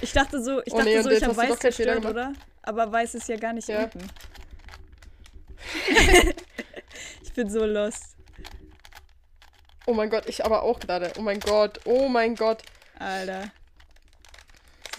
Ich 0.00 0.12
dachte 0.12 0.42
so, 0.42 0.62
ich 0.64 0.72
Oh 0.72 0.78
dachte 0.78 0.90
nee, 0.90 1.02
so, 1.02 1.10
ich 1.10 1.22
habe 1.22 1.36
weiß 1.36 1.58
zerstört, 1.58 2.04
oder? 2.04 2.32
Aber 2.62 2.90
weiß 2.90 3.14
ist 3.14 3.28
ja 3.28 3.36
gar 3.36 3.52
nicht 3.52 3.68
Ja. 3.68 3.84
unten. 3.84 4.00
bin 7.34 7.50
so 7.50 7.64
lost. 7.64 8.16
Oh 9.86 9.92
mein 9.92 10.08
Gott, 10.08 10.26
ich 10.28 10.44
aber 10.44 10.62
auch 10.62 10.80
gerade. 10.80 11.12
Oh 11.18 11.22
mein 11.22 11.40
Gott, 11.40 11.80
oh 11.84 12.08
mein 12.08 12.36
Gott. 12.36 12.62
Alter. 12.98 13.50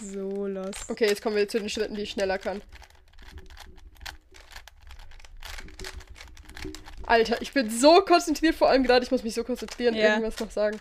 So 0.02 0.46
lost. 0.46 0.90
Okay, 0.90 1.06
jetzt 1.06 1.22
kommen 1.22 1.36
wir 1.36 1.48
zu 1.48 1.58
den 1.58 1.70
Schritten, 1.70 1.94
die 1.94 2.02
ich 2.02 2.10
schneller 2.10 2.38
kann. 2.38 2.62
Alter, 7.06 7.40
ich 7.40 7.52
bin 7.52 7.70
so 7.70 8.00
konzentriert, 8.02 8.56
vor 8.56 8.68
allem 8.68 8.82
gerade. 8.82 9.04
Ich 9.04 9.10
muss 9.10 9.22
mich 9.22 9.34
so 9.34 9.44
konzentrieren, 9.44 9.94
Ja. 9.94 10.14
irgendwas 10.14 10.38
noch 10.40 10.50
sagen. 10.50 10.80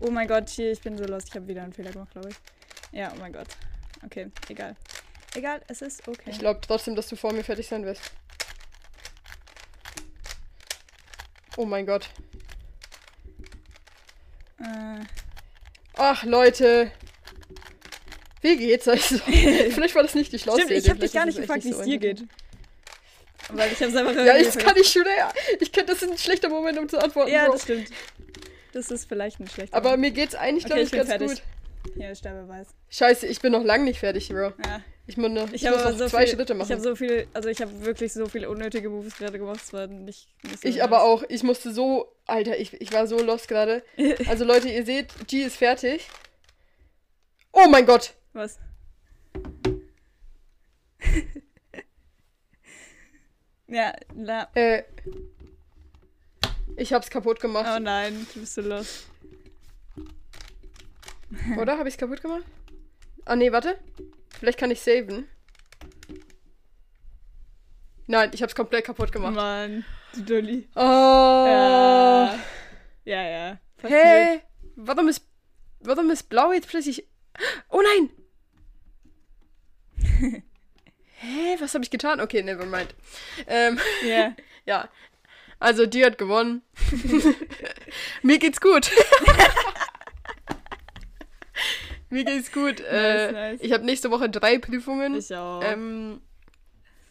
Oh 0.00 0.10
mein 0.10 0.26
Gott, 0.28 0.48
hier, 0.48 0.72
ich 0.72 0.80
bin 0.80 0.96
so 0.96 1.04
lost. 1.04 1.28
Ich 1.28 1.34
habe 1.34 1.46
wieder 1.48 1.62
einen 1.62 1.72
Fehler 1.72 1.90
gemacht, 1.92 2.12
glaube 2.12 2.30
ich. 2.30 2.36
Ja, 2.92 3.12
oh 3.14 3.18
mein 3.20 3.32
Gott. 3.32 3.48
Okay, 4.04 4.30
egal. 4.48 4.74
Egal, 5.34 5.60
es 5.68 5.82
ist 5.82 6.06
okay. 6.08 6.30
Ich 6.30 6.38
glaube 6.38 6.60
trotzdem, 6.66 6.96
dass 6.96 7.08
du 7.08 7.16
vor 7.16 7.32
mir 7.32 7.44
fertig 7.44 7.68
sein 7.68 7.84
wirst. 7.84 8.00
Oh 11.56 11.66
mein 11.66 11.84
Gott. 11.84 12.08
Äh, 14.60 15.04
Ach, 15.96 16.24
Leute. 16.24 16.90
Wie 18.40 18.56
geht's 18.56 18.86
euch 18.86 19.02
so? 19.04 19.18
Vielleicht 19.26 19.94
war 19.94 20.02
das 20.02 20.14
nicht 20.14 20.32
die 20.32 20.38
schlauste 20.38 20.62
stimmt, 20.62 20.78
ich 20.78 20.88
habe 20.88 21.00
dich 21.00 21.12
gar 21.12 21.26
nicht 21.26 21.40
gefragt, 21.40 21.64
wie 21.64 21.70
es 21.70 21.76
so 21.78 21.82
dir 21.84 21.98
geht. 21.98 22.24
Weil 23.50 23.72
ich 23.72 23.80
habe 23.80 23.90
es 23.90 23.96
einfach 23.96 24.14
Ja, 24.24 24.36
ich 24.36 24.56
kann 24.58 24.74
nicht 24.74 24.92
schon. 24.92 25.04
Ja, 25.16 25.32
ich 25.58 25.72
kann, 25.72 25.86
das 25.86 26.02
ist 26.02 26.10
ein 26.10 26.18
schlechter 26.18 26.48
Moment, 26.48 26.78
um 26.78 26.88
zu 26.88 26.98
antworten. 26.98 27.32
Ja, 27.32 27.46
Bro. 27.46 27.52
das 27.54 27.62
stimmt. 27.62 27.88
Das 28.72 28.90
ist 28.90 29.08
vielleicht 29.08 29.40
ein 29.40 29.48
schlechter. 29.48 29.76
Aber 29.76 29.96
mir 29.96 30.10
geht's 30.10 30.34
eigentlich, 30.34 30.64
Okay, 30.66 30.74
glaube 30.74 30.82
ich 30.82 30.92
ich, 30.92 30.98
ganz 30.98 31.08
fertig. 31.08 31.28
gut. 31.28 31.96
Ja, 31.96 32.14
Sterbeweis. 32.14 32.68
Scheiße, 32.90 33.26
ich 33.26 33.40
bin 33.40 33.52
noch 33.52 33.64
lange 33.64 33.84
nicht 33.84 33.98
fertig, 34.00 34.28
Bro. 34.28 34.52
Ja. 34.64 34.82
Ich, 35.08 35.16
muss 35.16 35.30
noch, 35.30 35.48
Ich 35.48 35.62
ich 35.62 35.66
habe 35.66 35.96
so 35.96 36.06
zwei 36.06 36.26
viel, 36.26 36.36
Schritte 36.36 36.52
Ich 36.52 36.58
machen. 36.58 36.70
habe 36.70 36.82
so 36.82 36.94
viel, 36.94 37.26
also 37.32 37.48
ich 37.48 37.62
habe 37.62 37.84
wirklich 37.86 38.12
so 38.12 38.26
viele 38.28 38.50
unnötige 38.50 38.90
Moves 38.90 39.16
gerade 39.16 39.38
gemacht. 39.38 39.60
Es 39.62 39.72
war 39.72 39.86
nicht, 39.86 40.28
nicht 40.44 40.60
so 40.60 40.68
Ich 40.68 40.74
nice. 40.76 40.84
aber 40.84 41.02
auch. 41.02 41.24
Ich 41.30 41.42
musste 41.42 41.72
so. 41.72 42.12
Alter, 42.26 42.58
ich, 42.58 42.74
ich 42.78 42.92
war 42.92 43.06
so 43.06 43.18
lost 43.18 43.48
gerade. 43.48 43.82
Also, 44.28 44.44
Leute, 44.44 44.68
ihr 44.68 44.84
seht, 44.84 45.08
G 45.26 45.44
ist 45.44 45.56
fertig. 45.56 46.06
Oh 47.52 47.66
mein 47.70 47.86
Gott! 47.86 48.12
Was? 48.34 48.58
ja, 53.66 53.94
na. 54.14 54.48
Äh. 54.54 54.82
Ich 56.76 56.92
hab's 56.92 57.08
kaputt 57.10 57.40
gemacht. 57.40 57.66
Oh 57.74 57.78
nein, 57.80 58.26
du 58.34 58.40
bist 58.40 58.54
so 58.54 58.60
los. 58.60 59.06
Oder? 61.58 61.78
Habe 61.78 61.88
ich's 61.88 61.98
kaputt 61.98 62.20
gemacht? 62.22 62.44
Ah, 63.24 63.36
nee, 63.36 63.50
warte. 63.50 63.78
Vielleicht 64.38 64.58
kann 64.58 64.70
ich 64.70 64.80
saven. 64.80 65.28
Nein, 68.06 68.30
ich 68.32 68.42
hab's 68.42 68.54
komplett 68.54 68.84
kaputt 68.86 69.12
gemacht. 69.12 69.34
Mann, 69.34 69.84
du 70.14 70.22
Dulli. 70.22 70.68
Oh. 70.74 70.80
Ja. 70.80 72.38
Ja, 73.04 73.22
ja. 73.22 73.58
Passiert. 73.76 74.02
Hä? 74.04 74.40
Warum 74.76 75.08
ist. 75.08 75.26
Warum 75.80 76.10
ist 76.10 76.24
Blau 76.28 76.52
jetzt 76.52 76.68
plötzlich. 76.68 77.06
Oh 77.68 77.82
nein! 77.82 78.10
Hä? 81.20 81.56
Was 81.60 81.74
habe 81.74 81.84
ich 81.84 81.90
getan? 81.90 82.20
Okay, 82.20 82.42
never 82.42 82.66
mind. 82.66 82.94
Ähm, 83.46 83.78
Ja. 84.04 84.34
ja. 84.66 84.88
Also, 85.60 85.86
die 85.86 86.04
hat 86.04 86.18
gewonnen. 86.18 86.62
Mir 88.22 88.38
geht's 88.38 88.60
gut. 88.60 88.90
Mir 92.10 92.24
geht's 92.24 92.52
gut. 92.52 92.80
äh, 92.80 93.32
nice. 93.32 93.60
Ich 93.62 93.72
habe 93.72 93.84
nächste 93.84 94.10
Woche 94.10 94.28
drei 94.30 94.58
Prüfungen. 94.58 95.14
Ich 95.14 95.34
auch. 95.34 95.62
Ähm, 95.62 96.20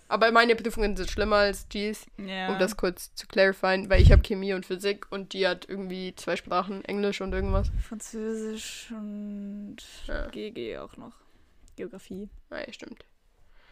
aber 0.10 0.32
meine 0.32 0.56
Prüfungen 0.56 0.96
sind 0.96 1.10
schlimmer 1.10 1.38
als 1.38 1.68
G's, 1.70 2.06
ja. 2.18 2.50
um 2.50 2.60
das 2.60 2.78
kurz 2.78 3.14
zu 3.14 3.28
clarifieren, 3.28 3.90
weil 3.90 4.02
ich 4.02 4.12
habe 4.12 4.22
Chemie 4.22 4.54
und 4.54 4.66
Physik 4.66 5.06
und 5.12 5.34
die 5.34 5.46
hat 5.46 5.68
irgendwie 5.68 6.16
zwei 6.16 6.38
Sprachen, 6.38 6.84
Englisch 6.86 7.20
und 7.20 7.34
irgendwas. 7.34 7.70
Französisch 7.88 8.88
und 8.92 9.78
Ja. 10.08 10.28
GG 10.28 10.78
auch 10.78 10.96
noch. 10.96 11.14
Geografie. 11.76 12.30
Ah, 12.50 12.60
ja, 12.66 12.72
stimmt. 12.72 13.06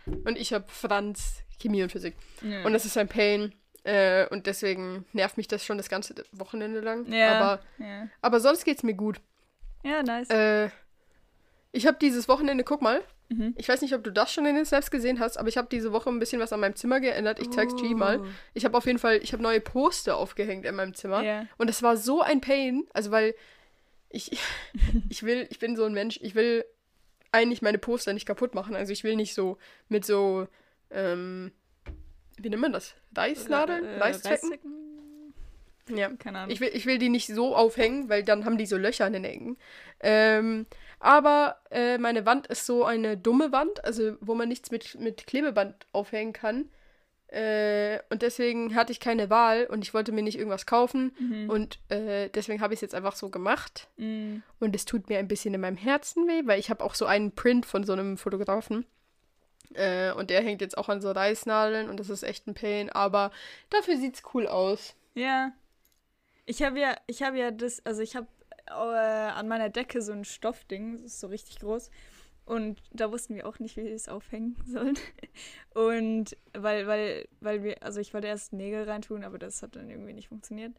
Und 0.06 0.38
ich 0.38 0.54
habe 0.54 0.66
Franz, 0.68 1.42
Chemie 1.60 1.82
und 1.84 1.92
Physik. 1.92 2.16
Ja. 2.42 2.64
Und 2.66 2.74
das 2.74 2.86
ist 2.86 2.98
ein 2.98 3.08
Pain. 3.08 3.54
Äh, 3.84 4.28
und 4.30 4.46
deswegen 4.46 5.06
nervt 5.14 5.38
mich 5.38 5.48
das 5.48 5.64
schon 5.64 5.78
das 5.78 5.90
ganze 5.90 6.16
Wochenende 6.32 6.82
lang. 6.82 7.12
Ja. 7.12 7.40
Aber, 7.40 7.64
ja. 7.78 8.08
aber 8.22 8.40
sonst 8.40 8.66
geht's 8.66 8.84
mir 8.84 8.96
gut. 8.96 9.22
ja, 9.84 10.04
nice. 10.04 10.30
Äh, 10.30 10.70
ich 11.76 11.86
habe 11.88 11.98
dieses 12.00 12.28
Wochenende, 12.28 12.64
guck 12.64 12.82
mal, 12.82 13.02
Mhm. 13.30 13.56
ich 13.58 13.68
weiß 13.68 13.82
nicht, 13.82 13.96
ob 13.96 14.04
du 14.04 14.12
das 14.12 14.32
schon 14.32 14.46
in 14.46 14.54
den 14.56 14.66
Snaps 14.66 14.92
gesehen 14.92 15.20
hast, 15.20 15.38
aber 15.38 15.50
ich 15.50 15.58
habe 15.58 15.68
diese 15.72 15.92
Woche 15.92 16.10
ein 16.10 16.20
bisschen 16.20 16.40
was 16.40 16.54
an 16.54 16.60
meinem 16.60 16.76
Zimmer 16.76 17.00
geändert. 17.00 17.40
Ich 17.40 17.50
zeig's 17.50 17.76
G 17.76 17.96
mal. 17.96 18.20
Oh. 18.20 18.26
Ich 18.54 18.66
habe 18.66 18.78
auf 18.78 18.86
jeden 18.86 19.00
Fall, 19.00 19.18
ich 19.18 19.34
habe 19.34 19.42
neue 19.42 19.60
Poster 19.62 20.16
aufgehängt 20.18 20.64
in 20.64 20.76
meinem 20.76 20.94
Zimmer. 20.94 21.24
Ja. 21.24 21.48
Und 21.58 21.68
es 21.70 21.82
war 21.82 21.98
so 21.98 22.22
ein 22.22 22.40
Pain, 22.40 22.84
also 22.94 23.10
weil 23.10 23.34
ich, 24.10 24.38
ich 25.10 25.24
will, 25.24 25.48
ich 25.50 25.58
bin 25.58 25.76
so 25.76 25.86
ein 25.86 25.94
Mensch, 25.94 26.20
ich 26.22 26.36
will 26.36 26.66
eigentlich 27.32 27.64
meine 27.64 27.80
Poster 27.80 28.14
nicht 28.14 28.28
kaputt 28.28 28.54
machen. 28.54 28.76
Also 28.76 28.94
ich 28.94 29.04
will 29.04 29.16
nicht 29.16 29.34
so 29.34 29.58
mit 29.90 30.06
so, 30.06 30.48
ähm, 30.92 31.52
wie 32.38 32.50
nennt 32.50 32.62
man 32.62 32.74
das? 32.74 32.94
Reißnadeln? 33.16 33.86
Äh, 33.86 33.98
Reißzwecken? 33.98 34.60
Ja. 35.96 36.10
Keine 36.18 36.40
Ahnung. 36.40 36.52
Ich 36.52 36.60
will, 36.62 36.70
ich 36.74 36.86
will 36.86 36.98
die 37.00 37.10
nicht 37.10 37.28
so 37.28 37.56
aufhängen, 37.56 38.08
weil 38.10 38.24
dann 38.24 38.46
haben 38.46 38.58
die 38.58 38.66
so 38.66 38.78
Löcher 38.78 39.06
an 39.06 39.14
den 39.14 39.24
Ecken. 39.24 39.58
Ähm, 40.00 40.66
aber 41.00 41.58
äh, 41.72 41.98
meine 41.98 42.26
Wand 42.26 42.48
ist 42.48 42.66
so 42.66 42.86
eine 42.86 43.18
dumme 43.18 43.52
Wand, 43.52 43.84
also 43.84 44.16
wo 44.22 44.36
man 44.36 44.50
nichts 44.50 44.72
mit, 44.72 45.00
mit 45.00 45.28
Klebeband 45.28 45.88
aufhängen 45.92 46.34
kann. 46.34 46.70
Äh, 47.28 48.00
und 48.10 48.22
deswegen 48.22 48.76
hatte 48.76 48.92
ich 48.92 49.00
keine 49.00 49.30
Wahl 49.30 49.66
und 49.66 49.84
ich 49.84 49.94
wollte 49.94 50.12
mir 50.12 50.22
nicht 50.22 50.38
irgendwas 50.38 50.66
kaufen. 50.66 51.14
Mhm. 51.20 51.50
Und 51.50 51.80
äh, 51.90 52.30
deswegen 52.30 52.62
habe 52.62 52.74
ich 52.74 52.78
es 52.78 52.82
jetzt 52.82 52.96
einfach 52.96 53.16
so 53.16 53.30
gemacht. 53.30 53.90
Mhm. 53.98 54.44
Und 54.60 54.76
es 54.76 54.86
tut 54.86 55.10
mir 55.10 55.20
ein 55.20 55.28
bisschen 55.28 55.54
in 55.54 55.62
meinem 55.62 55.78
Herzen 55.78 56.28
weh, 56.28 56.44
weil 56.46 56.60
ich 56.60 56.70
habe 56.70 56.84
auch 56.84 56.96
so 56.96 57.06
einen 57.06 57.34
Print 57.34 57.66
von 57.66 57.84
so 57.84 57.94
einem 57.94 58.18
Fotografen. 58.18 58.86
Äh, 59.74 60.14
und 60.14 60.30
der 60.30 60.42
hängt 60.44 60.62
jetzt 60.62 60.78
auch 60.78 60.88
an 60.88 61.02
so 61.02 61.12
Reißnadeln 61.12 61.90
und 61.90 62.00
das 62.00 62.10
ist 62.10 62.24
echt 62.24 62.48
ein 62.48 62.54
Pain. 62.54 62.90
Aber 62.90 63.32
dafür 63.70 63.98
sieht's 63.98 64.24
cool 64.34 64.48
aus. 64.48 64.96
Ja. 65.16 65.52
Ich 66.46 66.62
habe 66.62 66.80
ja, 66.80 66.96
ich 67.08 67.24
habe 67.24 67.40
ja 67.40 67.52
das, 67.52 67.84
also 67.86 68.02
ich 68.02 68.16
habe 68.16 68.28
äh, 68.68 68.72
an 68.72 69.48
meiner 69.48 69.70
Decke 69.70 70.02
so 70.02 70.12
ein 70.12 70.26
Stoffding, 70.26 71.02
das 71.02 71.14
ist 71.14 71.20
so 71.20 71.28
richtig 71.28 71.60
groß. 71.60 71.90
Und 72.46 72.82
da 72.92 73.12
wussten 73.12 73.36
wir 73.36 73.48
auch 73.48 73.58
nicht, 73.58 73.76
wie 73.76 73.86
wir 73.86 73.96
es 73.96 74.08
aufhängen 74.08 74.56
sollen. 74.66 74.98
Und 75.74 76.38
weil, 76.54 76.86
weil, 76.86 77.28
weil 77.42 77.64
wir, 77.64 77.82
also 77.82 78.00
ich 78.00 78.14
wollte 78.14 78.28
erst 78.28 78.54
Nägel 78.54 78.84
reintun, 78.84 79.24
aber 79.24 79.40
das 79.40 79.64
hat 79.64 79.76
dann 79.76 79.90
irgendwie 79.90 80.14
nicht 80.14 80.30
funktioniert. 80.30 80.74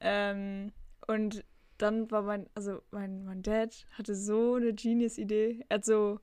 Ähm, 0.00 0.72
und 1.06 1.44
dann 1.78 2.10
war 2.10 2.22
mein, 2.22 2.48
also 2.54 2.80
mein, 2.90 3.24
mein 3.24 3.42
Dad 3.42 3.86
hatte 3.92 4.14
so 4.14 4.54
eine 4.54 4.72
Genius-Idee. 4.72 5.64
Er 5.68 5.76
hat 5.76 5.84
so 5.84 6.20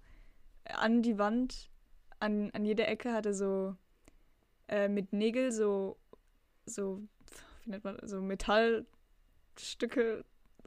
an 0.66 1.02
die 1.02 1.18
Wand, 1.18 1.70
an, 2.20 2.50
an 2.52 2.66
jeder 2.66 2.88
Ecke 2.88 3.14
hatte 3.14 3.34
so 3.34 3.76
äh, 4.68 4.88
mit 4.88 5.14
Nägel 5.14 5.52
so, 5.52 5.98
so 6.66 7.02
wie 7.64 7.72
nennt 7.72 7.84
man 7.84 7.98
das, 7.98 8.14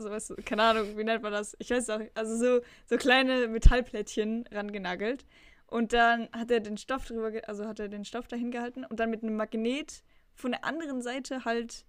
so 0.03 0.09
sowas, 0.09 0.35
keine 0.45 0.63
Ahnung, 0.63 0.97
wie 0.97 1.05
nennt 1.05 1.23
man 1.23 1.33
das? 1.33 1.57
Ich 1.59 1.71
weiß 1.71 1.91
auch 1.91 1.99
nicht. 1.99 2.17
Also 2.17 2.37
so, 2.37 2.65
so 2.87 2.97
kleine 2.97 3.49
Metallplättchen 3.49 4.47
rangenagelt. 4.51 5.25
Und 5.67 5.93
dann 5.95 6.29
hat 6.33 6.51
er 6.51 6.61
den 6.61 6.77
Stoff 6.77 7.07
drüber, 7.07 7.33
also 7.47 7.67
hat 7.67 7.81
er 7.81 7.89
den 7.89 8.05
Stoff 8.05 8.29
dahin 8.29 8.51
gehalten 8.51 8.85
und 8.85 9.01
dann 9.01 9.11
mit 9.11 9.23
einem 9.23 9.37
Magnet 9.37 10.03
von 10.35 10.51
der 10.51 10.65
anderen 10.65 11.01
Seite 11.01 11.47
halt, 11.47 11.87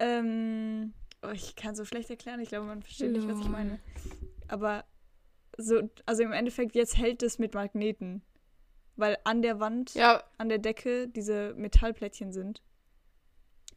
ähm, 0.00 0.92
oh, 1.22 1.30
ich 1.30 1.54
kann 1.54 1.76
so 1.76 1.84
schlecht 1.84 2.10
erklären, 2.10 2.40
ich 2.40 2.48
glaube, 2.48 2.66
man 2.66 2.82
versteht 2.82 3.12
nicht, 3.12 3.28
was 3.28 3.38
ich 3.38 3.48
meine. 3.48 3.78
Aber 4.48 4.84
so, 5.56 5.88
also 6.04 6.24
im 6.24 6.32
Endeffekt, 6.32 6.74
jetzt 6.74 6.96
hält 6.96 7.22
es 7.22 7.38
mit 7.38 7.54
Magneten. 7.54 8.22
Weil 8.96 9.18
an 9.24 9.42
der 9.42 9.60
Wand 9.60 9.94
Ja, 9.94 10.22
an 10.38 10.48
der 10.48 10.58
Decke 10.58 11.08
diese 11.08 11.54
Metallplättchen 11.54 12.32
sind. 12.32 12.62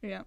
Ja. 0.00 0.24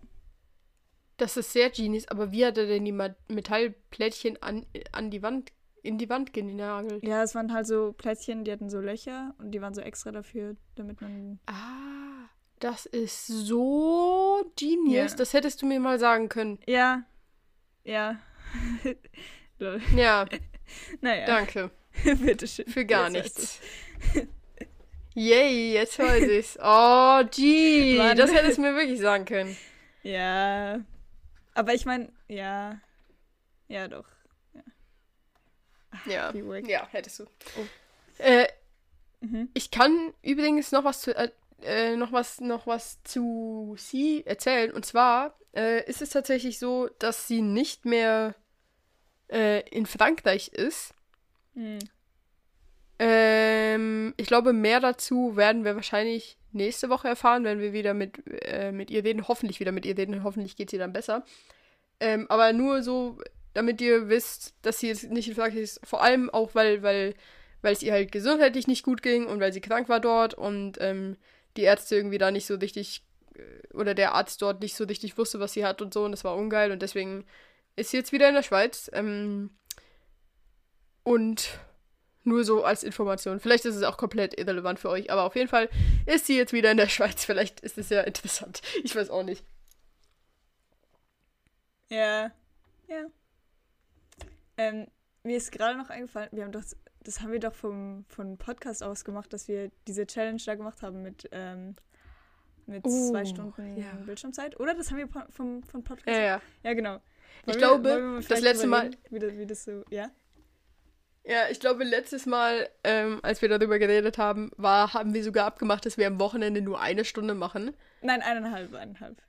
Das 1.22 1.38
ist 1.38 1.54
sehr 1.54 1.70
genius, 1.70 2.08
aber 2.08 2.32
wie 2.32 2.44
hat 2.44 2.58
er 2.58 2.66
denn 2.66 2.84
die 2.84 2.92
Metallplättchen 3.28 4.42
an, 4.42 4.66
an 4.92 5.12
die 5.12 5.22
Wand, 5.22 5.52
in 5.84 6.00
die 6.00 6.10
Wand 6.10 6.34
genagelt? 6.34 7.04
Ja, 7.04 7.22
es 7.22 7.36
waren 7.36 7.54
halt 7.54 7.68
so 7.68 7.94
Plättchen, 7.94 8.44
die 8.44 8.52
hatten 8.52 8.72
so 8.72 8.80
Löcher 8.80 9.36
und 9.38 9.52
die 9.52 9.62
waren 9.62 9.76
so 9.76 9.82
extra 9.82 10.12
dafür, 10.12 10.56
damit 10.74 11.00
man. 11.00 11.40
Ah, 11.46 12.28
das 12.58 12.88
ist 12.88 13.28
so 13.28 14.52
genius. 14.60 15.12
Ja. 15.12 15.18
Das 15.18 15.34
hättest 15.34 15.62
du 15.62 15.68
mir 15.68 15.80
mal 15.80 16.00
sagen 16.00 16.28
können. 16.28 16.58
Ja. 16.66 17.04
Ja. 17.84 18.20
Ja, 19.96 20.26
Naja, 21.02 21.28
danke. 21.28 21.70
bitteschön. 22.04 22.66
Für 22.66 22.84
gar 22.84 23.12
nichts. 23.12 23.60
Yay, 25.14 25.74
jetzt 25.74 26.00
weiß 26.00 26.24
ich's. 26.24 26.58
Oh, 26.60 27.22
gee, 27.30 28.00
Mann. 28.00 28.18
das 28.18 28.34
hättest 28.34 28.58
du 28.58 28.64
mir 28.64 28.74
wirklich 28.74 29.00
sagen 29.00 29.26
können. 29.26 29.56
Ja. 30.02 30.80
Aber 31.54 31.74
ich 31.74 31.86
meine, 31.86 32.12
ja. 32.28 32.80
Ja, 33.68 33.88
doch. 33.88 34.06
Ja, 36.06 36.34
Work. 36.46 36.68
ja, 36.68 36.88
hättest 36.92 37.20
du. 37.20 37.26
Oh. 37.26 37.66
Äh, 38.18 38.48
Mhm. 39.22 39.50
ich 39.54 39.70
kann 39.70 40.14
übrigens 40.24 40.72
noch 40.72 40.84
was 40.84 41.02
zu, 41.02 41.16
äh, 41.16 41.30
äh, 41.62 41.96
noch 41.96 42.12
was 42.12 42.42
noch 42.42 42.66
was 42.66 43.02
zu 43.04 43.76
sie 43.78 44.26
erzählen. 44.26 44.72
Und 44.72 44.86
zwar 44.86 45.38
äh, 45.56 45.88
ist 45.88 46.02
es 46.02 46.10
tatsächlich 46.10 46.58
so, 46.58 46.90
dass 47.00 47.28
sie 47.28 47.42
nicht 47.42 47.86
mehr 47.86 48.36
äh, 49.32 49.62
in 49.70 49.86
Frankreich 49.86 50.48
ist. 50.50 50.96
Hm. 51.54 51.78
Ähm, 52.98 54.14
ich 54.18 54.26
glaube, 54.28 54.54
mehr 54.54 54.80
dazu 54.80 55.36
werden 55.36 55.66
wir 55.66 55.76
wahrscheinlich 55.76 56.38
nächste 56.54 56.90
Woche 56.90 57.08
erfahren, 57.08 57.44
wenn 57.44 57.60
wir 57.60 57.74
wieder 57.74 57.94
mit, 57.94 58.22
äh, 58.46 58.72
mit 58.72 58.90
ihr 58.92 59.04
reden. 59.04 59.28
Hoffentlich 59.28 59.60
wieder 59.60 59.72
mit 59.72 59.86
ihr 59.86 59.98
reden. 59.98 60.24
Hoffentlich 60.24 60.56
geht 60.56 60.70
sie 60.70 60.78
dann 60.78 60.94
besser. 60.94 61.26
Ähm, 62.00 62.26
aber 62.30 62.54
nur 62.54 62.82
so, 62.84 63.20
damit 63.54 63.82
ihr 63.82 64.10
wisst, 64.10 64.54
dass 64.62 64.80
sie 64.80 64.88
jetzt 64.88 65.10
nicht 65.12 65.28
in 65.28 65.36
Frankreich 65.36 65.62
ist. 65.62 65.80
Vor 65.86 66.02
allem 66.02 66.30
auch, 66.30 66.56
weil, 66.56 66.84
weil, 66.84 67.14
weil 67.62 67.74
es 67.74 67.84
ihr 67.84 67.94
halt 67.94 68.12
gesundheitlich 68.12 68.68
nicht 68.68 68.84
gut 68.84 69.02
ging 69.02 69.26
und 69.28 69.40
weil 69.40 69.54
sie 69.54 69.62
krank 69.62 69.90
war 69.90 70.00
dort 70.00 70.34
und 70.34 70.78
ähm, 70.80 71.18
die 71.58 71.64
Ärzte 71.64 71.96
irgendwie 71.96 72.18
da 72.18 72.32
nicht 72.32 72.46
so 72.46 72.56
richtig 72.56 73.06
äh, 73.36 73.74
oder 73.74 73.94
der 73.94 74.14
Arzt 74.14 74.42
dort 74.42 74.62
nicht 74.62 74.76
so 74.76 74.86
richtig 74.86 75.18
wusste, 75.18 75.40
was 75.40 75.54
sie 75.54 75.66
hat 75.66 75.82
und 75.82 75.94
so 75.94 76.06
und 76.06 76.12
das 76.12 76.24
war 76.24 76.36
ungeil 76.36 76.72
und 76.72 76.82
deswegen 76.82 77.26
ist 77.76 77.92
sie 77.92 77.98
jetzt 77.98 78.12
wieder 78.12 78.30
in 78.30 78.36
der 78.36 78.44
Schweiz. 78.44 78.90
Ähm, 78.94 79.52
und 81.04 81.60
nur 82.24 82.44
so 82.44 82.64
als 82.64 82.84
Information. 82.84 83.40
Vielleicht 83.40 83.66
ist 83.66 83.76
es 83.76 83.84
auch 83.84 83.98
komplett 83.98 84.38
irrelevant 84.40 84.80
für 84.80 84.90
euch, 84.90 85.12
aber 85.12 85.24
auf 85.24 85.36
jeden 85.36 85.48
Fall 85.48 85.70
ist 86.06 86.28
sie 86.28 86.38
jetzt 86.38 86.54
wieder 86.54 86.72
in 86.72 86.78
der 86.78 86.90
Schweiz. 86.90 87.26
Vielleicht 87.26 87.60
ist 87.62 87.78
es 87.78 87.90
ja 87.90 88.02
interessant. 88.02 88.62
Ich 88.84 88.96
weiß 88.96 89.10
auch 89.10 89.24
nicht. 89.24 89.44
Ja. 91.90 92.32
Ja. 92.88 93.06
Ähm, 94.58 94.88
mir 95.24 95.38
ist 95.38 95.52
gerade 95.52 95.78
noch 95.78 95.90
eingefallen, 95.90 96.30
wir 96.32 96.44
haben 96.44 96.52
doch, 96.52 96.64
das 97.04 97.22
haben 97.22 97.32
wir 97.32 97.40
doch 97.40 97.54
vom, 97.56 98.06
vom 98.10 98.38
Podcast 98.38 98.84
aus 98.84 99.04
gemacht, 99.04 99.32
dass 99.34 99.48
wir 99.48 99.72
diese 99.88 100.06
Challenge 100.06 100.42
da 100.46 100.56
gemacht 100.56 100.82
haben 100.82 101.02
mit, 101.02 101.28
ähm, 101.32 101.76
mit 102.66 102.84
Oh, 102.86 103.12
zwei 103.12 103.26
Stunden 103.26 103.78
ja. 103.78 103.92
Bildschirmzeit. 104.06 104.60
Oder 104.60 104.74
das 104.76 104.92
haben 104.92 104.98
wir 104.98 105.08
vom, 105.30 105.64
vom 105.64 105.84
Podcast. 105.84 106.08
Ja, 106.08 106.20
ja. 106.24 106.42
Ja, 106.64 106.74
genau. 106.74 107.00
Ich 107.42 107.48
Wollen 107.48 107.58
glaube, 107.58 107.90
wollen 107.90 108.12
wir 108.12 108.18
das 108.18 108.26
vielleicht 108.28 108.44
letzte 108.44 108.68
Mal- 108.68 108.92
Wie 109.10 109.20
das, 109.20 109.32
wie 109.34 109.46
das 109.46 109.64
so, 109.64 109.84
ja? 109.90 110.12
Ja, 111.24 111.50
ich 111.50 111.60
glaube, 111.60 111.84
letztes 111.84 112.26
Mal, 112.26 112.68
ähm, 112.84 113.20
als 113.22 113.42
wir 113.42 113.50
darüber 113.50 113.78
geredet 113.78 114.18
haben, 114.18 114.52
war, 114.58 114.94
haben 114.94 115.14
wir 115.14 115.24
sogar 115.24 115.46
abgemacht, 115.46 115.86
dass 115.86 115.98
wir 115.98 116.08
am 116.08 116.20
Wochenende 116.20 116.62
nur 116.62 116.82
eine 116.82 117.06
Stunde 117.06 117.36
machen. 117.36 117.76
Nein, 118.02 118.22
eineinhalb, 118.22 118.74
eineinhalb. 118.74 119.22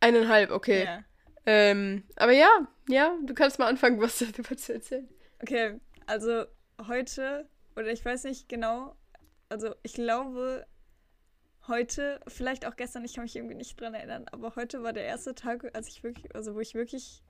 Eineinhalb, 0.00 0.50
okay. 0.52 0.84
Ja. 0.84 1.04
Ähm, 1.44 2.04
aber 2.16 2.32
ja, 2.32 2.48
ja, 2.88 3.16
du 3.24 3.34
kannst 3.34 3.58
mal 3.58 3.66
anfangen, 3.66 4.00
was 4.00 4.18
darüber 4.32 4.56
zu 4.56 4.74
erzählen. 4.74 5.08
Okay, 5.40 5.80
also 6.06 6.44
heute, 6.86 7.48
oder 7.74 7.88
ich 7.88 8.04
weiß 8.04 8.24
nicht 8.24 8.48
genau, 8.48 8.96
also 9.48 9.74
ich 9.82 9.94
glaube, 9.94 10.66
heute, 11.66 12.20
vielleicht 12.28 12.66
auch 12.66 12.76
gestern, 12.76 13.04
ich 13.04 13.14
kann 13.14 13.24
mich 13.24 13.36
irgendwie 13.36 13.54
nicht 13.54 13.80
dran 13.80 13.94
erinnern, 13.94 14.26
aber 14.30 14.54
heute 14.54 14.82
war 14.82 14.92
der 14.92 15.04
erste 15.04 15.34
Tag, 15.34 15.68
als 15.74 15.88
ich 15.88 16.02
wirklich, 16.02 16.34
also 16.34 16.54
wo 16.54 16.60
ich 16.60 16.74
wirklich 16.74 17.22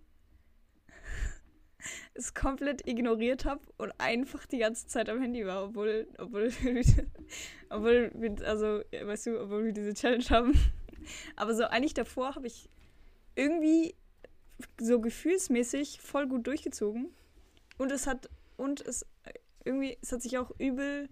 es 2.15 2.35
komplett 2.35 2.87
ignoriert 2.87 3.45
habe 3.45 3.61
und 3.79 3.93
einfach 3.99 4.47
die 4.47 4.59
ganze 4.59 4.87
Zeit 4.87 5.09
am 5.09 5.21
Handy 5.21 5.47
war, 5.47 5.65
obwohl, 5.65 6.07
obwohl, 6.19 6.51
obwohl 7.71 8.11
wir, 8.15 8.47
also, 8.47 8.83
weißt 8.91 9.27
du, 9.27 9.41
obwohl 9.43 9.65
wir 9.67 9.73
diese 9.73 9.95
Challenge 9.95 10.25
haben. 10.31 10.59
Aber 11.37 11.55
so 11.55 11.65
eigentlich 11.65 11.95
davor 11.95 12.35
habe 12.35 12.47
ich 12.47 12.69
irgendwie 13.35 13.95
so 14.81 15.01
gefühlsmäßig 15.01 16.01
voll 16.01 16.27
gut 16.27 16.47
durchgezogen. 16.47 17.11
Und 17.79 17.93
es 17.93 18.07
hat, 18.07 18.31
und 18.57 18.81
es 18.81 19.05
irgendwie, 19.65 19.99
es 20.01 20.13
hat 20.13 20.23
sich 20.23 20.39
auch 20.39 20.51
übel, 20.59 21.09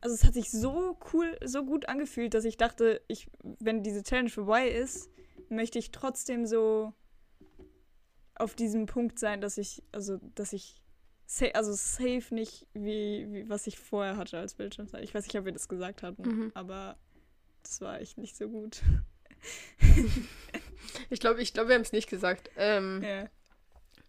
also 0.00 0.14
es 0.14 0.24
hat 0.24 0.34
sich 0.34 0.50
so 0.50 0.98
cool, 1.12 1.36
so 1.44 1.64
gut 1.64 1.88
angefühlt, 1.88 2.34
dass 2.34 2.44
ich 2.44 2.56
dachte, 2.56 3.02
ich, 3.08 3.28
wenn 3.42 3.82
diese 3.82 4.02
Challenge 4.02 4.30
vorbei 4.30 4.68
ist, 4.68 5.10
möchte 5.48 5.78
ich 5.78 5.90
trotzdem 5.90 6.46
so 6.46 6.92
auf 8.36 8.54
diesem 8.54 8.86
Punkt 8.86 9.18
sein, 9.18 9.40
dass 9.40 9.58
ich, 9.58 9.82
also, 9.92 10.18
dass 10.34 10.52
ich, 10.52 10.80
sa 11.26 11.46
also 11.54 11.72
safe 11.72 12.34
nicht 12.34 12.66
wie, 12.74 13.26
wie, 13.30 13.48
was 13.48 13.66
ich 13.66 13.78
vorher 13.78 14.16
hatte 14.16 14.38
als 14.38 14.54
Bildschirmzeit. 14.54 15.02
Ich 15.04 15.14
weiß 15.14 15.24
nicht, 15.26 15.38
ob 15.38 15.44
wir 15.44 15.52
das 15.52 15.68
gesagt 15.68 16.02
hatten, 16.02 16.22
Mhm. 16.22 16.50
aber 16.54 16.96
das 17.62 17.80
war 17.80 18.00
echt 18.00 18.18
nicht 18.18 18.36
so 18.36 18.48
gut. 18.48 18.82
Ich 21.10 21.20
glaube, 21.20 21.40
ich 21.40 21.52
glaube, 21.52 21.68
wir 21.68 21.74
haben 21.76 21.82
es 21.82 21.92
nicht 21.92 22.08
gesagt. 22.08 22.50
Ähm, 22.56 23.02
ja. 23.02 23.28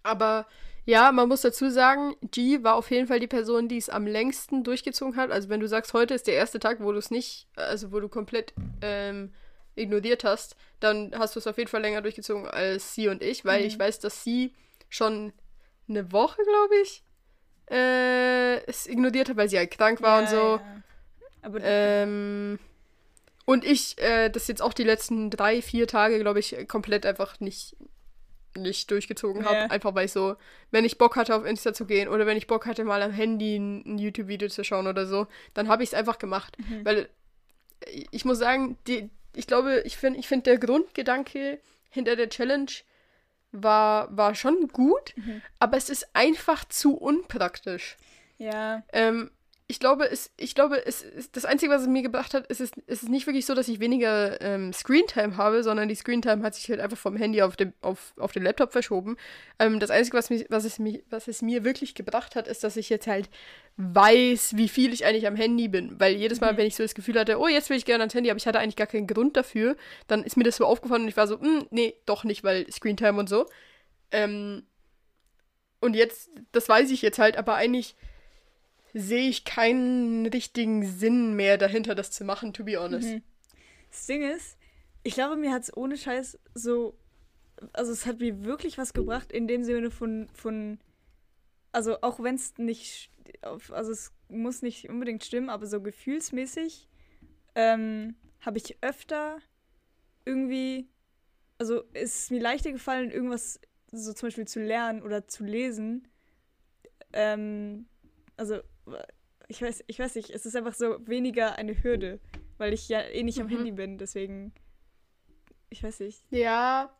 Aber 0.01 0.47
ja, 0.85 1.11
man 1.11 1.29
muss 1.29 1.41
dazu 1.41 1.69
sagen, 1.69 2.15
G 2.31 2.63
war 2.63 2.75
auf 2.75 2.91
jeden 2.91 3.07
Fall 3.07 3.19
die 3.19 3.27
Person, 3.27 3.67
die 3.67 3.77
es 3.77 3.89
am 3.89 4.05
längsten 4.05 4.63
durchgezogen 4.63 5.15
hat. 5.15 5.31
Also 5.31 5.49
wenn 5.49 5.59
du 5.59 5.67
sagst, 5.67 5.93
heute 5.93 6.13
ist 6.13 6.27
der 6.27 6.33
erste 6.35 6.59
Tag, 6.59 6.81
wo 6.81 6.91
du 6.91 6.97
es 6.97 7.09
nicht, 7.11 7.47
also 7.55 7.91
wo 7.91 7.99
du 7.99 8.09
komplett 8.09 8.53
ähm, 8.81 9.33
ignoriert 9.75 10.23
hast, 10.23 10.55
dann 10.79 11.13
hast 11.17 11.35
du 11.35 11.39
es 11.39 11.47
auf 11.47 11.57
jeden 11.57 11.69
Fall 11.69 11.81
länger 11.81 12.01
durchgezogen 12.01 12.47
als 12.47 12.93
sie 12.95 13.07
und 13.07 13.21
ich, 13.23 13.43
weil 13.45 13.61
Mhm. 13.61 13.67
ich 13.67 13.79
weiß, 13.79 13.99
dass 13.99 14.23
sie 14.23 14.53
schon 14.89 15.33
eine 15.87 16.11
Woche, 16.11 16.41
glaube 16.43 16.75
ich, 16.83 17.03
äh, 17.71 18.63
es 18.65 18.87
ignoriert 18.87 19.29
hat, 19.29 19.37
weil 19.37 19.49
sie 19.49 19.57
halt 19.57 19.71
krank 19.71 20.01
war 20.01 20.21
und 20.21 20.29
so. 20.29 20.35
Ja. 20.35 20.81
Aber 21.41 21.59
Ähm, 21.61 22.59
und 23.45 23.65
ich, 23.65 23.97
äh, 23.99 24.29
das 24.29 24.47
jetzt 24.47 24.61
auch 24.61 24.73
die 24.73 24.83
letzten 24.83 25.29
drei, 25.29 25.61
vier 25.61 25.87
Tage, 25.87 26.19
glaube 26.19 26.39
ich, 26.39 26.55
komplett 26.67 27.05
einfach 27.05 27.39
nicht, 27.39 27.75
nicht 28.55 28.89
durchgezogen 28.91 29.43
habe. 29.45 29.55
Ja. 29.55 29.65
Einfach 29.65 29.95
weil 29.95 30.05
ich 30.05 30.11
so, 30.13 30.35
wenn 30.71 30.85
ich 30.85 30.97
Bock 30.97 31.15
hatte, 31.15 31.35
auf 31.35 31.43
Insta 31.45 31.73
zu 31.73 31.85
gehen 31.85 32.07
oder 32.07 32.25
wenn 32.25 32.37
ich 32.37 32.47
Bock 32.47 32.65
hatte, 32.65 32.83
mal 32.85 33.01
am 33.01 33.11
Handy 33.11 33.57
ein, 33.57 33.83
ein 33.85 33.97
YouTube-Video 33.97 34.47
zu 34.47 34.63
schauen 34.63 34.87
oder 34.87 35.05
so, 35.05 35.27
dann 35.53 35.67
habe 35.67 35.83
ich 35.83 35.89
es 35.89 35.93
einfach 35.95 36.19
gemacht. 36.19 36.55
Mhm. 36.59 36.85
Weil 36.85 37.09
äh, 37.87 38.05
ich 38.11 38.23
muss 38.25 38.37
sagen, 38.37 38.77
die, 38.87 39.09
ich 39.35 39.47
glaube, 39.47 39.81
ich 39.85 39.97
finde, 39.97 40.19
ich 40.19 40.27
find 40.27 40.45
der 40.45 40.57
Grundgedanke 40.57 41.59
hinter 41.89 42.15
der 42.15 42.29
Challenge 42.29 42.71
war, 43.51 44.15
war 44.15 44.33
schon 44.35 44.67
gut, 44.69 45.13
Mhm. 45.15 45.41
aber 45.59 45.77
es 45.77 45.89
ist 45.89 46.07
einfach 46.15 46.65
zu 46.65 46.95
unpraktisch. 46.97 47.97
ja, 48.37 48.83
Ähm, 48.91 49.31
ich 49.73 49.79
glaube, 49.79 50.07
es, 50.09 50.31
ich 50.37 50.53
glaube, 50.53 50.85
es 50.85 51.03
das 51.31 51.45
Einzige, 51.45 51.71
was 51.71 51.81
es 51.81 51.87
mir 51.87 52.03
gebracht 52.03 52.35
hat, 52.35 52.45
ist 52.45 52.61
es, 52.61 52.69
es 52.85 53.01
ist 53.01 53.09
nicht 53.09 53.25
wirklich 53.25 53.47
so, 53.47 53.55
dass 53.55 53.67
ich 53.67 53.79
weniger 53.79 54.39
ähm, 54.39 54.71
Screentime 54.71 55.35
habe, 55.35 55.63
sondern 55.63 55.89
die 55.89 55.95
Screentime 55.95 56.43
hat 56.43 56.53
sich 56.53 56.69
halt 56.69 56.79
einfach 56.79 56.97
vom 56.97 57.15
Handy 57.17 57.41
auf, 57.41 57.55
dem, 57.55 57.73
auf, 57.81 58.13
auf 58.17 58.31
den 58.33 58.43
Laptop 58.43 58.71
verschoben. 58.71 59.17
Ähm, 59.57 59.79
das 59.79 59.89
Einzige, 59.89 60.15
was, 60.15 60.29
mich, 60.29 60.45
was, 60.49 60.63
es 60.63 60.77
mich, 60.77 61.03
was 61.09 61.27
es 61.27 61.41
mir 61.41 61.63
wirklich 61.63 61.95
gebracht 61.95 62.35
hat, 62.35 62.47
ist, 62.47 62.63
dass 62.63 62.77
ich 62.77 62.89
jetzt 62.89 63.07
halt 63.07 63.31
weiß, 63.77 64.55
wie 64.57 64.69
viel 64.69 64.93
ich 64.93 65.05
eigentlich 65.07 65.25
am 65.25 65.35
Handy 65.35 65.67
bin. 65.67 65.99
Weil 65.99 66.13
jedes 66.15 66.39
Mal, 66.39 66.53
Mhm. 66.53 66.57
wenn 66.57 66.67
ich 66.67 66.75
so 66.75 66.83
das 66.83 66.93
Gefühl 66.93 67.19
hatte, 67.19 67.39
oh, 67.39 67.47
jetzt 67.47 67.71
will 67.71 67.77
ich 67.77 67.85
gerne 67.85 68.03
ans 68.03 68.13
Handy, 68.13 68.29
aber 68.29 68.37
ich 68.37 68.45
hatte 68.45 68.59
eigentlich 68.59 68.75
gar 68.75 68.85
keinen 68.85 69.07
Grund 69.07 69.35
dafür, 69.35 69.75
dann 70.05 70.23
ist 70.23 70.37
mir 70.37 70.43
das 70.43 70.57
so 70.57 70.65
aufgefallen 70.65 71.01
und 71.01 71.07
ich 71.07 71.17
war 71.17 71.25
so, 71.25 71.39
"Hm, 71.41 71.65
nee, 71.71 71.95
doch 72.05 72.23
nicht, 72.25 72.43
weil 72.43 72.71
Screentime 72.71 73.19
und 73.19 73.27
so. 73.27 73.47
Ähm, 74.11 74.67
und 75.79 75.95
jetzt, 75.95 76.29
das 76.51 76.69
weiß 76.69 76.91
ich 76.91 77.01
jetzt 77.01 77.17
halt, 77.17 77.37
aber 77.37 77.55
eigentlich 77.55 77.95
sehe 78.93 79.27
ich 79.27 79.43
keinen 79.43 80.25
richtigen 80.27 80.85
Sinn 80.85 81.35
mehr 81.35 81.57
dahinter, 81.57 81.95
das 81.95 82.11
zu 82.11 82.23
machen, 82.23 82.53
to 82.53 82.63
be 82.63 82.79
honest. 82.79 83.09
Mhm. 83.09 83.23
Das 83.89 84.05
Ding 84.05 84.23
ist, 84.23 84.57
ich 85.03 85.15
glaube, 85.15 85.35
mir 85.35 85.51
hat 85.51 85.63
es 85.63 85.75
ohne 85.75 85.97
Scheiß 85.97 86.39
so. 86.53 86.97
Also, 87.73 87.91
es 87.91 88.05
hat 88.05 88.19
mir 88.19 88.43
wirklich 88.43 88.77
was 88.77 88.93
gebracht, 88.93 89.31
in 89.31 89.47
dem 89.47 89.63
Sinne 89.63 89.91
von. 89.91 90.29
von 90.33 90.79
also, 91.71 92.01
auch 92.01 92.21
wenn 92.21 92.35
es 92.35 92.57
nicht. 92.57 93.09
Also, 93.71 93.91
es 93.91 94.11
muss 94.29 94.61
nicht 94.61 94.89
unbedingt 94.89 95.23
stimmen, 95.23 95.49
aber 95.49 95.65
so 95.65 95.81
gefühlsmäßig 95.81 96.87
ähm, 97.55 98.15
habe 98.41 98.57
ich 98.57 98.77
öfter 98.81 99.37
irgendwie. 100.25 100.87
Also, 101.57 101.83
es 101.93 102.23
ist 102.23 102.31
mir 102.31 102.41
leichter 102.41 102.71
gefallen, 102.71 103.11
irgendwas 103.11 103.59
so 103.91 104.13
zum 104.13 104.27
Beispiel 104.27 104.47
zu 104.47 104.59
lernen 104.59 105.01
oder 105.01 105.27
zu 105.27 105.43
lesen. 105.43 106.07
Ähm, 107.13 107.85
also, 108.37 108.61
ich 109.47 109.61
weiß, 109.61 109.83
ich 109.87 109.99
weiß 109.99 110.15
nicht, 110.15 110.29
es 110.29 110.45
ist 110.45 110.55
einfach 110.55 110.73
so 110.73 110.97
weniger 111.07 111.55
eine 111.55 111.81
Hürde, 111.83 112.19
weil 112.57 112.73
ich 112.73 112.87
ja 112.89 113.01
eh 113.01 113.23
nicht 113.23 113.39
am 113.39 113.47
Mhm. 113.47 113.51
Handy 113.57 113.71
bin, 113.71 113.97
deswegen. 113.97 114.53
Ich 115.69 115.83
weiß 115.83 115.99
nicht. 116.01 116.23
Ja. 116.29 116.95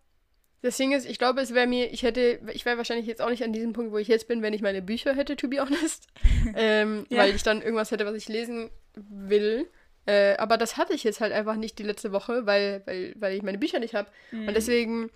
Das 0.62 0.78
Ding 0.78 0.94
ist, 0.94 1.06
ich 1.06 1.20
glaube, 1.20 1.42
es 1.42 1.54
wäre 1.54 1.68
mir, 1.68 1.92
ich 1.92 2.04
hätte, 2.04 2.40
ich 2.54 2.64
wäre 2.66 2.78
wahrscheinlich 2.78 3.06
jetzt 3.06 3.22
auch 3.22 3.30
nicht 3.30 3.44
an 3.44 3.52
diesem 3.52 3.74
Punkt, 3.74 3.92
wo 3.92 3.98
ich 3.98 4.08
jetzt 4.08 4.28
bin, 4.30 4.42
wenn 4.42 4.54
ich 4.54 4.62
meine 4.62 4.82
Bücher 4.82 5.14
hätte, 5.14 5.36
to 5.36 5.50
be 5.50 5.60
honest. 5.60 6.08
ähm, 6.56 7.06
Ja. 7.10 7.20
Weil 7.20 7.36
ich 7.36 7.44
dann 7.44 7.62
irgendwas 7.62 7.92
hätte, 7.92 8.06
was 8.06 8.16
ich 8.16 8.30
lesen 8.30 8.70
will. 8.96 9.70
Äh, 10.06 10.36
aber 10.38 10.58
das 10.58 10.78
hatte 10.78 10.94
ich 10.94 11.04
jetzt 11.04 11.20
halt 11.22 11.34
einfach 11.34 11.56
nicht 11.56 11.80
die 11.80 11.84
letzte 11.84 12.12
Woche, 12.14 12.46
weil, 12.46 12.82
weil, 12.86 13.14
weil 13.20 13.36
ich 13.36 13.44
meine 13.44 13.58
Bücher 13.58 13.80
nicht 13.80 13.94
habe. 13.94 14.10
Mhm. 14.32 14.48
Und 14.48 14.54
deswegen 14.56 15.12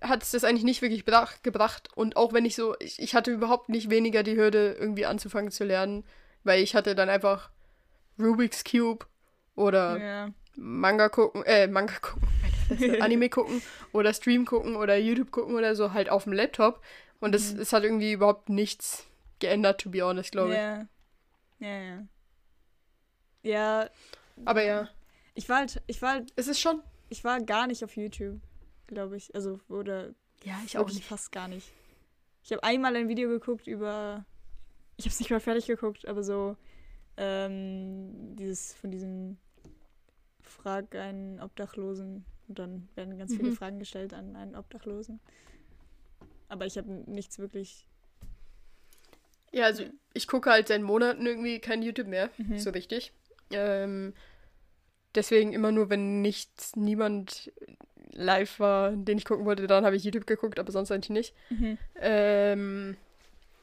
hat 0.00 0.22
es 0.22 0.30
das 0.32 0.44
eigentlich 0.44 0.64
nicht 0.64 0.82
wirklich 0.82 1.04
brach, 1.04 1.42
gebracht. 1.42 1.88
Und 1.94 2.16
auch 2.16 2.32
wenn 2.32 2.44
ich 2.44 2.54
so, 2.56 2.74
ich, 2.80 3.00
ich 3.00 3.14
hatte 3.14 3.30
überhaupt 3.32 3.68
nicht 3.68 3.90
weniger 3.90 4.22
die 4.22 4.36
Hürde, 4.36 4.76
irgendwie 4.78 5.06
anzufangen 5.06 5.50
zu 5.50 5.64
lernen, 5.64 6.04
weil 6.44 6.62
ich 6.62 6.74
hatte 6.74 6.94
dann 6.94 7.08
einfach 7.08 7.50
Rubik's 8.18 8.64
Cube 8.64 9.06
oder 9.54 9.98
Ja. 9.98 10.28
Manga 10.56 11.08
gucken, 11.08 11.42
äh, 11.44 11.66
Manga 11.66 11.94
gucken, 12.00 12.28
Anime 13.02 13.28
gucken 13.28 13.62
oder 13.92 14.12
Stream 14.14 14.44
gucken 14.46 14.76
oder 14.76 14.96
YouTube 14.96 15.30
gucken 15.30 15.54
oder 15.54 15.74
so 15.76 15.92
halt 15.92 16.08
auf 16.10 16.24
dem 16.24 16.32
Laptop. 16.32 16.82
Und 17.20 17.34
es, 17.34 17.54
Mhm. 17.54 17.60
es 17.60 17.72
hat 17.72 17.82
irgendwie 17.82 18.12
überhaupt 18.12 18.48
nichts 18.50 19.04
geändert, 19.38 19.80
to 19.80 19.90
be 19.90 20.02
honest, 20.02 20.32
glaube 20.32 20.50
ich. 20.52 20.56
Ja. 20.58 20.86
Ja, 21.58 21.68
ja. 21.82 22.06
Ja, 23.42 23.88
Aber 24.44 24.62
ja, 24.62 24.88
Ich 25.34 25.48
war 25.48 25.58
halt, 25.58 25.80
ich 25.86 26.02
war 26.02 26.12
halt, 26.12 26.32
es 26.36 26.48
ist 26.48 26.60
schon. 26.60 26.82
ich 27.08 27.22
war 27.24 27.40
gar 27.40 27.66
nicht 27.66 27.84
auf 27.84 27.96
YouTube, 27.96 28.40
glaube 28.86 29.16
ich. 29.16 29.34
Also, 29.34 29.60
oder 29.68 30.14
Ja, 30.44 30.60
ich 30.64 30.74
wirklich 30.74 31.04
fast 31.04 31.32
gar 31.32 31.48
nicht. 31.48 31.72
Ich 32.42 32.52
habe 32.52 32.62
einmal 32.62 32.94
ein 32.96 33.08
Video 33.08 33.28
geguckt 33.28 33.66
über. 33.66 34.24
Ich 34.96 35.04
habe 35.04 35.12
es 35.12 35.18
nicht 35.20 35.30
mal 35.30 35.40
fertig 35.40 35.66
geguckt, 35.66 36.06
aber 36.06 36.22
so 36.22 36.56
ähm, 37.16 38.36
dieses 38.36 38.72
von 38.74 38.90
diesem 38.90 39.36
Frag 40.42 40.94
einen 40.94 41.40
Obdachlosen 41.40 42.24
und 42.48 42.58
dann 42.58 42.88
werden 42.94 43.18
ganz 43.18 43.34
viele 43.34 43.50
Mhm. 43.50 43.56
Fragen 43.56 43.78
gestellt 43.78 44.14
an 44.14 44.36
einen 44.36 44.54
Obdachlosen. 44.54 45.20
Aber 46.48 46.66
ich 46.66 46.78
habe 46.78 46.88
nichts 47.10 47.38
wirklich. 47.38 47.86
Ja, 49.52 49.64
also 49.64 49.84
ich 50.14 50.28
gucke 50.28 50.50
halt 50.50 50.68
seit 50.68 50.82
Monaten 50.82 51.26
irgendwie 51.26 51.58
kein 51.60 51.82
YouTube 51.82 52.06
mehr, 52.06 52.30
Mhm. 52.36 52.58
so 52.58 52.70
richtig. 52.70 53.12
Ähm, 53.50 54.14
deswegen 55.14 55.52
immer 55.52 55.72
nur, 55.72 55.88
wenn 55.90 56.20
nichts, 56.22 56.76
niemand 56.76 57.52
live 58.12 58.60
war, 58.60 58.92
den 58.92 59.18
ich 59.18 59.24
gucken 59.24 59.44
wollte, 59.44 59.66
dann 59.66 59.84
habe 59.84 59.96
ich 59.96 60.04
YouTube 60.04 60.26
geguckt, 60.26 60.58
aber 60.58 60.72
sonst 60.72 60.90
eigentlich 60.90 61.10
nicht. 61.10 61.34
Mhm. 61.50 61.78
Ähm, 62.00 62.96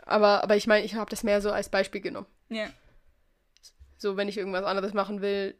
aber, 0.05 0.43
aber 0.43 0.55
ich 0.55 0.67
meine, 0.67 0.85
ich 0.85 0.95
habe 0.95 1.09
das 1.09 1.23
mehr 1.23 1.41
so 1.41 1.51
als 1.51 1.69
Beispiel 1.69 2.01
genommen. 2.01 2.27
Ja. 2.49 2.67
So, 3.97 4.17
wenn 4.17 4.27
ich 4.27 4.37
irgendwas 4.37 4.65
anderes 4.65 4.93
machen 4.93 5.21
will, 5.21 5.55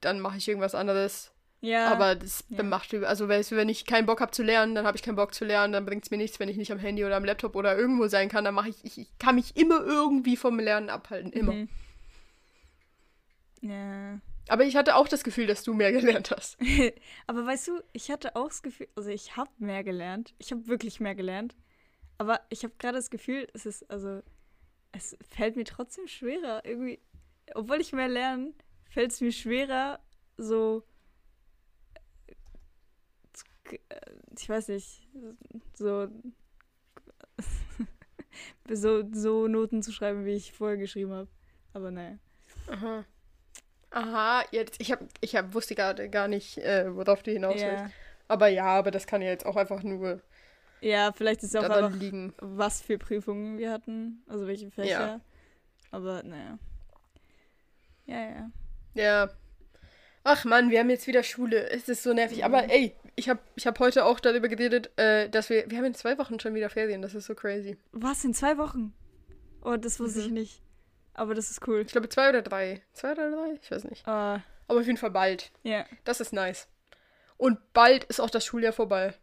dann 0.00 0.20
mache 0.20 0.38
ich 0.38 0.48
irgendwas 0.48 0.74
anderes. 0.74 1.32
Ja. 1.62 1.92
aber 1.92 2.14
das 2.14 2.44
ja. 2.48 2.62
macht, 2.62 2.94
also 2.94 3.28
weißt 3.28 3.50
du, 3.50 3.56
wenn 3.56 3.68
ich 3.68 3.84
keinen 3.84 4.06
Bock 4.06 4.22
habe 4.22 4.30
zu 4.30 4.42
lernen, 4.42 4.74
dann 4.74 4.86
habe 4.86 4.96
ich 4.96 5.02
keinen 5.02 5.16
Bock 5.16 5.34
zu 5.34 5.44
lernen, 5.44 5.74
dann 5.74 5.84
bringt 5.84 6.04
es 6.04 6.10
mir 6.10 6.16
nichts, 6.16 6.40
wenn 6.40 6.48
ich 6.48 6.56
nicht 6.56 6.72
am 6.72 6.78
Handy 6.78 7.04
oder 7.04 7.16
am 7.16 7.24
Laptop 7.24 7.54
oder 7.54 7.76
irgendwo 7.76 8.06
sein 8.08 8.30
kann, 8.30 8.46
dann 8.46 8.54
mache 8.54 8.70
ich, 8.70 8.82
ich, 8.82 8.96
ich 8.96 9.18
kann 9.18 9.34
mich 9.34 9.58
immer 9.58 9.84
irgendwie 9.84 10.38
vom 10.38 10.58
Lernen 10.58 10.88
abhalten, 10.88 11.32
immer. 11.32 11.52
Mhm. 11.52 11.68
Ja. 13.60 14.20
Aber 14.48 14.64
ich 14.64 14.76
hatte 14.76 14.96
auch 14.96 15.08
das 15.08 15.24
Gefühl, 15.24 15.46
dass 15.46 15.62
du 15.62 15.74
mehr 15.74 15.92
gelernt 16.00 16.30
hast. 16.30 16.58
aber 17.26 17.46
weißt 17.46 17.68
du, 17.68 17.82
ich 17.92 18.10
hatte 18.10 18.36
auch 18.36 18.48
das 18.48 18.62
Gefühl, 18.62 18.88
also 18.96 19.10
ich 19.10 19.36
habe 19.36 19.50
mehr 19.58 19.84
gelernt. 19.84 20.34
Ich 20.38 20.50
habe 20.50 20.66
wirklich 20.66 21.00
mehr 21.00 21.14
gelernt. 21.14 21.56
Aber 22.18 22.40
ich 22.50 22.64
habe 22.64 22.74
gerade 22.78 22.98
das 22.98 23.10
Gefühl, 23.10 23.48
es 23.54 23.64
ist, 23.64 23.90
also, 23.90 24.20
es 24.92 25.16
fällt 25.22 25.56
mir 25.56 25.64
trotzdem 25.64 26.06
schwerer. 26.06 26.64
Irgendwie, 26.64 27.00
obwohl 27.54 27.80
ich 27.80 27.92
mehr 27.92 28.08
lerne, 28.08 28.52
fällt 28.90 29.12
es 29.12 29.20
mir 29.20 29.32
schwerer, 29.32 30.00
so, 30.36 30.82
äh, 33.70 33.76
ich 34.38 34.48
weiß 34.48 34.68
nicht, 34.68 35.08
so, 35.74 36.08
so, 38.68 39.02
so 39.12 39.48
Noten 39.48 39.82
zu 39.82 39.92
schreiben, 39.92 40.24
wie 40.24 40.34
ich 40.34 40.52
vorher 40.52 40.76
geschrieben 40.76 41.12
habe. 41.12 41.28
Aber 41.72 41.90
naja. 41.90 42.18
Aha. 42.68 43.04
Aha, 43.90 44.44
jetzt, 44.52 44.80
ich 44.80 44.92
hab, 44.92 45.00
ich 45.20 45.34
hab, 45.36 45.52
wusste 45.54 45.74
gerade 45.74 46.08
gar 46.08 46.28
nicht, 46.28 46.58
äh, 46.58 46.94
worauf 46.94 47.22
du 47.22 47.30
hinaus 47.32 47.54
willst. 47.54 47.64
Ja. 47.84 47.90
Aber 48.28 48.46
ja, 48.48 48.66
aber 48.66 48.90
das 48.90 49.06
kann 49.06 49.22
ja 49.22 49.28
jetzt 49.28 49.44
auch 49.46 49.56
einfach 49.56 49.82
nur 49.82 50.20
ja, 50.80 51.12
vielleicht 51.12 51.42
ist 51.42 51.54
es 51.54 51.56
auch 51.56 51.68
einfach 51.68 51.92
liegen. 51.94 52.32
was 52.38 52.80
für 52.80 52.96
Prüfungen 52.96 53.58
wir 53.58 53.70
hatten, 53.70 54.22
also 54.28 54.46
welche 54.46 54.70
Fächer. 54.70 55.20
Aber 55.90 56.22
naja. 56.22 56.58
Ja, 58.06 58.20
ja. 58.22 58.50
Ja. 58.94 59.30
Ach 60.24 60.44
man, 60.44 60.70
wir 60.70 60.78
haben 60.80 60.90
jetzt 60.90 61.06
wieder 61.06 61.22
Schule. 61.22 61.68
Es 61.70 61.88
ist 61.88 62.02
so 62.02 62.12
nervig. 62.12 62.44
Aber 62.44 62.62
Mhm. 62.62 62.70
ey, 62.70 62.94
ich 63.16 63.28
habe 63.28 63.40
ich 63.56 63.66
hab 63.66 63.78
heute 63.78 64.04
auch 64.04 64.20
darüber 64.20 64.48
geredet, 64.48 64.90
äh, 64.98 65.28
dass 65.28 65.50
wir. 65.50 65.70
Wir 65.70 65.78
haben 65.78 65.84
in 65.86 65.94
zwei 65.94 66.16
Wochen 66.18 66.38
schon 66.40 66.54
wieder 66.54 66.70
Ferien. 66.70 67.02
Das 67.02 67.14
ist 67.14 67.26
so 67.26 67.34
crazy. 67.34 67.76
Was, 67.92 68.24
in 68.24 68.34
zwei 68.34 68.56
Wochen? 68.58 68.92
Oh, 69.62 69.76
das 69.76 69.98
wusste 70.00 70.20
Mhm. 70.20 70.24
ich 70.26 70.32
nicht. 70.32 70.62
Aber 71.14 71.34
das 71.34 71.50
ist 71.50 71.66
cool. 71.68 71.80
Ich 71.80 71.92
glaube 71.92 72.08
zwei 72.08 72.28
oder 72.30 72.42
drei. 72.42 72.82
Zwei 72.92 73.12
oder 73.12 73.30
drei? 73.30 73.58
Ich 73.62 73.70
weiß 73.70 73.84
nicht. 73.84 74.06
Ah, 74.06 74.42
Aber 74.68 74.80
auf 74.80 74.86
jeden 74.86 74.98
Fall 74.98 75.10
bald. 75.10 75.50
ja. 75.62 75.84
Das 76.04 76.20
ist 76.20 76.32
nice. 76.32 76.68
Und 77.36 77.58
bald 77.72 78.04
ist 78.04 78.20
auch 78.20 78.30
das 78.30 78.44
Schuljahr 78.44 78.72
vorbei. 78.72 79.14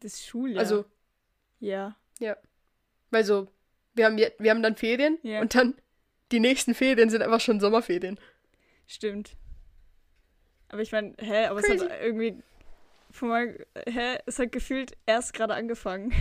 Das 0.00 0.24
Schuljahr. 0.24 0.60
Also, 0.60 0.84
Ja. 1.60 1.96
weil 3.10 3.24
so, 3.24 3.48
wir 3.94 4.06
haben, 4.06 4.16
wir 4.16 4.50
haben 4.50 4.62
dann 4.62 4.76
Ferien 4.76 5.18
Ja. 5.22 5.40
und 5.40 5.54
dann 5.54 5.74
die 6.30 6.40
nächsten 6.40 6.74
Ferien 6.74 7.10
sind 7.10 7.22
einfach 7.22 7.40
schon 7.40 7.58
Sommerferien. 7.60 8.18
Stimmt. 8.86 9.36
Aber 10.68 10.82
ich 10.82 10.92
meine, 10.92 11.14
hä, 11.18 11.46
aber 11.46 11.60
es 11.60 11.66
Crazy. 11.66 11.86
hat 11.88 12.00
irgendwie. 12.02 12.42
Von 13.10 13.28
mein, 13.30 13.58
hä, 13.86 14.18
es 14.26 14.38
hat 14.38 14.52
gefühlt 14.52 14.92
erst 15.06 15.32
gerade 15.32 15.54
angefangen. 15.54 16.12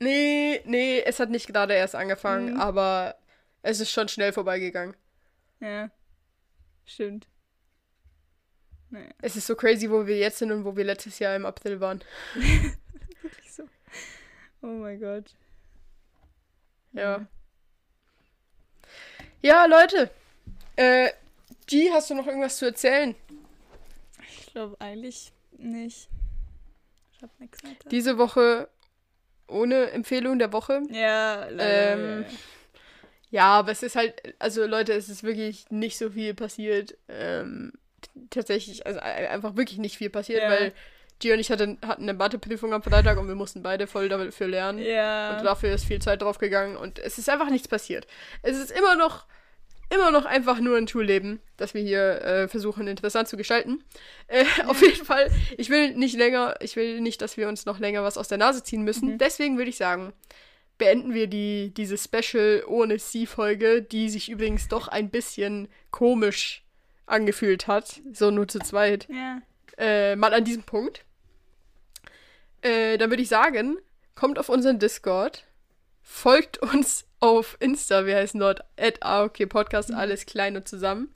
Nee, 0.00 0.60
nee, 0.64 1.00
es 1.02 1.20
hat 1.20 1.30
nicht 1.30 1.46
gerade 1.46 1.74
erst 1.74 1.94
angefangen, 1.94 2.54
Mhm. 2.54 2.60
aber 2.60 3.16
es 3.62 3.80
ist 3.80 3.90
schon 3.90 4.08
schnell 4.08 4.32
vorbeigegangen. 4.32 4.96
Ja. 5.60 5.90
Stimmt. 6.84 7.26
Naja, 8.90 9.08
Es 9.22 9.36
ist 9.36 9.46
so 9.46 9.54
crazy, 9.56 9.90
wo 9.90 10.06
wir 10.06 10.18
jetzt 10.18 10.38
sind 10.38 10.52
und 10.52 10.64
wo 10.64 10.76
wir 10.76 10.84
letztes 10.84 11.18
Jahr 11.18 11.34
im 11.36 11.46
April 11.46 11.80
waren. 11.80 12.02
wirklich 12.34 13.52
so. 13.52 13.62
Oh 14.62 14.66
mein 14.66 15.00
Gott. 15.00 15.34
Ja. 16.92 17.26
Ja, 19.42 19.66
Leute. 19.66 20.10
Äh, 20.76 21.10
G, 21.66 21.90
hast 21.92 22.10
du 22.10 22.14
noch 22.14 22.26
irgendwas 22.26 22.58
zu 22.58 22.66
erzählen? 22.66 23.14
Ich 24.28 24.46
glaube 24.52 24.76
eigentlich 24.80 25.32
nicht. 25.58 26.08
Ich 27.14 27.22
hab 27.22 27.40
nichts 27.40 27.62
weiter. 27.64 27.88
Diese 27.88 28.18
Woche 28.18 28.68
ohne 29.48 29.90
Empfehlung 29.90 30.38
der 30.38 30.52
Woche. 30.52 30.82
ja. 30.90 31.46
Ähm, 31.58 32.24
Ja, 33.30 33.46
aber 33.58 33.72
es 33.72 33.82
ist 33.82 33.96
halt, 33.96 34.14
also 34.38 34.64
Leute, 34.64 34.92
es 34.92 35.08
ist 35.08 35.24
wirklich 35.24 35.68
nicht 35.70 35.98
so 35.98 36.10
viel 36.10 36.34
passiert. 36.34 36.96
Ähm, 37.08 37.72
tatsächlich, 38.30 38.86
also 38.86 39.00
ein- 39.00 39.26
einfach 39.26 39.56
wirklich 39.56 39.78
nicht 39.80 39.96
viel 39.98 40.08
passiert, 40.10 40.42
Ja. 40.42 40.50
weil 40.50 40.72
G 41.18 41.32
und 41.32 41.40
ich 41.40 41.50
hatten, 41.50 41.78
hatten 41.84 42.02
eine 42.04 42.14
Matheprüfung 42.14 42.72
am 42.72 42.82
Freitag 42.82 43.18
und 43.18 43.26
wir 43.26 43.34
mussten 43.34 43.62
beide 43.62 43.88
voll 43.88 44.08
dafür 44.08 44.46
lernen. 44.46 44.78
ja. 44.78 45.36
Und 45.38 45.44
dafür 45.44 45.74
ist 45.74 45.84
viel 45.84 46.00
Zeit 46.00 46.22
drauf 46.22 46.38
gegangen 46.38 46.76
und 46.76 47.00
es 47.00 47.18
ist 47.18 47.28
einfach 47.28 47.50
nichts 47.50 47.66
passiert. 47.66 48.06
Es 48.42 48.56
ist 48.56 48.70
immer 48.70 48.94
noch, 48.94 49.26
immer 49.94 50.10
noch 50.10 50.24
einfach 50.24 50.60
nur 50.60 50.76
ein 50.76 50.88
Schulleben, 50.88 51.40
das 51.56 51.74
wir 51.74 51.82
hier 51.82 52.22
äh, 52.22 52.48
versuchen 52.48 52.86
interessant 52.86 53.28
zu 53.28 53.36
gestalten. 53.36 53.84
Äh, 54.26 54.44
Auf 54.66 54.80
jeden 54.80 55.04
Fall, 55.04 55.30
ich 55.56 55.70
will 55.70 55.94
nicht 55.94 56.16
länger, 56.16 56.56
ich 56.60 56.76
will 56.76 57.00
nicht, 57.00 57.22
dass 57.22 57.36
wir 57.36 57.48
uns 57.48 57.66
noch 57.66 57.78
länger 57.78 58.02
was 58.02 58.18
aus 58.18 58.28
der 58.28 58.38
Nase 58.38 58.62
ziehen 58.62 58.82
müssen. 58.82 59.12
Mhm. 59.12 59.18
Deswegen 59.18 59.56
würde 59.56 59.70
ich 59.70 59.76
sagen, 59.76 60.12
beenden 60.78 61.14
wir 61.14 61.26
die, 61.26 61.72
diese 61.74 61.98
Special 61.98 62.64
ohne 62.66 62.98
Sie-Folge, 62.98 63.82
die 63.82 64.08
sich 64.08 64.28
übrigens 64.28 64.68
doch 64.68 64.88
ein 64.88 65.10
bisschen 65.10 65.68
komisch 65.90 66.64
angefühlt 67.06 67.66
hat. 67.66 68.00
So 68.12 68.30
nur 68.30 68.48
zu 68.48 68.58
zweit 68.58 69.08
ja. 69.08 69.40
äh, 69.78 70.16
mal 70.16 70.34
an 70.34 70.44
diesem 70.44 70.62
Punkt. 70.62 71.04
Äh, 72.62 72.98
dann 72.98 73.10
würde 73.10 73.22
ich 73.22 73.28
sagen, 73.28 73.76
kommt 74.14 74.38
auf 74.38 74.48
unseren 74.48 74.78
Discord, 74.78 75.44
folgt 76.02 76.58
uns 76.58 77.06
auf 77.24 77.56
Insta, 77.58 78.04
wir 78.04 78.16
heißen 78.16 78.38
dort 78.38 78.60
at 78.78 79.00
Podcast, 79.48 79.92
alles 79.94 80.26
klein 80.26 80.56
und 80.56 80.68
zusammen. 80.68 81.10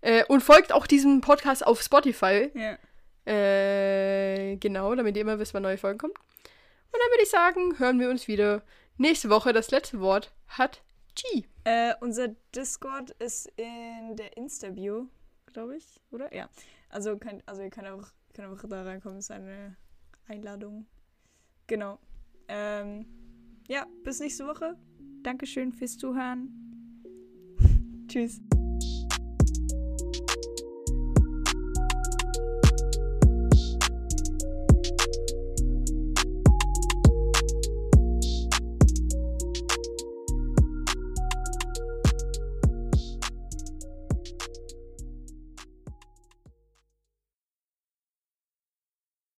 Äh, 0.00 0.24
und 0.24 0.40
folgt 0.42 0.72
auch 0.72 0.88
diesem 0.88 1.20
Podcast 1.20 1.64
auf 1.64 1.80
Spotify. 1.80 2.50
Ja. 2.52 2.78
Äh, 3.32 4.56
genau, 4.56 4.92
damit 4.92 5.14
ihr 5.14 5.22
immer 5.22 5.38
wisst, 5.38 5.54
wann 5.54 5.62
neue 5.62 5.78
Folgen 5.78 5.98
kommen. 5.98 6.14
Und 6.14 6.94
dann 6.94 7.10
würde 7.12 7.22
ich 7.22 7.30
sagen, 7.30 7.78
hören 7.78 8.00
wir 8.00 8.10
uns 8.10 8.26
wieder 8.26 8.62
nächste 8.96 9.30
Woche. 9.30 9.52
Das 9.52 9.70
letzte 9.70 10.00
Wort 10.00 10.32
hat 10.48 10.82
G. 11.14 11.44
Äh, 11.62 11.94
unser 12.00 12.28
Discord 12.56 13.10
ist 13.20 13.52
in 13.56 14.16
der 14.16 14.36
Insta-Bio, 14.36 15.06
glaube 15.46 15.76
ich, 15.76 16.00
oder? 16.10 16.34
Ja. 16.34 16.48
Also, 16.88 17.16
könnt, 17.18 17.46
also 17.46 17.62
ihr 17.62 17.70
könnt 17.70 17.86
auch, 17.86 18.08
könnt 18.34 18.48
auch 18.48 18.68
da 18.68 18.82
reinkommen, 18.82 19.18
ist 19.18 19.30
eine 19.30 19.76
Einladung. 20.26 20.86
Genau. 21.68 22.00
Ähm, 22.48 23.06
ja, 23.68 23.86
bis 24.02 24.18
nächste 24.18 24.48
Woche. 24.48 24.76
Dankeschön 25.22 25.72
fürs 25.72 25.96
Zuhören. 25.96 26.48
Tschüss. 28.08 28.40